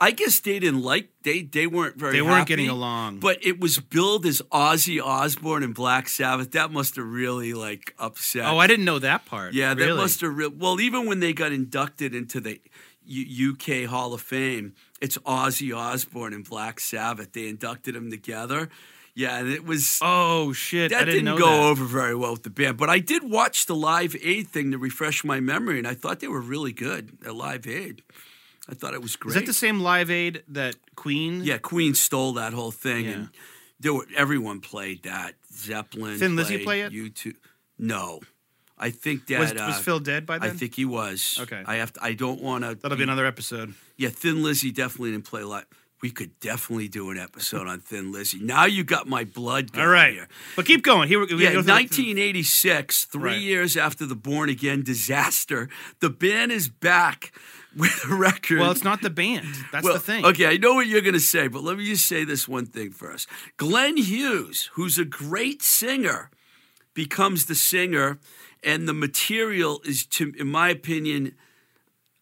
I 0.00 0.10
guess 0.10 0.40
they 0.40 0.58
didn't 0.58 0.82
like 0.82 1.08
they 1.22 1.42
they 1.42 1.66
weren't 1.66 1.96
very 1.96 2.12
They 2.12 2.20
weren't 2.22 2.38
happy, 2.38 2.48
getting 2.48 2.68
along. 2.68 3.20
But 3.20 3.38
it 3.44 3.60
was 3.60 3.78
billed 3.78 4.26
as 4.26 4.42
Ozzy 4.52 5.00
Osbourne 5.02 5.62
and 5.62 5.74
Black 5.74 6.08
Sabbath. 6.08 6.50
That 6.50 6.70
must 6.72 6.96
have 6.96 7.06
really 7.06 7.54
like 7.54 7.94
upset. 7.98 8.44
Oh, 8.46 8.58
I 8.58 8.66
didn't 8.66 8.84
know 8.84 8.98
that 8.98 9.24
part. 9.26 9.54
Yeah, 9.54 9.72
that 9.74 9.96
must 9.96 10.20
have. 10.20 10.36
Re- 10.36 10.48
well, 10.48 10.80
even 10.80 11.06
when 11.06 11.20
they 11.20 11.32
got 11.32 11.52
inducted 11.52 12.14
into 12.14 12.40
the 12.40 12.60
U- 13.06 13.52
UK 13.52 13.88
Hall 13.88 14.12
of 14.12 14.20
Fame, 14.20 14.74
it's 15.00 15.18
Ozzy 15.18 15.76
Osbourne 15.76 16.32
and 16.34 16.48
Black 16.48 16.80
Sabbath. 16.80 17.32
They 17.32 17.48
inducted 17.48 17.94
them 17.94 18.10
together. 18.10 18.68
Yeah, 19.14 19.38
and 19.38 19.48
it 19.48 19.64
was 19.64 19.98
Oh 20.02 20.52
shit! 20.52 20.90
that 20.90 21.02
I 21.02 21.04
didn't, 21.06 21.24
didn't, 21.24 21.38
go 21.38 21.46
that. 21.50 21.62
over 21.70 21.84
very 21.86 22.14
well 22.14 22.32
with 22.32 22.42
the 22.42 22.50
band. 22.50 22.76
But 22.76 22.90
I 22.90 22.98
did 22.98 23.22
watch 23.24 23.64
the 23.64 23.74
Live 23.74 24.14
Aid 24.22 24.48
thing 24.48 24.72
to 24.72 24.78
refresh 24.78 25.24
my 25.24 25.40
memory, 25.40 25.78
and 25.78 25.88
I 25.88 25.94
thought 25.94 26.20
they 26.20 26.28
were 26.28 26.40
really 26.40 26.72
good 26.72 27.16
at 27.24 27.34
Live 27.34 27.66
Aid. 27.66 28.02
I 28.68 28.74
thought 28.74 28.92
it 28.94 29.00
was 29.00 29.16
great. 29.16 29.30
Is 29.30 29.34
that 29.40 29.46
the 29.46 29.54
same 29.54 29.80
Live 29.80 30.10
Aid 30.10 30.42
that 30.48 30.76
Queen? 30.96 31.42
yeah, 31.44 31.56
Queen 31.56 31.94
stole 31.94 32.34
that 32.34 32.52
whole 32.52 32.70
thing, 32.72 33.04
Yeah. 33.06 33.10
and 33.12 33.28
there 33.80 33.94
were, 33.94 34.06
everyone 34.14 34.60
played 34.60 35.04
that. 35.04 35.34
Zeppelin, 35.50 36.18
Lizzy 36.36 36.56
played, 36.58 36.64
play 36.64 36.80
it? 36.82 36.92
You 36.92 37.08
two? 37.08 37.34
No, 37.78 38.20
I 38.78 38.90
think 38.90 39.26
that 39.28 39.38
Was, 39.40 39.52
uh, 39.52 39.64
was 39.68 39.78
Phil 39.78 40.00
dead 40.00 40.26
by 40.26 40.38
then? 40.38 40.50
I 40.50 40.52
think 40.52 40.74
he 40.74 40.84
was. 40.84 41.38
Okay. 41.40 41.62
I 41.66 41.76
have 41.76 41.92
to. 41.94 42.04
I 42.04 42.12
don't 42.12 42.42
want 42.42 42.64
to. 42.64 42.74
that'll 42.74 42.96
be 42.96 43.02
another 43.04 43.24
episode. 43.26 43.74
Yeah, 43.96 44.10
Thin 44.10 44.42
Lizzy 44.42 44.70
definitely 44.70 45.12
didn't 45.12 45.24
play 45.24 45.42
live. 45.44 45.64
We 46.02 46.10
could 46.10 46.38
definitely 46.40 46.88
do 46.88 47.08
an 47.10 47.16
episode 47.18 47.66
on 47.66 47.80
Thin 47.80 48.12
Lizzy. 48.12 48.38
Now 48.38 48.66
you 48.66 48.84
got 48.84 49.08
my 49.08 49.24
blood 49.24 49.72
going 49.72 49.86
All 49.86 49.90
right, 49.90 50.12
here. 50.12 50.28
but 50.54 50.66
keep 50.66 50.82
going. 50.82 51.08
Here 51.08 51.18
Yeah, 51.24 51.52
go 51.54 51.62
1986, 51.62 53.04
three 53.06 53.22
Right. 53.22 53.40
years 53.40 53.76
after 53.78 54.04
the 54.04 54.14
Born 54.14 54.50
Again 54.50 54.82
disaster, 54.82 55.70
the 56.00 56.10
band 56.10 56.52
is 56.52 56.68
back 56.68 57.32
with 57.76 58.04
a 58.10 58.14
record. 58.14 58.58
Well, 58.60 58.70
it's 58.72 58.84
not 58.84 59.00
the 59.00 59.08
band. 59.10 59.46
That's 59.72 59.84
Well, 59.84 59.94
the 59.94 60.00
thing. 60.00 60.24
Okay, 60.26 60.46
I 60.46 60.58
know 60.58 60.74
what 60.74 60.86
you're 60.86 61.00
going 61.00 61.14
to 61.14 61.20
say, 61.20 61.48
but 61.48 61.62
let 61.62 61.78
me 61.78 61.86
just 61.86 62.06
say 62.06 62.24
this 62.24 62.46
one 62.46 62.66
thing 62.66 62.90
first. 62.90 63.26
Glenn 63.56 63.96
Hughes, 63.96 64.68
who's 64.74 64.98
a 64.98 65.04
great 65.04 65.62
singer, 65.62 66.30
becomes 66.94 67.46
the 67.46 67.54
singer, 67.54 68.18
and 68.66 68.88
the 68.88 68.92
material 68.92 69.80
is, 69.84 70.04
to, 70.06 70.34
in 70.38 70.48
my 70.48 70.68
opinion, 70.70 71.36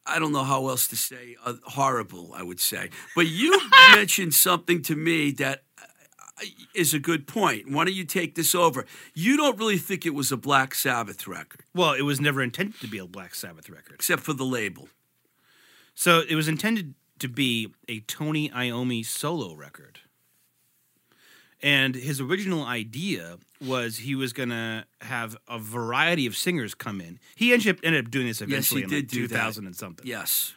I 0.06 0.18
don't 0.18 0.30
know 0.32 0.44
how 0.44 0.68
else 0.68 0.86
to 0.88 0.96
say, 0.96 1.36
uh, 1.44 1.54
horrible, 1.64 2.32
I 2.36 2.42
would 2.42 2.60
say. 2.60 2.90
But 3.16 3.26
you 3.26 3.58
mentioned 3.94 4.34
something 4.34 4.82
to 4.82 4.94
me 4.94 5.32
that 5.32 5.62
uh, 5.80 6.44
a 6.92 6.98
good 6.98 7.26
point. 7.26 7.70
Why 7.70 7.86
don't 7.86 7.94
you 7.94 8.04
take 8.04 8.34
this 8.34 8.54
over? 8.54 8.84
You 9.14 9.38
don't 9.38 9.58
really 9.58 9.78
think 9.78 10.04
it 10.04 10.14
was 10.14 10.30
a 10.30 10.36
Black 10.36 10.74
Sabbath 10.74 11.26
record, 11.26 11.62
Well, 11.74 11.94
it 11.94 12.02
was 12.02 12.20
never 12.20 12.42
intended 12.42 12.78
to 12.82 12.88
be 12.88 12.98
a 12.98 13.06
Black 13.06 13.34
Sabbath 13.34 13.70
record. 13.70 13.94
except 13.94 14.22
for 14.22 14.34
the 14.34 14.44
label. 14.44 14.88
So 15.94 16.22
it 16.28 16.34
was 16.34 16.46
intended 16.46 16.94
to 17.20 17.28
be 17.28 17.72
a 17.88 18.00
Tony 18.00 18.50
Iommi 18.50 19.06
solo 19.06 19.54
record. 19.54 20.00
And 21.62 21.94
his 21.94 22.20
original 22.20 22.64
idea 22.64 23.38
was 23.64 23.98
he 23.98 24.14
was 24.14 24.32
going 24.32 24.50
to 24.50 24.84
have 25.00 25.36
a 25.48 25.58
variety 25.58 26.26
of 26.26 26.36
singers 26.36 26.74
come 26.74 27.00
in. 27.00 27.18
He 27.34 27.52
ended 27.52 27.76
up, 27.76 27.84
ended 27.84 28.06
up 28.06 28.10
doing 28.10 28.26
this 28.26 28.40
Yes, 28.40 28.48
eventually 28.48 28.80
he 28.80 28.84
in 28.84 28.90
did 28.90 29.12
like 29.12 29.30
that. 29.30 29.36
2000 29.36 29.66
and 29.66 29.76
something. 29.76 30.06
Yes. 30.06 30.54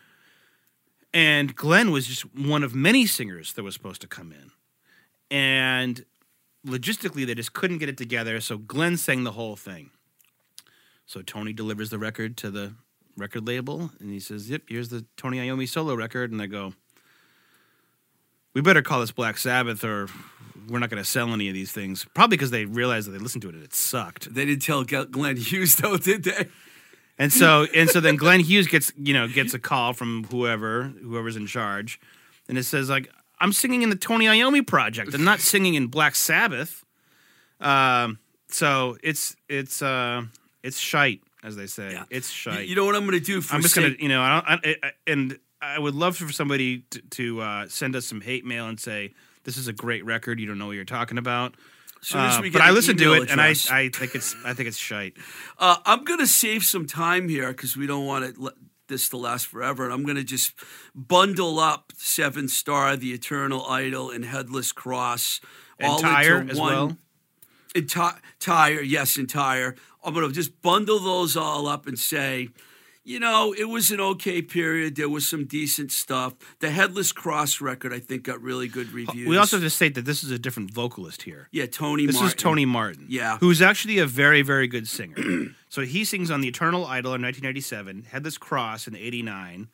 And 1.13 1.55
Glenn 1.55 1.91
was 1.91 2.07
just 2.07 2.23
one 2.35 2.63
of 2.63 2.75
many 2.75 3.05
singers 3.05 3.53
that 3.53 3.63
was 3.63 3.73
supposed 3.73 4.01
to 4.01 4.07
come 4.07 4.31
in. 4.31 4.51
And 5.29 6.05
logistically, 6.65 7.25
they 7.25 7.35
just 7.35 7.53
couldn't 7.53 7.79
get 7.79 7.89
it 7.89 7.97
together. 7.97 8.39
So 8.39 8.57
Glenn 8.57 8.97
sang 8.97 9.23
the 9.23 9.31
whole 9.31 9.55
thing. 9.55 9.89
So 11.05 11.21
Tony 11.21 11.53
delivers 11.53 11.89
the 11.89 11.97
record 11.97 12.37
to 12.37 12.51
the 12.51 12.73
record 13.15 13.47
label 13.47 13.91
and 13.99 14.11
he 14.11 14.19
says, 14.19 14.49
Yep, 14.49 14.63
here's 14.67 14.89
the 14.89 15.05
Tony 15.15 15.37
Iommi 15.37 15.67
solo 15.67 15.95
record. 15.95 16.31
And 16.31 16.39
they 16.39 16.47
go, 16.47 16.73
We 18.53 18.61
better 18.61 18.81
call 18.81 18.99
this 18.99 19.11
Black 19.11 19.37
Sabbath 19.37 19.83
or 19.83 20.07
we're 20.67 20.79
not 20.79 20.89
going 20.89 21.01
to 21.01 21.09
sell 21.09 21.33
any 21.33 21.47
of 21.47 21.53
these 21.53 21.71
things. 21.71 22.05
Probably 22.13 22.37
because 22.37 22.51
they 22.51 22.65
realized 22.65 23.07
that 23.07 23.11
they 23.11 23.17
listened 23.17 23.41
to 23.43 23.49
it 23.49 23.55
and 23.55 23.63
it 23.63 23.73
sucked. 23.73 24.33
They 24.33 24.45
didn't 24.45 24.61
tell 24.61 24.83
Glenn 24.83 25.37
Hughes 25.37 25.75
though, 25.75 25.97
did 25.97 26.23
they? 26.23 26.47
And 27.19 27.33
so 27.33 27.65
and 27.73 27.89
so 27.89 27.99
then 27.99 28.15
Glenn 28.15 28.41
Hughes 28.41 28.67
gets 28.67 28.91
you 28.95 29.13
know 29.13 29.27
gets 29.27 29.53
a 29.53 29.59
call 29.59 29.93
from 29.93 30.25
whoever 30.25 30.83
whoever's 30.83 31.35
in 31.35 31.47
charge, 31.47 31.99
and 32.47 32.57
it 32.57 32.63
says 32.63 32.89
like 32.89 33.09
I'm 33.39 33.53
singing 33.53 33.81
in 33.81 33.89
the 33.89 33.95
Tony 33.95 34.25
Iommi 34.25 34.65
project. 34.65 35.13
I'm 35.13 35.23
not 35.23 35.39
singing 35.39 35.73
in 35.73 35.87
Black 35.87 36.15
Sabbath. 36.15 36.83
Um, 37.59 38.19
so 38.49 38.97
it's 39.01 39.35
it's 39.49 39.81
uh 39.81 40.23
it's 40.61 40.77
shite 40.77 41.21
as 41.43 41.55
they 41.55 41.65
say. 41.65 41.93
Yeah. 41.93 42.03
It's 42.11 42.29
shite. 42.29 42.67
you 42.67 42.75
know 42.75 42.85
what 42.85 42.95
I'm 42.95 43.05
going 43.07 43.19
to 43.19 43.25
do 43.25 43.41
for 43.41 43.55
I'm 43.55 43.61
just 43.61 43.75
gonna 43.75 43.95
you 43.97 44.09
know 44.09 44.21
I 44.21 44.29
don't, 44.29 44.65
I, 44.65 44.75
I, 44.83 44.91
and 45.07 45.39
I 45.61 45.79
would 45.79 45.95
love 45.95 46.17
for 46.17 46.31
somebody 46.31 46.83
to, 46.91 47.01
to 47.01 47.41
uh, 47.41 47.67
send 47.67 47.95
us 47.95 48.05
some 48.05 48.21
hate 48.21 48.45
mail 48.45 48.67
and 48.67 48.79
say 48.79 49.13
this 49.47 49.57
is 49.57 49.69
a 49.69 49.73
great 49.73 50.03
record. 50.03 50.41
You 50.41 50.45
don't 50.45 50.57
know 50.57 50.67
what 50.67 50.75
you're 50.75 50.83
talking 50.83 51.17
about. 51.17 51.55
Uh, 52.13 52.41
but 52.51 52.61
I 52.61 52.71
listened 52.71 52.99
to 52.99 53.13
it 53.13 53.31
and 53.31 53.39
I. 53.39 53.55
I 53.71 53.89
think 53.89 54.13
it's 54.13 54.35
I 54.45 54.53
think 54.53 54.67
it's 54.67 54.77
shite. 54.77 55.15
Uh, 55.59 55.77
I'm 55.85 56.03
going 56.03 56.19
to 56.19 56.27
save 56.27 56.63
some 56.63 56.85
time 56.85 57.29
here 57.29 57.47
because 57.47 57.75
we 57.75 57.87
don't 57.87 58.05
want 58.05 58.25
it, 58.25 58.35
this 58.89 59.09
to 59.09 59.17
last 59.17 59.47
forever. 59.47 59.85
And 59.85 59.91
I'm 59.93 60.03
going 60.03 60.17
to 60.17 60.23
just 60.23 60.53
bundle 60.93 61.57
up 61.59 61.93
Seventh 61.97 62.51
Star, 62.51 62.95
The 62.95 63.11
Eternal 63.11 63.65
Idol, 63.65 64.11
and 64.11 64.23
Headless 64.23 64.71
Cross 64.71 65.41
And 65.79 65.89
all 65.89 65.99
Tire 65.99 66.41
into 66.41 66.51
as 66.51 66.59
one. 66.59 66.73
well? 66.73 66.97
Enti- 67.73 68.19
tire, 68.39 68.81
yes, 68.81 69.17
entire. 69.17 69.75
I'm 70.03 70.13
going 70.13 70.27
to 70.27 70.33
just 70.33 70.61
bundle 70.61 70.99
those 70.99 71.35
all 71.35 71.65
up 71.67 71.87
and 71.87 71.97
say, 71.97 72.49
you 73.07 73.19
know, 73.21 73.53
it 73.57 73.63
was 73.69 73.89
an 73.89 74.01
okay 74.01 74.41
period. 74.41 74.95
There 74.97 75.07
was 75.07 75.27
some 75.27 75.45
decent 75.45 75.91
stuff. 75.93 76.33
The 76.59 76.69
Headless 76.69 77.11
Cross 77.13 77.61
record, 77.61 77.93
I 77.93 77.99
think, 77.99 78.23
got 78.23 78.41
really 78.41 78.67
good 78.67 78.91
reviews. 78.91 79.27
We 79.29 79.37
also 79.37 79.55
have 79.55 79.63
to 79.63 79.69
state 79.69 79.95
that 79.95 80.03
this 80.05 80.23
is 80.25 80.31
a 80.31 80.37
different 80.37 80.71
vocalist 80.71 81.21
here. 81.21 81.47
yeah, 81.51 81.67
Tony. 81.67 82.05
This 82.05 82.15
Martin. 82.15 82.27
is 82.27 82.33
Tony 82.43 82.65
Martin. 82.65 83.05
Yeah. 83.07 83.37
Who's 83.39 83.61
actually 83.61 83.99
a 83.99 84.05
very, 84.05 84.41
very 84.41 84.67
good 84.67 84.87
singer. 84.89 85.15
so 85.69 85.81
he 85.83 86.03
sings 86.03 86.29
on 86.29 86.41
The 86.41 86.49
Eternal 86.49 86.85
Idol 86.85 87.13
in 87.15 87.21
1997, 87.21 88.07
Headless 88.11 88.37
Cross 88.37 88.87
in 88.87 88.95
89, 88.97 89.69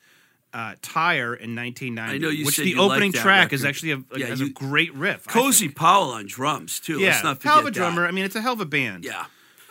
uh, 0.54 0.76
Tyr 0.84 1.34
in 1.34 1.56
1990. 1.56 2.02
I 2.02 2.18
know 2.20 2.30
you 2.30 2.46
Which 2.46 2.58
said 2.58 2.66
the 2.66 2.76
opening 2.76 3.12
that 3.14 3.22
track 3.22 3.52
is 3.52 3.66
actually 3.66 3.94
a, 3.94 4.04
Yeah, 4.16 4.28
has 4.28 4.42
you- 4.42 4.48
a 4.48 4.50
great 4.52 4.94
riff. 4.94 5.26
Cozy. 5.26 5.70
Powell 5.70 6.12
on 6.12 6.28
drums 6.28 6.80
too. 6.80 7.00
Yeah, 7.00 7.08
Let's 7.10 7.24
not 7.24 7.42
hell 7.42 7.60
of 7.60 7.66
a 7.66 7.72
that. 7.72 7.74
drummer. 7.74 8.06
I 8.06 8.12
mean, 8.12 8.26
it's 8.26 8.36
a 8.36 8.42
hell 8.42 8.54
of 8.54 8.62
a 8.62 8.66
band. 8.66 9.04
Yeah. 9.06 9.26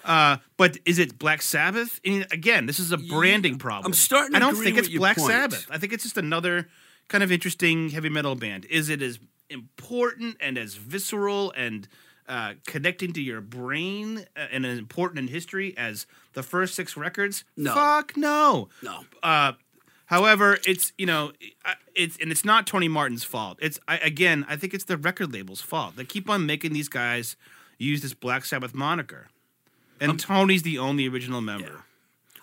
Uh, 0.05 0.39
but 0.57 0.79
is 0.85 0.99
it 0.99 1.19
Black 1.19 1.43
Sabbath? 1.43 2.01
Mean, 2.05 2.27
again, 2.31 2.67
this 2.67 2.79
is 2.79 2.93
a 2.93 2.99
branding 2.99 3.59
problem. 3.59 3.87
I'm 3.87 3.95
starting 3.95 4.33
to 4.33 4.37
I 4.37 4.41
don't 4.41 4.57
think 4.57 4.77
it's 4.79 4.89
Black. 4.89 5.19
Sabbath. 5.19 5.67
I 5.71 5.79
think 5.79 5.93
it's 5.93 6.03
just 6.03 6.19
another 6.19 6.69
kind 7.09 7.23
of 7.23 7.31
interesting 7.31 7.91
heavy 7.91 8.09
metal 8.09 8.35
band. 8.35 8.65
Is 8.67 8.89
it 8.89 9.03
as 9.03 9.19
important 9.51 10.37
and 10.41 10.57
as 10.59 10.75
visceral 10.75 11.53
and 11.57 11.87
uh, 12.29 12.55
connecting 12.67 13.13
to 13.13 13.21
your 13.21 13.41
brain 13.41 14.25
uh, 14.37 14.47
and 14.51 14.65
as 14.65 14.79
important 14.79 15.19
in 15.19 15.29
history 15.29 15.75
as 15.77 16.07
the 16.33 16.43
first 16.43 16.75
six 16.75 16.97
records? 16.97 17.45
No. 17.57 17.75
Fuck 17.75 18.17
no. 18.17 18.69
No. 18.83 19.01
Uh, 19.23 19.53
however, 20.07 20.59
it's 20.67 20.93
you 20.97 21.07
know, 21.07 21.33
it's 21.95 22.17
and 22.19 22.31
it's 22.31 22.45
not 22.45 22.67
Tony 22.67 22.89
Martin's 22.89 23.25
fault. 23.25 23.59
It's 23.61 23.79
I, 23.87 23.99
again, 23.99 24.47
I 24.49 24.57
think 24.57 24.75
it's 24.75 24.85
the 24.85 24.97
record 24.97 25.33
label's 25.33 25.61
fault. 25.61 25.97
They 25.97 26.05
keep 26.05 26.31
on 26.31 26.47
making 26.47 26.73
these 26.73 26.89
guys 26.89 27.37
use 27.79 28.03
this 28.03 28.15
Black 28.15 28.45
Sabbath 28.45 28.75
moniker, 28.75 29.29
and 30.11 30.19
Tony's 30.21 30.63
the 30.63 30.79
only 30.79 31.09
original 31.09 31.41
member. 31.41 31.85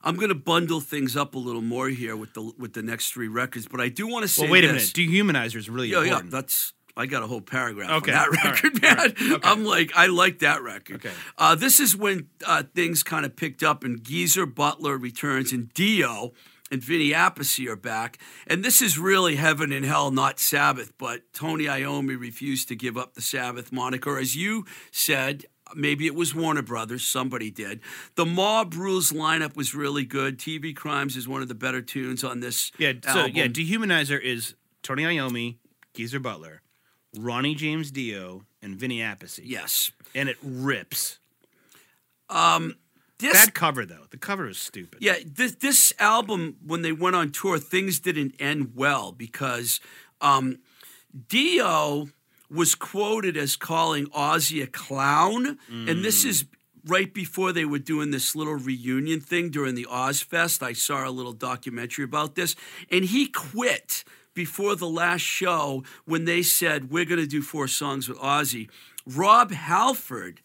I'm 0.04 0.16
going 0.16 0.30
to 0.30 0.36
bundle 0.36 0.80
things 0.80 1.18
up 1.18 1.36
a 1.36 1.40
little 1.40 1.62
more 1.62 1.90
here 1.90 2.16
with 2.16 2.34
the 2.34 2.52
with 2.58 2.74
the 2.74 2.82
next 2.82 3.12
three 3.12 3.28
records, 3.28 3.68
but 3.68 3.82
I 3.82 3.90
do 3.90 4.08
want 4.08 4.24
to 4.24 4.28
say 4.30 4.44
Well, 4.44 4.52
wait 4.54 4.64
a 4.64 4.72
this. 4.72 4.96
minute. 4.96 5.12
Dehumanizer 5.12 5.58
is 5.58 5.70
really 5.70 5.90
Yeah, 5.90 6.04
yeah, 6.04 6.22
that's 6.24 6.74
I 6.96 7.06
got 7.06 7.22
a 7.24 7.28
whole 7.28 7.42
paragraph 7.42 7.90
Okay, 8.04 8.12
on 8.14 8.18
that 8.18 8.44
record, 8.44 8.74
all 8.84 8.90
man. 8.90 8.98
right, 8.98 9.22
okay. 9.22 9.40
I'm 9.50 9.64
like, 9.66 9.92
I 9.96 10.08
like 10.08 10.40
that 10.40 10.62
record. 10.64 10.98
Okay. 10.98 11.12
Uh, 11.38 11.56
this 11.56 11.80
is 11.80 11.96
when 11.96 12.28
uh, 12.46 12.64
things 12.76 13.04
kind 13.04 13.26
of 13.26 13.36
picked 13.36 13.62
up, 13.64 13.84
and 13.84 14.04
Geezer 14.04 14.46
Butler 14.46 14.98
returns, 14.98 15.52
and 15.54 15.74
Dio 15.74 16.34
and 16.72 16.84
Vinny 16.84 17.12
Appice 17.12 17.66
are 17.68 17.76
back, 17.76 18.20
and 18.48 18.64
this 18.64 18.82
is 18.82 18.98
really 19.00 19.36
heaven 19.38 19.72
and 19.72 19.86
hell, 19.86 20.12
not 20.12 20.40
Sabbath. 20.40 20.92
But 20.98 21.22
Tony 21.34 21.66
Iommi 21.66 22.20
refused 22.20 22.68
to 22.70 22.76
give 22.76 22.98
up 22.98 23.14
the 23.16 23.22
Sabbath 23.22 23.72
moniker, 23.72 24.18
as 24.18 24.36
you 24.36 24.66
said. 24.92 25.46
Maybe 25.76 26.06
it 26.08 26.16
was 26.16 26.34
Warner 26.34 26.62
Brothers. 26.62 27.06
Somebody 27.06 27.52
did. 27.52 27.82
The 28.16 28.26
Mob 28.26 28.74
Rules 28.74 29.12
lineup 29.12 29.56
was 29.56 29.76
really 29.76 30.06
good. 30.06 30.38
TV 30.38 30.76
Crimes 30.76 31.16
is 31.16 31.28
one 31.28 31.42
of 31.42 31.48
the 31.48 31.56
better 31.56 31.82
tunes 31.82 32.24
on 32.24 32.40
this. 32.40 32.72
yeah. 32.78 32.94
So 33.04 33.20
album. 33.22 33.36
yeah, 33.36 33.48
Dehumanizer 33.48 34.20
is 34.22 34.56
Tony 34.84 35.04
Iommi, 35.04 35.58
Geezer 35.94 36.20
Butler, 36.20 36.62
Ronnie 37.18 37.56
James 37.56 37.92
Dio, 37.92 38.44
and 38.62 38.76
Vinny 38.76 39.00
Appice. 39.00 39.40
yes. 39.44 39.92
and 40.16 40.30
it 40.30 40.38
rips. 40.44 41.20
Um. 42.30 42.76
This 43.20 43.34
Bad 43.34 43.54
cover 43.54 43.86
though. 43.86 44.06
The 44.12 44.18
cover 44.18 44.48
is 44.48 44.58
stupid. 44.58 45.00
Yeah, 45.02 45.16
this 45.26 45.56
this 45.56 45.92
album 46.00 46.56
when 46.66 46.84
they 46.84 46.94
went 46.94 47.18
on 47.18 47.32
tour, 47.32 47.60
things 47.60 48.00
didn't 48.00 48.34
end 48.40 48.72
well 48.76 49.12
because 49.12 49.82
um, 50.22 50.60
Dio 51.28 52.08
was 52.50 52.76
quoted 52.76 53.38
as 53.38 53.56
calling 53.56 54.08
Ozzy 54.08 54.64
a 54.64 54.68
clown, 54.68 55.58
and 55.70 56.04
this 56.04 56.26
mm. 56.26 56.30
is 56.30 56.46
right 56.86 57.14
before 57.14 57.52
they 57.52 57.66
were 57.66 57.80
doing 57.80 58.12
this 58.12 58.36
little 58.36 58.56
reunion 58.56 59.20
thing 59.20 59.50
during 59.50 59.76
the 59.76 59.88
Ozzfest. 59.90 60.64
I 60.64 60.74
saw 60.74 61.08
a 61.08 61.12
little 61.12 61.34
documentary 61.34 62.06
about 62.06 62.36
this, 62.36 62.56
and 62.92 63.06
he 63.06 63.28
quit 63.28 64.04
before 64.34 64.76
the 64.76 64.88
last 64.88 65.22
show 65.22 65.84
when 66.06 66.26
they 66.26 66.42
said 66.42 66.90
we're 66.90 67.06
going 67.06 67.20
to 67.20 67.28
do 67.28 67.42
four 67.42 67.68
songs 67.68 68.08
with 68.08 68.18
Ozzy. 68.20 68.70
Rob 69.06 69.52
Halford 69.52 70.42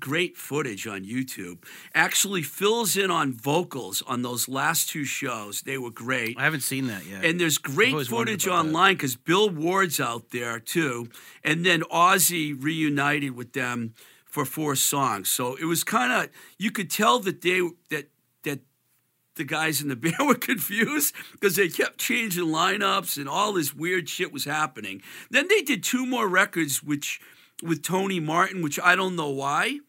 great 0.00 0.36
footage 0.36 0.86
on 0.86 1.04
YouTube. 1.04 1.64
Actually 1.94 2.42
fills 2.42 2.96
in 2.96 3.10
on 3.10 3.32
vocals 3.32 4.02
on 4.06 4.22
those 4.22 4.48
last 4.48 4.88
two 4.88 5.04
shows. 5.04 5.62
They 5.62 5.78
were 5.78 5.90
great. 5.90 6.36
I 6.38 6.44
haven't 6.44 6.62
seen 6.62 6.86
that 6.88 7.04
yet. 7.06 7.24
And 7.24 7.40
there's 7.40 7.58
great 7.58 8.06
footage 8.06 8.46
online 8.46 8.94
because 8.94 9.16
Bill 9.16 9.50
Ward's 9.50 10.00
out 10.00 10.30
there 10.30 10.58
too. 10.60 11.08
And 11.44 11.64
then 11.64 11.82
Ozzy 11.82 12.56
reunited 12.60 13.36
with 13.36 13.52
them 13.52 13.94
for 14.24 14.44
four 14.44 14.76
songs. 14.76 15.28
So 15.28 15.54
it 15.56 15.64
was 15.64 15.82
kind 15.82 16.12
of 16.12 16.30
you 16.58 16.70
could 16.70 16.90
tell 16.90 17.18
that 17.20 17.40
they 17.40 17.60
that 17.90 18.08
that 18.42 18.60
the 19.36 19.44
guys 19.44 19.80
in 19.80 19.88
the 19.88 19.96
band 19.96 20.16
were 20.26 20.34
confused 20.34 21.14
because 21.32 21.56
they 21.56 21.68
kept 21.68 21.98
changing 21.98 22.44
lineups 22.44 23.16
and 23.16 23.28
all 23.28 23.52
this 23.52 23.74
weird 23.74 24.08
shit 24.08 24.32
was 24.32 24.44
happening. 24.44 25.00
Then 25.30 25.48
they 25.48 25.62
did 25.62 25.82
two 25.82 26.04
more 26.04 26.28
records, 26.28 26.82
which 26.82 27.20
with 27.62 27.82
Tony 27.82 28.20
Martin, 28.20 28.62
which 28.62 28.78
I 28.80 28.96
don't 28.96 29.16
know 29.16 29.30
why, 29.30 29.80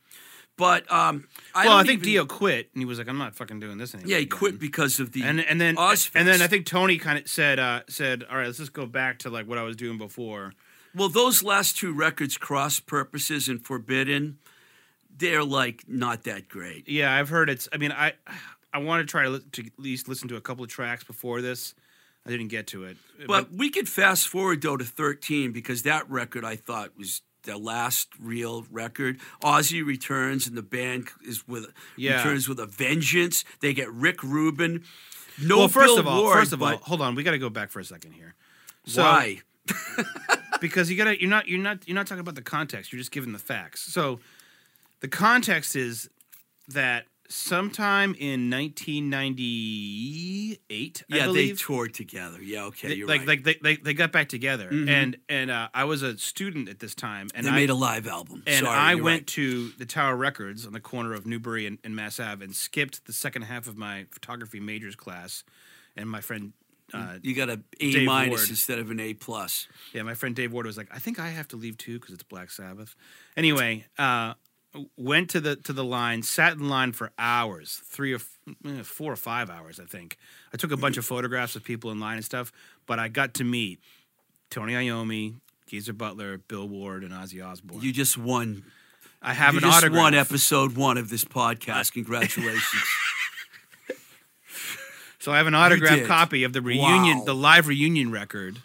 but 0.58 0.92
um, 0.92 1.28
I 1.56 1.66
well, 1.68 1.78
I 1.78 1.84
think 1.84 2.00
even- 2.00 2.04
Dio 2.06 2.26
quit, 2.26 2.70
and 2.74 2.82
he 2.82 2.86
was 2.86 2.98
like, 2.98 3.08
"I'm 3.08 3.18
not 3.18 3.36
fucking 3.36 3.60
doing 3.60 3.78
this 3.78 3.94
anymore." 3.94 4.10
Yeah, 4.10 4.18
he 4.18 4.24
again." 4.24 4.38
quit 4.38 4.60
because 4.60 5.00
of 5.00 5.12
the 5.12 5.24
and 5.24 5.40
and 5.40 5.62
then 5.62 5.76
Ozzfest. 5.76 6.12
and 6.16 6.28
then 6.28 6.42
I 6.42 6.48
think 6.48 6.66
Tony 6.66 6.98
kind 6.98 7.18
of 7.20 7.28
said 7.28 7.60
uh, 7.60 7.82
said, 7.88 8.24
"All 8.30 8.38
right, 8.38 8.46
let's 8.48 8.58
just 8.58 8.74
go 8.74 8.86
back 8.86 9.20
to 9.20 9.30
like 9.30 9.48
what 9.48 9.58
I 9.58 9.64
was 9.64 9.76
doing 9.76 9.98
before." 9.98 10.54
Well, 10.96 11.10
those 11.10 11.44
last 11.44 11.78
two 11.78 11.94
records, 11.94 12.38
Cross 12.38 12.80
Purposes 12.82 13.48
and 13.48 13.64
Forbidden, 13.64 14.40
they're 15.16 15.44
like 15.44 15.84
not 15.88 16.24
that 16.24 16.48
great. 16.50 16.90
Yeah, 16.90 17.14
I've 17.14 17.30
heard 17.30 17.50
it's. 17.50 17.70
I 17.72 17.78
mean, 17.78 17.92
I 17.92 18.14
I 18.74 18.80
want 18.80 19.08
to 19.08 19.10
try 19.12 19.24
to, 19.24 19.30
li- 19.30 19.46
to 19.54 19.66
at 19.66 19.80
least 19.80 20.08
listen 20.08 20.28
to 20.30 20.36
a 20.36 20.42
couple 20.42 20.64
of 20.64 20.70
tracks 20.70 21.04
before 21.04 21.42
this. 21.42 21.76
I 22.26 22.30
didn't 22.32 22.50
get 22.50 22.68
to 22.68 22.84
it, 22.84 22.98
But 23.26 23.54
we 23.54 23.70
could 23.70 23.88
fast 23.88 24.28
forward 24.28 24.62
though 24.62 24.76
to 24.76 24.84
13 24.84 25.54
because 25.54 25.84
that 25.84 26.10
record 26.10 26.44
I 26.44 26.58
thought 26.58 26.98
was 26.98 27.22
the 27.48 27.58
last 27.58 28.10
real 28.20 28.66
record. 28.70 29.20
Ozzy 29.42 29.84
returns 29.84 30.46
and 30.48 30.56
the 30.56 30.62
band 30.62 31.08
is 31.26 31.48
with 31.48 31.74
Yeah. 31.96 32.18
returns 32.18 32.48
with 32.48 32.60
a 32.60 32.68
vengeance. 32.68 33.44
They 33.62 33.74
get 33.74 33.92
Rick 33.92 34.22
Rubin. 34.22 34.84
No 35.42 35.58
well, 35.60 35.68
first 35.68 35.88
Bill 35.88 36.00
of 36.00 36.08
all, 36.08 36.24
Ward, 36.24 36.38
first 36.38 36.54
of 36.54 36.62
all, 36.62 36.78
hold 36.78 37.02
on, 37.02 37.16
we 37.16 37.24
got 37.24 37.32
to 37.32 37.40
go 37.40 37.50
back 37.50 37.72
for 37.72 37.80
a 37.80 37.86
second 37.86 38.12
here. 38.14 38.36
So, 38.86 39.02
why? 39.02 39.42
because 40.62 40.90
you 40.90 40.98
gotta 40.98 41.20
you're 41.20 41.30
not 41.30 41.48
you're 41.48 41.60
not 41.60 41.88
you're 41.88 41.96
not 41.96 42.08
talking 42.08 42.22
about 42.22 42.36
the 42.36 42.42
context 42.42 42.92
you're 42.92 43.00
just 43.00 43.12
giving 43.12 43.34
the 43.34 43.40
facts 43.40 43.82
so 43.82 44.20
the 45.02 45.08
context 45.08 45.76
is 45.76 46.10
that 46.70 47.06
sometime 47.30 48.14
in 48.20 48.50
1998 48.50 51.04
I 51.12 51.16
Yeah, 51.16 51.32
they 51.32 51.52
toured 51.54 51.94
together. 51.94 52.42
Yeah, 52.42 52.66
okay, 52.66 52.88
they- 52.90 52.96
you're 52.96 53.08
like 53.08 53.20
right. 53.22 53.28
like 53.28 53.44
they, 53.44 53.56
they, 53.62 53.76
they 53.78 53.94
got 53.94 54.12
back 54.12 54.30
together 54.30 54.70
Mhm. 54.72 54.90
and 54.90 55.18
and 55.30 55.52
uh, 55.52 55.70
I 55.74 55.84
was 55.86 56.02
a 56.04 56.18
student 56.18 56.70
at 56.70 56.80
this 56.80 56.96
time 56.96 57.28
and 57.36 57.46
they 57.46 57.52
I 57.52 57.56
made 57.56 57.70
a 57.70 57.76
live 57.76 58.08
album. 58.08 58.44
and 58.48 58.66
Sorry, 58.66 58.78
I 58.78 58.96
went 58.96 59.06
right. 59.22 59.28
to 59.28 59.70
the 59.78 59.86
Tower 59.86 60.16
Records 60.16 60.66
on 60.66 60.74
the 60.74 60.80
corner 60.80 61.14
of 61.14 61.26
Newbury 61.26 61.66
and, 61.66 61.78
and 61.84 61.96
Mass 61.96 62.20
Ave 62.20 62.44
and 62.44 62.56
skipped 62.56 63.06
the 63.06 63.14
second 63.14 63.44
half 63.44 63.68
of 63.68 63.78
my 63.78 64.06
photography 64.12 64.60
majors 64.60 64.96
class. 64.96 65.44
And 65.96 66.10
my 66.10 66.22
friend 66.22 66.54
uh, 66.94 67.18
You 67.22 67.36
got 67.36 67.50
a 67.50 67.60
A 67.82 67.92
Dave 67.92 68.06
minus 68.06 68.40
Ward. 68.42 68.50
instead 68.50 68.80
of 68.80 68.90
an 68.92 69.00
A 69.02 69.14
plus. 69.14 69.68
yeah, 69.94 70.04
my 70.04 70.14
friend 70.14 70.34
Dave 70.36 70.54
Ward 70.54 70.66
was 70.66 70.78
like, 70.78 70.88
I 70.92 71.00
think 71.00 71.20
I 71.20 71.30
have 71.30 71.48
to 71.50 71.58
leave 71.58 71.78
too 71.78 72.00
because 72.00 72.14
it's 72.14 72.24
Black 72.24 72.50
Sabbath. 72.52 72.96
Anyway, 73.36 73.86
uh, 73.98 74.34
went 74.98 75.30
to 75.32 75.40
the 75.40 75.56
to 75.58 75.74
the 75.74 75.84
line, 75.84 76.24
sat 76.24 76.54
in 76.54 76.70
line 76.70 76.92
for 76.92 77.12
hours, 77.18 77.82
three 77.86 78.14
or 78.14 78.18
f- 78.18 78.38
eh, 78.66 78.84
four 78.84 79.12
or 79.12 79.16
five 79.18 79.50
hours, 79.50 79.80
I 79.80 79.86
think. 79.86 80.18
I 80.54 80.58
took 80.58 80.72
a 80.72 80.78
bunch 80.78 80.98
of 80.98 81.06
photographs 81.06 81.56
of 81.56 81.64
people 81.64 81.92
in 81.92 82.00
line 82.00 82.16
and 82.18 82.26
stuff, 82.26 82.52
but 82.86 83.00
I 83.00 83.08
got 83.08 83.34
to 83.36 83.44
meet 83.44 83.80
Tony 84.50 84.74
Iommi, 84.74 85.36
Geezer 85.68 85.94
Butler, 85.94 86.38
Bill 86.38 86.68
Ward, 86.68 87.04
and 87.04 87.12
Ozzy 87.14 87.46
Osbourne. 87.46 87.82
You 87.82 87.92
just 87.92 88.18
won. 88.18 88.64
I 89.22 89.34
have 89.34 89.54
you 89.56 89.60
an 89.60 89.64
just 89.66 89.78
autograph. 89.78 90.02
won 90.02 90.14
episode 90.14 90.76
one 90.78 90.98
of 90.98 91.10
this 91.10 91.26
podcast. 91.26 91.94
Congratulations. 91.94 92.64
So 95.20 95.34
I 95.34 95.38
have 95.38 95.48
an 95.48 95.56
autographed 95.56 96.06
copy 96.08 96.44
of 96.46 96.54
the 96.54 96.62
reunion, 96.62 97.18
Wow. 97.20 97.24
the 97.26 97.36
live 97.36 97.68
reunion 97.68 98.12
record. 98.12 98.60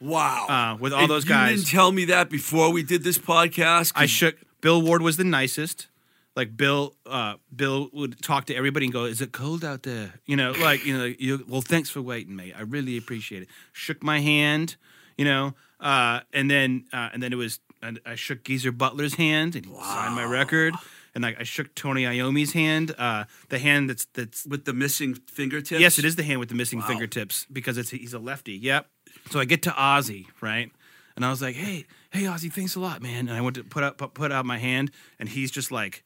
wow. 0.00 0.46
Uh, 0.46 0.76
with 0.78 0.92
all 0.92 1.00
And 1.00 1.10
those 1.10 1.24
guys, 1.24 1.50
You 1.50 1.56
didn't 1.56 1.68
tell 1.68 1.90
me 1.90 2.04
that 2.04 2.30
before 2.30 2.70
we 2.70 2.82
did 2.84 3.02
this 3.02 3.18
podcast. 3.18 3.92
I 3.96 4.06
shook. 4.06 4.36
Bill 4.60 4.80
Ward 4.82 5.02
was 5.02 5.16
the 5.16 5.24
nicest. 5.24 5.88
Like 6.34 6.54
Bill, 6.54 6.94
uh, 7.06 7.36
Bill 7.54 7.88
would 7.94 8.20
talk 8.22 8.44
to 8.46 8.54
everybody 8.54 8.84
and 8.86 8.92
go, 8.92 9.04
"Is 9.04 9.22
it 9.22 9.32
cold 9.32 9.64
out 9.64 9.84
there?" 9.84 10.14
You 10.26 10.36
know, 10.36 10.52
like 10.52 10.84
you 10.84 10.96
know, 10.96 11.04
you, 11.18 11.42
well, 11.48 11.62
thanks 11.62 11.88
for 11.88 12.02
waiting, 12.02 12.36
mate. 12.36 12.52
I 12.56 12.60
really 12.60 12.98
appreciate 12.98 13.42
it. 13.42 13.48
Shook 13.72 14.02
my 14.02 14.20
hand, 14.20 14.76
you 15.16 15.24
know, 15.24 15.54
uh, 15.80 16.20
and 16.34 16.50
then 16.50 16.84
uh, 16.92 17.08
and 17.14 17.22
then 17.22 17.32
it 17.32 17.36
was, 17.36 17.58
and 17.80 18.00
I 18.04 18.16
shook 18.16 18.44
Geezer 18.44 18.70
Butler's 18.70 19.14
hand 19.14 19.56
and 19.56 19.64
he 19.64 19.72
signed 19.72 20.14
my 20.14 20.24
record, 20.24 20.74
and 21.14 21.24
like 21.24 21.40
I 21.40 21.44
shook 21.44 21.74
Tony 21.74 22.04
Iommi's 22.04 22.52
hand, 22.52 22.94
uh, 22.98 23.24
the 23.48 23.58
hand 23.58 23.88
that's 23.88 24.04
that's 24.12 24.44
with 24.44 24.66
the 24.66 24.74
missing 24.74 25.14
fingertips. 25.14 25.80
Yes, 25.80 25.98
it 25.98 26.04
is 26.04 26.16
the 26.16 26.22
hand 26.22 26.38
with 26.40 26.50
the 26.50 26.54
missing 26.54 26.80
Wow. 26.80 26.88
fingertips 26.88 27.46
because 27.50 27.78
it's 27.78 27.88
he's 27.88 28.12
a 28.12 28.18
lefty. 28.18 28.52
Yep. 28.58 28.86
So 29.30 29.40
I 29.40 29.46
get 29.46 29.62
to 29.62 29.70
Ozzy, 29.70 30.26
right? 30.42 30.70
And 31.16 31.24
I 31.24 31.30
was 31.30 31.40
like, 31.40 31.56
"Hey, 31.56 31.86
hey 32.10 32.24
Ozzy, 32.24 32.52
thanks 32.52 32.76
a 32.76 32.80
lot, 32.80 33.02
man." 33.02 33.28
And 33.28 33.36
I 33.36 33.40
went 33.40 33.56
to 33.56 33.64
put 33.64 33.82
up 33.82 34.14
put 34.14 34.30
out 34.30 34.44
my 34.44 34.58
hand 34.58 34.90
and 35.18 35.28
he's 35.28 35.50
just 35.50 35.72
like 35.72 36.04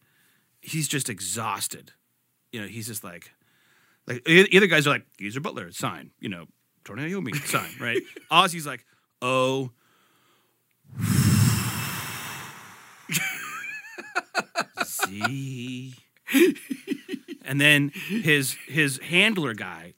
he's 0.62 0.88
just 0.88 1.11
exhausted. 1.11 1.92
You 2.52 2.62
know, 2.62 2.66
he's 2.68 2.86
just 2.86 3.04
like 3.04 3.32
like 4.06 4.24
the 4.24 4.56
other 4.56 4.68
guys 4.68 4.86
are 4.86 4.90
like, 4.90 5.06
"Geezer 5.18 5.40
Butler, 5.40 5.72
sign." 5.72 6.12
You 6.20 6.28
know, 6.28 6.46
Tony 6.84 7.11
Iommi, 7.11 7.34
sign, 7.46 7.70
right? 7.80 8.00
Ozzy's 8.30 8.66
like, 8.66 8.86
"Oh, 9.20 9.72
Z." 14.84 15.94
and 17.44 17.61
then 17.61 17.88
his 17.88 18.56
his 18.68 18.98
handler 18.98 19.54
guy 19.54 19.94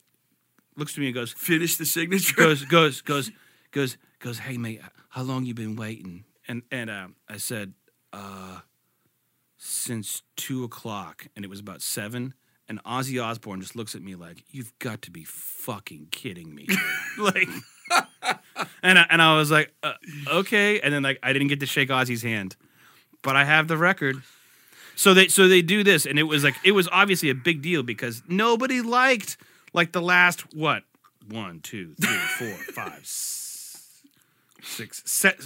looks 0.77 0.95
to 0.95 1.01
me 1.01 1.07
and 1.07 1.15
goes 1.15 1.33
Finish 1.33 1.77
the 1.77 1.85
signature. 1.85 2.35
goes 2.35 2.65
goes 2.65 3.03
goes 3.03 3.31
goes 3.73 3.99
goes 4.19 4.39
hey 4.39 4.57
mate 4.57 4.81
how 5.13 5.23
long 5.23 5.45
you 5.45 5.55
been 5.55 5.77
waiting? 5.77 6.25
And 6.49 6.63
and 6.73 6.91
uh, 6.91 7.07
i 7.29 7.37
said 7.37 7.73
uh 8.13 8.61
since 9.57 10.23
two 10.37 10.65
o'clock 10.65 11.29
and 11.37 11.45
it 11.45 11.49
was 11.49 11.61
about 11.61 11.81
seven 11.81 12.35
and 12.69 12.83
ozzy 12.83 13.23
osbourne 13.25 13.61
just 13.61 13.77
looks 13.77 13.95
at 13.95 14.03
me 14.03 14.17
like 14.17 14.43
you've 14.51 14.77
got 14.81 15.03
to 15.03 15.11
be 15.13 15.23
fucking 15.23 16.09
kidding 16.11 16.53
me 16.53 16.67
like 17.19 17.49
and 18.83 18.99
I, 18.99 19.07
and 19.09 19.23
I 19.23 19.37
was 19.37 19.53
like 19.53 19.73
uh, 19.85 19.93
okay 20.33 20.81
and 20.81 20.93
then 20.93 21.05
like 21.05 21.21
i 21.23 21.33
didn't 21.33 21.47
get 21.49 21.61
to 21.61 21.67
shake 21.67 21.91
ozzy's 21.91 22.23
hand 22.23 22.57
but 23.23 23.37
i 23.37 23.45
have 23.45 23.69
the 23.69 23.77
record. 23.77 24.21
So 24.95 25.15
they 25.15 25.29
so 25.29 25.49
they 25.49 25.63
do 25.63 25.83
this, 25.83 26.07
and 26.07 26.19
it 26.19 26.25
was 26.25 26.45
like 26.45 26.55
it 26.65 26.73
was 26.73 26.89
obviously 26.93 27.31
a 27.31 27.35
big 27.35 27.63
deal 27.63 27.83
because 27.83 28.23
nobody 28.29 28.83
liked 28.83 29.37
like 29.73 29.93
the 29.93 30.03
last 30.03 30.55
what? 30.55 30.83
One, 31.29 31.61
two, 31.61 31.95
three, 32.01 32.17
four, 32.39 32.57
five, 32.75 33.01
six, 34.63 35.03
se- 35.05 35.37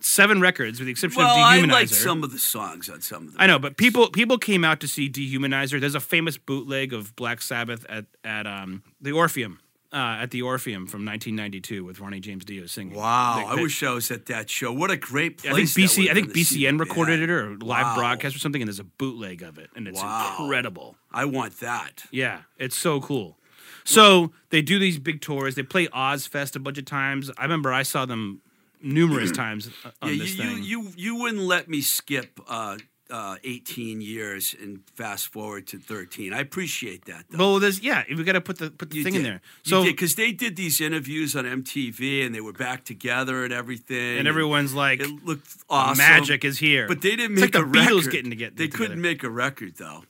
seven 0.00 0.40
records 0.40 0.78
with 0.78 0.86
the 0.86 0.92
exception 0.92 1.22
well, 1.22 1.28
of 1.36 1.36
Dehumanizer. 1.54 1.68
I 1.70 1.72
like 1.72 1.88
some 1.88 2.24
of 2.24 2.32
the 2.32 2.38
songs 2.38 2.88
on 2.88 3.00
some 3.00 3.26
of 3.28 3.32
them. 3.32 3.40
I 3.40 3.46
know, 3.46 3.58
but 3.58 3.76
people 3.76 4.10
people 4.10 4.38
came 4.38 4.64
out 4.64 4.80
to 4.80 4.88
see 4.88 5.08
Dehumanizer. 5.10 5.80
There's 5.80 5.94
a 5.94 6.00
famous 6.00 6.36
bootleg 6.36 6.92
of 6.92 7.14
Black 7.16 7.42
Sabbath 7.42 7.84
at 7.88 8.06
at 8.24 8.46
um, 8.46 8.82
the 9.00 9.12
Orpheum. 9.12 9.58
Uh, 9.94 10.20
at 10.22 10.30
the 10.30 10.40
Orpheum 10.40 10.86
from 10.86 11.04
1992 11.04 11.84
with 11.84 12.00
Ronnie 12.00 12.18
James 12.18 12.46
Dio 12.46 12.64
singing. 12.64 12.96
Wow, 12.96 13.44
I 13.46 13.56
wish 13.56 13.82
I 13.82 13.92
was 13.92 14.10
at 14.10 14.24
that 14.24 14.48
show. 14.48 14.72
What 14.72 14.90
a 14.90 14.96
great 14.96 15.36
place! 15.36 15.52
I 15.52 15.56
think 15.56 15.68
BC. 15.68 16.08
I 16.10 16.14
think 16.14 16.28
been 16.28 16.36
to 16.36 16.44
see 16.46 16.64
BCN 16.64 16.80
recorded 16.80 17.20
it 17.20 17.28
or 17.28 17.50
live 17.58 17.84
Wow. 17.84 17.94
broadcast 17.96 18.34
or 18.34 18.38
something, 18.38 18.62
and 18.62 18.68
there's 18.70 18.80
a 18.80 18.84
bootleg 18.84 19.42
of 19.42 19.58
it, 19.58 19.68
and 19.76 19.86
it's 19.86 20.00
Wow. 20.00 20.36
incredible. 20.40 20.96
I 21.12 21.26
want 21.26 21.60
that. 21.60 22.04
Yeah, 22.10 22.38
it's 22.56 22.74
so 22.74 23.02
cool. 23.02 23.36
So 23.84 24.32
they 24.48 24.62
do 24.62 24.78
these 24.78 24.98
big 24.98 25.20
tours. 25.20 25.56
They 25.56 25.62
play 25.62 25.88
Ozzfest 25.88 26.56
a 26.56 26.58
bunch 26.58 26.78
of 26.78 26.86
times. 26.86 27.30
I 27.36 27.42
remember 27.42 27.70
I 27.70 27.82
saw 27.82 28.06
them 28.06 28.40
numerous 28.82 29.32
times 29.44 29.68
uh, 29.84 29.90
on 30.02 30.08
Yeah, 30.08 30.14
you, 30.14 30.22
this 30.22 30.36
you, 30.36 30.42
thing. 30.44 30.62
you 30.64 30.88
you 30.96 31.16
wouldn't 31.16 31.42
let 31.42 31.68
me 31.68 31.80
skip 31.80 32.40
uh, 32.48 32.78
uh, 33.10 33.36
18 33.44 34.00
years 34.00 34.54
and 34.58 34.80
fast 34.94 35.28
forward 35.28 35.66
to 35.66 35.78
13. 35.78 36.32
I 36.32 36.40
appreciate 36.40 37.04
that. 37.04 37.24
Though. 37.28 37.38
well, 37.38 37.60
there's 37.60 37.80
yeah, 37.82 38.04
we 38.08 38.24
got 38.24 38.32
to 38.32 38.40
put 38.40 38.58
the 38.58 38.70
put 38.70 38.88
the 38.90 38.96
You 38.98 39.04
thing 39.04 39.14
in 39.16 39.22
there. 39.22 39.42
So 39.64 39.84
because 39.84 40.14
they 40.14 40.32
did 40.32 40.56
these 40.56 40.80
interviews 40.80 41.36
on 41.36 41.44
MTV 41.44 42.24
and 42.24 42.34
they 42.34 42.40
were 42.40 42.54
back 42.54 42.84
together 42.84 43.44
and 43.44 43.52
everything, 43.52 44.18
and 44.18 44.26
everyone's 44.26 44.72
like, 44.72 45.00
it 45.00 45.24
looked 45.24 45.46
awesome. 45.68 45.98
magic 45.98 46.42
is 46.44 46.58
here. 46.58 46.88
But 46.88 47.02
they 47.02 47.16
didn't 47.16 47.32
It's 47.32 47.40
make 47.42 47.54
like 47.54 47.64
a 47.64 47.68
the 47.68 47.78
Beatles 47.78 47.96
record. 47.98 48.12
getting 48.12 48.30
to 48.30 48.36
get 48.36 48.56
They 48.56 48.64
together. 48.66 48.78
couldn't 48.84 49.02
make 49.02 49.22
a 49.24 49.30
record 49.30 49.74
though. 49.76 50.04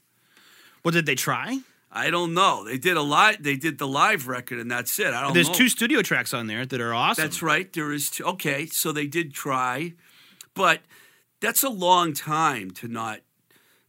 well, 0.85 0.93
did 0.93 1.07
they 1.07 1.17
try? 1.17 1.59
I 1.95 2.09
don't 2.11 2.33
know. 2.33 2.65
They 2.65 2.79
did 2.79 2.97
a 2.97 3.03
live. 3.03 3.43
They 3.43 3.57
did 3.57 3.77
the 3.79 3.87
live 3.87 4.27
record, 4.27 4.59
and 4.59 4.71
that's 4.71 4.99
it. 4.99 5.09
I 5.09 5.21
don't 5.23 5.35
There's 5.35 5.49
know. 5.49 5.55
two 5.55 5.69
studio 5.69 6.01
tracks 6.01 6.33
on 6.33 6.47
there 6.47 6.65
that 6.65 6.81
are 6.81 6.95
awesome. 6.95 7.23
That's 7.23 7.43
right. 7.43 7.71
There 7.71 7.93
is 7.93 8.09
two. 8.11 8.25
Okay, 8.25 8.65
so 8.67 8.93
they 8.93 9.07
did 9.07 9.35
try, 9.35 9.93
but 10.55 10.81
that's 11.41 11.63
a 11.63 11.69
long 11.69 12.15
time 12.15 12.71
to 12.73 12.89
not 12.89 13.21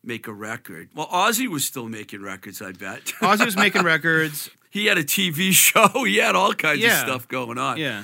make 0.03 0.27
a 0.27 0.33
record. 0.33 0.89
Well, 0.93 1.07
Ozzy 1.07 1.47
was 1.47 1.63
still 1.63 1.87
making 1.87 2.21
records. 2.21 2.61
I 2.61 2.73
bet. 2.73 3.05
Ozzy 3.21 3.45
was 3.45 3.55
making 3.55 3.83
records. 3.83 4.49
he 4.69 4.87
had 4.87 4.97
a 4.97 5.03
TV 5.05 5.51
show. 5.53 5.87
He 6.03 6.17
had 6.17 6.35
all 6.35 6.53
kinds 6.53 6.81
Yeah. 6.81 7.03
of 7.03 7.07
stuff 7.07 7.27
going 7.29 7.57
on. 7.57 7.77
Yeah. 7.77 8.03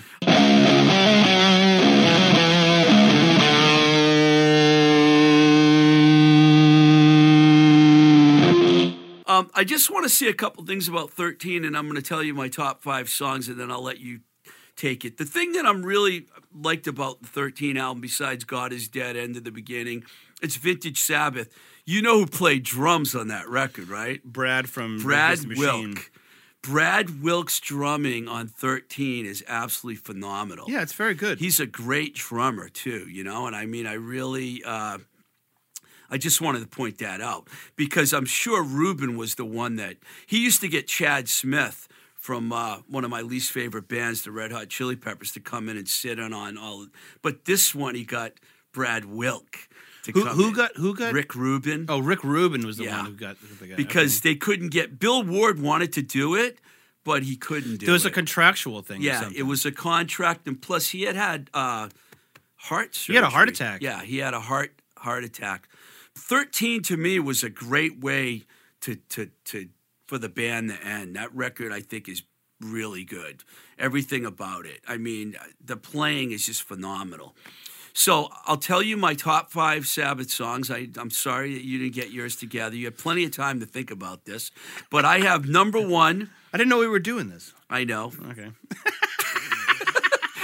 Um, 9.40 9.50
I 9.54 9.64
just 9.64 9.90
want 9.90 10.04
to 10.04 10.10
say 10.10 10.28
a 10.28 10.34
couple 10.34 10.66
things 10.66 10.90
about 10.90 11.12
13, 11.12 11.64
and 11.64 11.78
I'm 11.78 11.86
going 11.86 11.96
to 11.96 12.02
tell 12.02 12.22
you 12.22 12.34
my 12.34 12.50
top 12.50 12.82
five 12.82 13.10
songs, 13.10 13.48
and 13.48 13.58
then 13.58 13.72
I'll 13.72 13.82
let 13.82 14.00
you 14.00 14.20
take 14.76 15.06
it. 15.06 15.18
The 15.18 15.26
thing 15.26 15.54
that 15.54 15.66
I'm 15.66 15.84
really 15.84 16.28
liked 16.54 16.88
about 16.88 17.22
the 17.22 17.28
13 17.28 17.78
album, 17.78 18.02
besides 18.02 18.44
God 18.44 18.74
is 18.74 18.90
Dead, 18.90 19.16
End 19.16 19.38
of 19.38 19.46
the 19.46 19.52
Beginning, 19.52 20.04
it's 20.42 20.58
Vintage 20.58 21.00
Sabbath. 21.00 21.54
You 21.86 22.02
know 22.02 22.20
who 22.20 22.26
played 22.26 22.64
drums 22.64 23.16
on 23.16 23.30
that 23.30 23.48
record, 23.48 23.88
right? 23.88 24.22
Brad 24.24 24.70
from 24.70 25.02
Brad 25.02 25.40
Wilk. 25.58 26.12
Brad 26.62 27.24
Wilk's 27.24 27.62
drumming 27.62 28.28
on 28.28 28.48
13 28.48 29.26
is 29.26 29.44
absolutely 29.48 29.96
phenomenal. 29.96 30.66
Yeah, 30.68 30.82
it's 30.82 30.94
very 30.94 31.14
good. 31.14 31.40
He's 31.40 31.62
a 31.62 31.66
great 31.66 32.16
drummer 32.16 32.68
too, 32.68 33.08
you 33.10 33.24
know, 33.24 33.48
and 33.48 33.56
I 33.56 33.66
mean, 33.66 33.88
I 33.88 33.94
really, 33.94 34.62
uh, 34.66 34.98
I 36.12 36.18
just 36.18 36.42
wanted 36.42 36.60
to 36.62 36.68
point 36.68 36.98
that 37.00 37.22
out 37.22 37.48
because 37.76 38.14
I'm 38.14 38.26
sure 38.26 38.64
Rubin 38.64 39.18
was 39.18 39.36
the 39.36 39.46
one 39.46 39.76
that 39.78 39.98
he 40.26 40.44
used 40.44 40.62
to 40.62 40.68
get 40.68 40.88
Chad 40.88 41.30
Smith 41.30 41.88
from 42.16 42.52
uh, 42.52 42.78
one 42.88 43.04
of 43.04 43.10
my 43.10 43.22
least 43.22 43.52
favorite 43.52 43.88
bands, 43.88 44.24
the 44.24 44.32
Red 44.32 44.52
Hot 44.52 44.70
Chili 44.70 44.96
Peppers, 44.96 45.32
to 45.34 45.40
come 45.40 45.70
in 45.70 45.78
and 45.78 45.88
sit 45.88 46.20
in 46.20 46.34
on 46.34 46.58
all. 46.58 46.88
But 47.22 47.46
this 47.46 47.74
one, 47.74 47.96
he 47.96 48.04
got 48.04 48.34
Brad 48.74 49.06
Wilk 49.06 49.58
to 50.04 50.12
who 50.12 50.24
come 50.26 50.36
who 50.36 50.48
in. 50.50 50.54
got 50.54 50.76
who 50.78 50.96
got 50.96 51.14
Rick 51.14 51.36
Rubin 51.36 51.86
Oh, 51.90 52.00
Rick 52.00 52.24
Rubin 52.24 52.66
was 52.66 52.78
the 52.78 52.86
Yeah. 52.86 52.98
one 52.98 53.06
who 53.06 53.12
got 53.18 53.38
who 53.38 53.68
got- 53.68 53.78
because 53.78 54.20
okay. 54.20 54.30
they 54.30 54.36
couldn't 54.36 54.70
get 54.70 55.00
Bill 55.00 55.24
Ward 55.24 55.60
wanted 55.62 55.92
to 55.94 56.02
do 56.02 56.36
it, 56.36 56.60
but 57.04 57.24
he 57.24 57.36
couldn't 57.36 57.78
do 57.78 57.86
it. 57.86 57.90
It 57.90 57.92
was 57.92 58.06
a 58.06 58.12
contractual 58.12 58.82
thing. 58.82 59.02
Yeah, 59.02 59.30
it 59.36 59.44
was 59.44 59.66
a 59.66 59.72
contract, 59.72 60.48
and 60.48 60.62
plus 60.62 60.90
he 60.90 61.04
had 61.04 61.16
had 61.16 61.50
uh, 61.54 61.90
heart 62.56 62.96
surgery. 62.96 63.14
He 63.14 63.16
had 63.16 63.24
a 63.26 63.30
heart 63.30 63.50
attack. 63.50 63.82
Yeah, 63.82 64.02
he 64.04 64.18
had 64.18 64.34
a 64.34 64.40
heart 64.42 64.74
heart 64.98 65.24
attack. 65.24 65.68
Thirteen 66.20 66.84
to 66.84 66.98
me 66.98 67.20
was 67.20 67.44
a 67.44 67.50
great 67.50 68.00
way 68.00 68.46
to 68.82 68.96
to 68.96 69.32
to 69.46 69.70
for 70.06 70.18
the 70.18 70.30
band 70.30 70.70
to 70.70 70.86
end. 70.86 71.16
That 71.16 71.34
record 71.34 71.72
I 71.72 71.82
think 71.82 72.10
is 72.10 72.24
really 72.60 73.04
good. 73.06 73.44
Everything 73.78 74.26
about 74.26 74.66
it. 74.66 74.82
I 74.88 74.98
mean, 74.98 75.36
the 75.64 75.78
playing 75.78 76.32
is 76.32 76.46
just 76.46 76.64
phenomenal. 76.64 77.36
So 77.94 78.30
I'll 78.46 78.58
tell 78.58 78.82
you 78.82 78.98
my 78.98 79.14
top 79.14 79.52
five 79.52 79.88
Sabbath 79.88 80.30
songs. 80.30 80.70
I, 80.70 80.90
I'm 80.98 81.10
sorry 81.10 81.54
that 81.54 81.64
you 81.64 81.80
didn't 81.80 81.96
get 81.96 82.12
yours 82.12 82.36
together. 82.36 82.76
You 82.76 82.86
had 82.86 82.98
plenty 82.98 83.24
of 83.26 83.32
time 83.32 83.60
to 83.62 83.66
think 83.66 83.92
about 83.92 84.26
this, 84.26 84.52
but 84.90 85.06
I 85.06 85.20
have 85.20 85.48
number 85.48 85.86
one. 85.86 86.30
I 86.54 86.58
didn't 86.58 86.70
know 86.70 86.80
we 86.80 86.88
were 86.88 87.00
doing 87.00 87.30
this. 87.30 87.54
I 87.70 87.84
know. 87.84 88.12
Okay. 88.32 88.52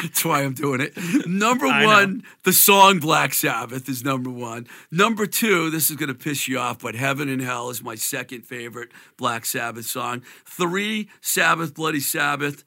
That's 0.01 0.25
why 0.25 0.43
I'm 0.43 0.53
doing 0.53 0.81
it. 0.81 0.93
Number 1.27 1.67
one, 1.67 2.23
the 2.43 2.53
song 2.53 2.99
Black 2.99 3.33
Sabbath 3.33 3.87
is 3.89 4.03
number 4.03 4.29
one. 4.29 4.67
Number 4.91 5.25
two, 5.25 5.69
this 5.69 5.89
is 5.89 5.95
going 5.95 6.09
to 6.09 6.15
piss 6.15 6.47
you 6.47 6.59
off, 6.59 6.79
but 6.79 6.95
Heaven 6.95 7.29
and 7.29 7.41
Hell 7.41 7.69
is 7.69 7.83
my 7.83 7.95
second 7.95 8.41
favorite 8.41 8.91
Black 9.17 9.45
Sabbath 9.45 9.85
song. 9.85 10.21
Three, 10.45 11.09
Sabbath, 11.21 11.73
Bloody 11.73 11.99
Sabbath. 11.99 12.63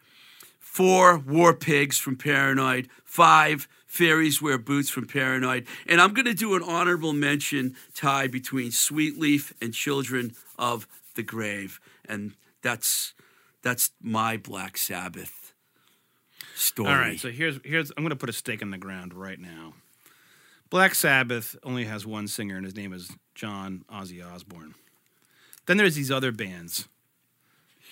Four, 0.58 1.18
War 1.18 1.54
Pigs 1.54 1.98
from 1.98 2.16
Paranoid. 2.16 2.88
Five, 3.04 3.66
Fairies 3.86 4.40
Wear 4.40 4.58
Boots 4.58 4.90
from 4.90 5.06
Paranoid. 5.06 5.66
And 5.86 6.00
I'm 6.00 6.12
going 6.12 6.26
to 6.26 6.34
do 6.34 6.54
an 6.54 6.62
honorable 6.62 7.12
mention 7.12 7.74
tie 7.94 8.28
between 8.28 8.70
Sweet 8.70 9.18
Leaf 9.18 9.52
and 9.60 9.74
Children 9.74 10.34
of 10.58 10.86
the 11.14 11.22
Grave. 11.22 11.80
And 12.08 12.34
that's 12.62 13.14
that's 13.62 13.90
my 14.00 14.36
Black 14.36 14.76
Sabbath 14.76 15.47
story. 16.58 16.90
All 16.90 16.96
right, 16.96 17.18
so 17.18 17.30
here's 17.30 17.58
here's 17.64 17.90
I'm 17.90 18.02
going 18.02 18.10
to 18.10 18.16
put 18.16 18.28
a 18.28 18.32
stake 18.32 18.62
in 18.62 18.70
the 18.70 18.78
ground 18.78 19.14
right 19.14 19.38
now. 19.38 19.74
Black 20.70 20.94
Sabbath 20.94 21.56
only 21.62 21.84
has 21.84 22.06
one 22.06 22.28
singer, 22.28 22.56
and 22.56 22.64
his 22.64 22.76
name 22.76 22.92
is 22.92 23.10
John 23.34 23.84
Ozzy 23.90 24.24
Osbourne. 24.24 24.74
Then 25.66 25.76
there's 25.76 25.94
these 25.94 26.10
other 26.10 26.32
bands 26.32 26.88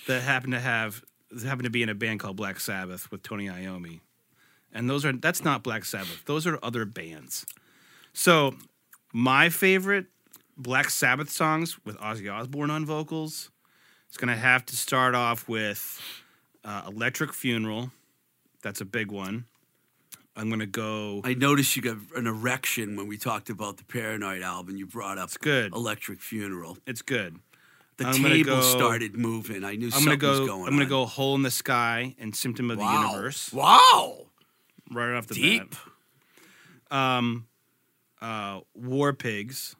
that 0.07 0.23
happen 0.23 0.51
to 0.51 0.61
have 0.61 1.03
happen 1.45 1.65
to 1.65 1.71
be 1.71 1.83
in 1.83 1.89
a 1.89 1.95
band 1.95 2.21
called 2.21 2.37
Black 2.37 2.61
Sabbath 2.61 3.11
with 3.11 3.23
Tony 3.23 3.47
Iommi, 3.47 4.01
and 4.73 4.91
those 4.91 5.05
are 5.05 5.13
that's 5.13 5.45
not 5.45 5.63
Black 5.63 5.85
Sabbath. 5.85 6.25
Those 6.27 6.47
are 6.47 6.59
other 6.63 6.85
bands. 6.85 7.47
So 8.13 8.55
my 9.13 9.49
favorite 9.49 10.07
Black 10.57 10.91
Sabbath 10.91 11.31
songs 11.31 11.79
with 11.85 11.99
Ozzy 11.99 12.33
Osbourne 12.33 12.71
on 12.71 12.85
vocals 12.87 13.51
is 14.11 14.17
going 14.17 14.35
to 14.35 14.41
have 14.41 14.65
to 14.67 14.77
start 14.77 15.15
off 15.15 15.49
with 15.49 16.01
uh, 16.65 16.83
Electric 16.89 17.33
Funeral. 17.33 17.91
That's 18.67 18.81
a 18.81 18.85
big 18.85 19.13
one. 19.13 19.45
I'm 20.35 20.49
going 20.49 20.59
to 20.59 20.67
go. 20.67 21.21
I 21.23 21.35
noticed 21.35 21.77
you 21.77 21.83
got 21.83 21.99
an 22.17 22.27
erection 22.27 22.97
when 22.97 23.07
we 23.07 23.17
talked 23.17 23.49
about 23.49 23.77
the 23.77 23.85
Paranoid 23.85 24.43
album. 24.43 24.77
You 24.77 24.87
brought 24.87 25.19
up 25.19 25.27
it's 25.29 25.37
good. 25.37 25.73
Electric 25.73 26.21
Funeral. 26.21 26.77
It's 26.85 27.01
good. 27.01 27.37
The 27.99 28.09
I'm 28.09 28.15
table 28.21 28.57
go- 28.57 28.61
started 28.63 29.15
moving. 29.17 29.63
I 29.63 29.77
knew 29.77 29.87
I'm 29.87 29.91
something 29.93 30.19
gonna 30.19 30.35
go. 30.35 30.41
was 30.41 30.49
going 30.51 30.63
I'm 30.65 30.71
gonna 30.73 30.83
on. 30.83 30.89
go 30.89 31.07
Hole 31.07 31.37
in 31.37 31.43
the 31.43 31.51
Sky 31.53 32.17
and 32.19 32.35
Symptom 32.35 32.73
of 32.73 32.79
wow. 32.79 33.03
the 33.03 33.09
Universe 33.13 33.53
Wow. 33.53 34.27
right 34.91 35.15
off 35.15 35.29
the 35.29 35.35
Deep. 35.37 35.77
bat. 36.91 36.99
Um, 36.99 37.47
uh, 38.21 38.63
War 38.75 39.13
Pigs. 39.13 39.77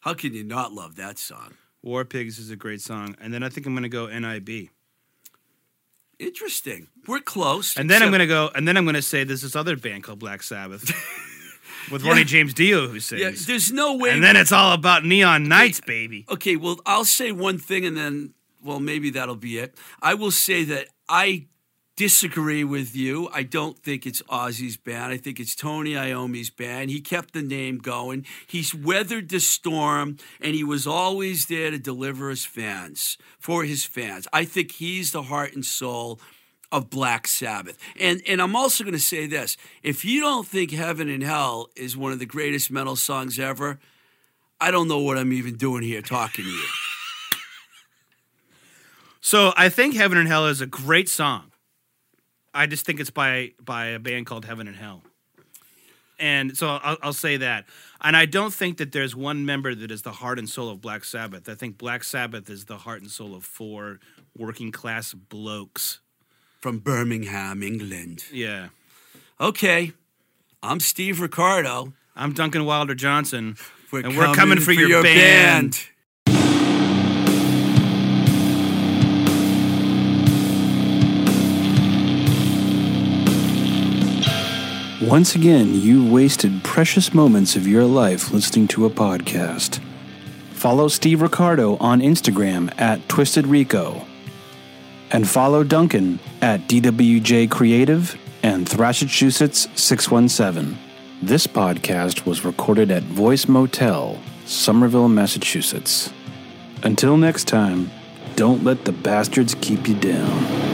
How 0.00 0.14
can 0.14 0.32
you 0.32 0.44
not 0.44 0.72
love 0.72 0.96
that 0.96 1.18
song? 1.18 1.52
War 1.82 2.06
Pigs 2.06 2.38
is 2.38 2.48
a 2.50 2.56
great 2.56 2.80
song, 2.80 3.16
and 3.20 3.34
then 3.34 3.42
I 3.42 3.50
think 3.50 3.66
I'm 3.66 3.74
gonna 3.74 3.90
go 3.90 4.06
NIB, 4.06 4.70
Interesting. 6.18 6.88
We're 7.06 7.20
close. 7.20 7.76
and 7.76 7.88
then 7.90 8.02
I'm 8.02 8.08
except- 8.08 8.12
gonna 8.12 8.26
go, 8.48 8.50
and 8.54 8.66
then 8.68 8.76
I'm 8.76 8.84
gonna 8.84 9.02
say 9.02 9.24
there's 9.24 9.42
this 9.42 9.56
other 9.56 9.76
band 9.76 10.04
called 10.04 10.18
Black 10.18 10.42
Sabbath 10.42 10.84
with 11.90 12.04
Ronnie 12.04 12.24
James 12.24 12.54
Dio 12.54 12.86
who 12.88 12.94
Yeah, 12.94 13.00
sings, 13.30 13.46
there's 13.46 13.72
no 13.72 13.96
way. 13.96 14.10
and 14.10 14.22
then 14.22 14.36
it's 14.36 14.52
all 14.52 14.72
about 14.72 15.04
Neon 15.04 15.48
Nights, 15.48 15.80
baby. 15.80 16.24
Okay, 16.30 16.56
well, 16.56 16.80
I'll 16.86 17.04
say 17.04 17.32
one 17.32 17.58
thing 17.58 17.84
and 17.84 17.96
then, 17.96 18.34
well, 18.62 18.80
maybe 18.80 19.10
that'll 19.10 19.36
be 19.36 19.58
it. 19.58 19.76
I 20.00 20.14
will 20.14 20.30
say 20.30 20.64
that 20.64 20.88
I 21.08 21.46
disagree 21.96 22.64
with 22.64 22.96
you. 22.96 23.28
I 23.32 23.44
don't 23.44 23.78
think 23.78 24.06
it's 24.06 24.22
Ozzy's 24.22 24.76
band. 24.76 25.12
I 25.12 25.16
think 25.16 25.38
it's 25.38 25.54
Tony 25.54 25.96
Iommi's 25.96 26.50
band. 26.50 26.90
He 26.90 27.00
kept 27.00 27.34
the 27.34 27.42
name 27.42 27.78
going. 27.78 28.26
He's 28.46 28.74
weathered 28.74 29.28
the 29.28 29.40
storm 29.40 30.16
and 30.40 30.54
he 30.54 30.64
was 30.64 30.86
always 30.86 31.46
there 31.46 31.70
to 31.70 31.78
deliver 31.78 32.30
his 32.30 32.44
fans, 32.44 33.16
for 33.38 33.64
his 33.64 33.84
fans. 33.84 34.26
I 34.32 34.44
think 34.44 34.72
he's 34.72 35.12
the 35.12 35.22
heart 35.22 35.54
and 35.54 35.64
soul 35.64 36.20
of 36.72 36.90
Black 36.90 37.28
Sabbath. 37.28 37.78
And 38.00 38.20
and 38.26 38.42
I'm 38.42 38.56
also 38.56 38.82
going 38.82 38.94
to 38.94 39.00
say 39.00 39.26
this. 39.26 39.56
If 39.82 40.04
you 40.04 40.20
don't 40.20 40.46
think 40.46 40.72
Heaven 40.72 41.08
and 41.08 41.22
Hell 41.22 41.68
is 41.76 41.96
one 41.96 42.10
of 42.10 42.18
the 42.18 42.26
greatest 42.26 42.70
metal 42.70 42.96
songs 42.96 43.38
ever, 43.38 43.78
I 44.60 44.72
don't 44.72 44.88
know 44.88 44.98
what 44.98 45.16
I'm 45.16 45.32
even 45.32 45.56
doing 45.56 45.84
here 45.84 46.02
talking 46.02 46.44
to 46.44 46.50
you. 46.50 46.66
So 49.26 49.54
I 49.56 49.70
think 49.70 49.94
Heaven 49.94 50.18
and 50.18 50.28
Hell 50.28 50.48
is 50.48 50.60
a 50.60 50.66
great 50.66 51.08
song. 51.08 51.50
I 52.54 52.66
just 52.66 52.86
think 52.86 53.00
it's 53.00 53.10
by 53.10 53.52
by 53.60 53.86
a 53.86 53.98
band 53.98 54.26
called 54.26 54.44
Heaven 54.44 54.68
and 54.68 54.76
Hell. 54.76 55.02
And 56.18 56.56
so 56.56 56.68
I'll, 56.68 56.96
I'll 57.02 57.12
say 57.12 57.38
that. 57.38 57.66
And 58.00 58.16
I 58.16 58.24
don't 58.24 58.54
think 58.54 58.78
that 58.78 58.92
there's 58.92 59.16
one 59.16 59.44
member 59.44 59.74
that 59.74 59.90
is 59.90 60.02
the 60.02 60.12
heart 60.12 60.38
and 60.38 60.48
soul 60.48 60.70
of 60.70 60.80
Black 60.80 61.04
Sabbath. 61.04 61.48
I 61.48 61.56
think 61.56 61.76
Black 61.76 62.04
Sabbath 62.04 62.48
is 62.48 62.66
the 62.66 62.78
heart 62.78 63.02
and 63.02 63.10
soul 63.10 63.34
of 63.34 63.44
four 63.44 63.98
working 64.36 64.70
class 64.70 65.12
blokes. 65.12 66.00
From 66.60 66.78
Birmingham, 66.78 67.62
England. 67.62 68.24
Yeah. 68.32 68.68
Okay, 69.40 69.92
I'm 70.62 70.80
Steve 70.80 71.20
Ricardo. 71.20 71.92
I'm 72.14 72.32
Duncan 72.32 72.64
Wilder 72.64 72.94
Johnson. 72.94 73.56
We're 73.90 74.00
and 74.00 74.16
we're 74.16 74.32
coming 74.34 74.60
for, 74.60 74.72
your, 74.72 75.02
band. 75.02 75.84
Once 85.08 85.34
again, 85.34 85.74
you've 85.74 86.10
wasted 86.10 86.64
precious 86.64 87.12
moments 87.12 87.56
of 87.56 87.68
your 87.68 87.84
life 87.84 88.32
listening 88.32 88.66
to 88.66 88.86
a 88.86 88.90
podcast. 88.90 89.78
Follow 90.52 90.88
Steve 90.88 91.20
Ricardo 91.20 91.76
on 91.76 92.00
Instagram 92.00 92.72
at 92.80 93.06
Twisted 93.06 93.46
Rico. 93.46 94.06
And 95.10 95.28
follow 95.28 95.62
Duncan 95.62 96.20
at 96.40 96.60
DWJ 96.68 97.50
Creative 97.50 98.18
and 98.42 98.66
Thrashachusetts 98.66 99.68
617. 99.78 100.78
This 101.20 101.46
podcast 101.46 102.24
was 102.24 102.42
recorded 102.42 102.90
at 102.90 103.02
Voice 103.02 103.46
Motel, 103.46 104.18
Somerville, 104.46 105.10
Massachusetts. 105.10 106.14
Until 106.82 107.18
next 107.18 107.46
time, 107.46 107.90
don't 108.36 108.64
let 108.64 108.86
the 108.86 108.92
bastards 108.92 109.54
keep 109.60 109.86
you 109.86 109.96
down. 109.96 110.73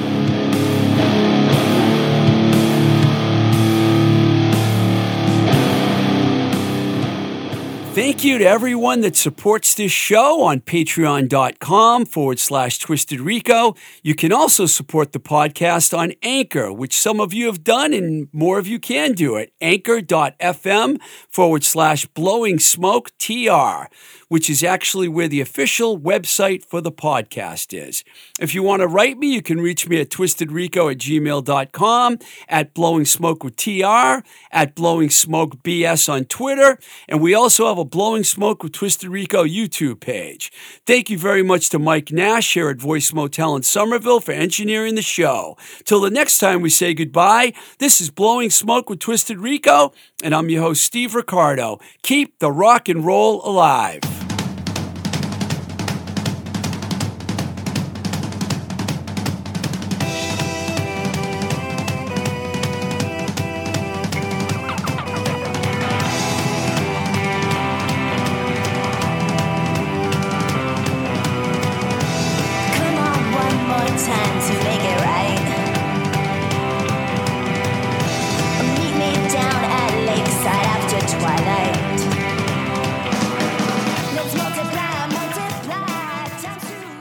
Thank 7.92 8.22
you 8.22 8.38
to 8.38 8.44
everyone 8.44 9.00
that 9.00 9.16
supports 9.16 9.74
this 9.74 9.90
show 9.90 10.42
on 10.42 10.60
patreon.com 10.60 12.06
forward 12.06 12.38
slash 12.38 12.78
twisted 12.78 13.20
rico. 13.20 13.74
You 14.04 14.14
can 14.14 14.32
also 14.32 14.66
support 14.66 15.10
the 15.10 15.18
podcast 15.18 15.96
on 15.96 16.12
Anchor, 16.22 16.72
which 16.72 16.96
some 16.96 17.20
of 17.20 17.32
you 17.32 17.46
have 17.46 17.64
done 17.64 17.92
and 17.92 18.28
more 18.32 18.60
of 18.60 18.68
you 18.68 18.78
can 18.78 19.12
do 19.14 19.34
it. 19.34 19.52
Anchor.fm 19.60 21.00
forward 21.28 21.64
slash 21.64 22.06
blowing 22.06 22.60
smoke 22.60 23.10
TR, 23.18 23.88
which 24.30 24.48
is 24.48 24.62
actually 24.62 25.08
where 25.08 25.26
the 25.26 25.40
official 25.40 25.98
website 25.98 26.64
for 26.64 26.80
the 26.80 26.92
podcast 26.92 27.76
is. 27.76 28.04
If 28.38 28.54
you 28.54 28.62
want 28.62 28.80
to 28.80 28.86
write 28.86 29.18
me, 29.18 29.34
you 29.34 29.42
can 29.42 29.60
reach 29.60 29.88
me 29.88 30.00
at 30.00 30.08
twistedrico 30.08 30.92
at 30.92 30.98
gmail.com, 30.98 32.18
at 32.48 32.72
blowing 32.72 33.04
smoke 33.04 33.42
with 33.42 33.56
TR, 33.56 34.22
at 34.52 34.76
blowing 34.76 35.10
smoke 35.10 35.64
BS 35.64 36.08
on 36.08 36.26
Twitter, 36.26 36.78
and 37.08 37.20
we 37.20 37.34
also 37.34 37.66
have 37.66 37.78
a 37.78 37.84
Blowing 37.84 38.22
Smoke 38.22 38.62
with 38.62 38.72
Twisted 38.72 39.10
Rico 39.10 39.44
YouTube 39.44 39.98
page. 39.98 40.52
Thank 40.86 41.10
you 41.10 41.18
very 41.18 41.42
much 41.42 41.68
to 41.70 41.80
Mike 41.80 42.12
Nash 42.12 42.54
here 42.54 42.70
at 42.70 42.76
Voice 42.76 43.12
Motel 43.12 43.56
in 43.56 43.64
Somerville 43.64 44.20
for 44.20 44.30
engineering 44.30 44.94
the 44.94 45.02
show. 45.02 45.56
Till 45.84 46.00
the 46.00 46.10
next 46.10 46.38
time 46.38 46.60
we 46.60 46.70
say 46.70 46.94
goodbye, 46.94 47.52
this 47.80 48.00
is 48.00 48.10
Blowing 48.10 48.50
Smoke 48.50 48.88
with 48.88 49.00
Twisted 49.00 49.40
Rico, 49.40 49.92
and 50.22 50.36
I'm 50.36 50.48
your 50.50 50.62
host, 50.62 50.84
Steve 50.84 51.16
Ricardo. 51.16 51.80
Keep 52.02 52.38
the 52.38 52.52
rock 52.52 52.88
and 52.88 53.04
roll 53.04 53.44
alive. 53.44 54.19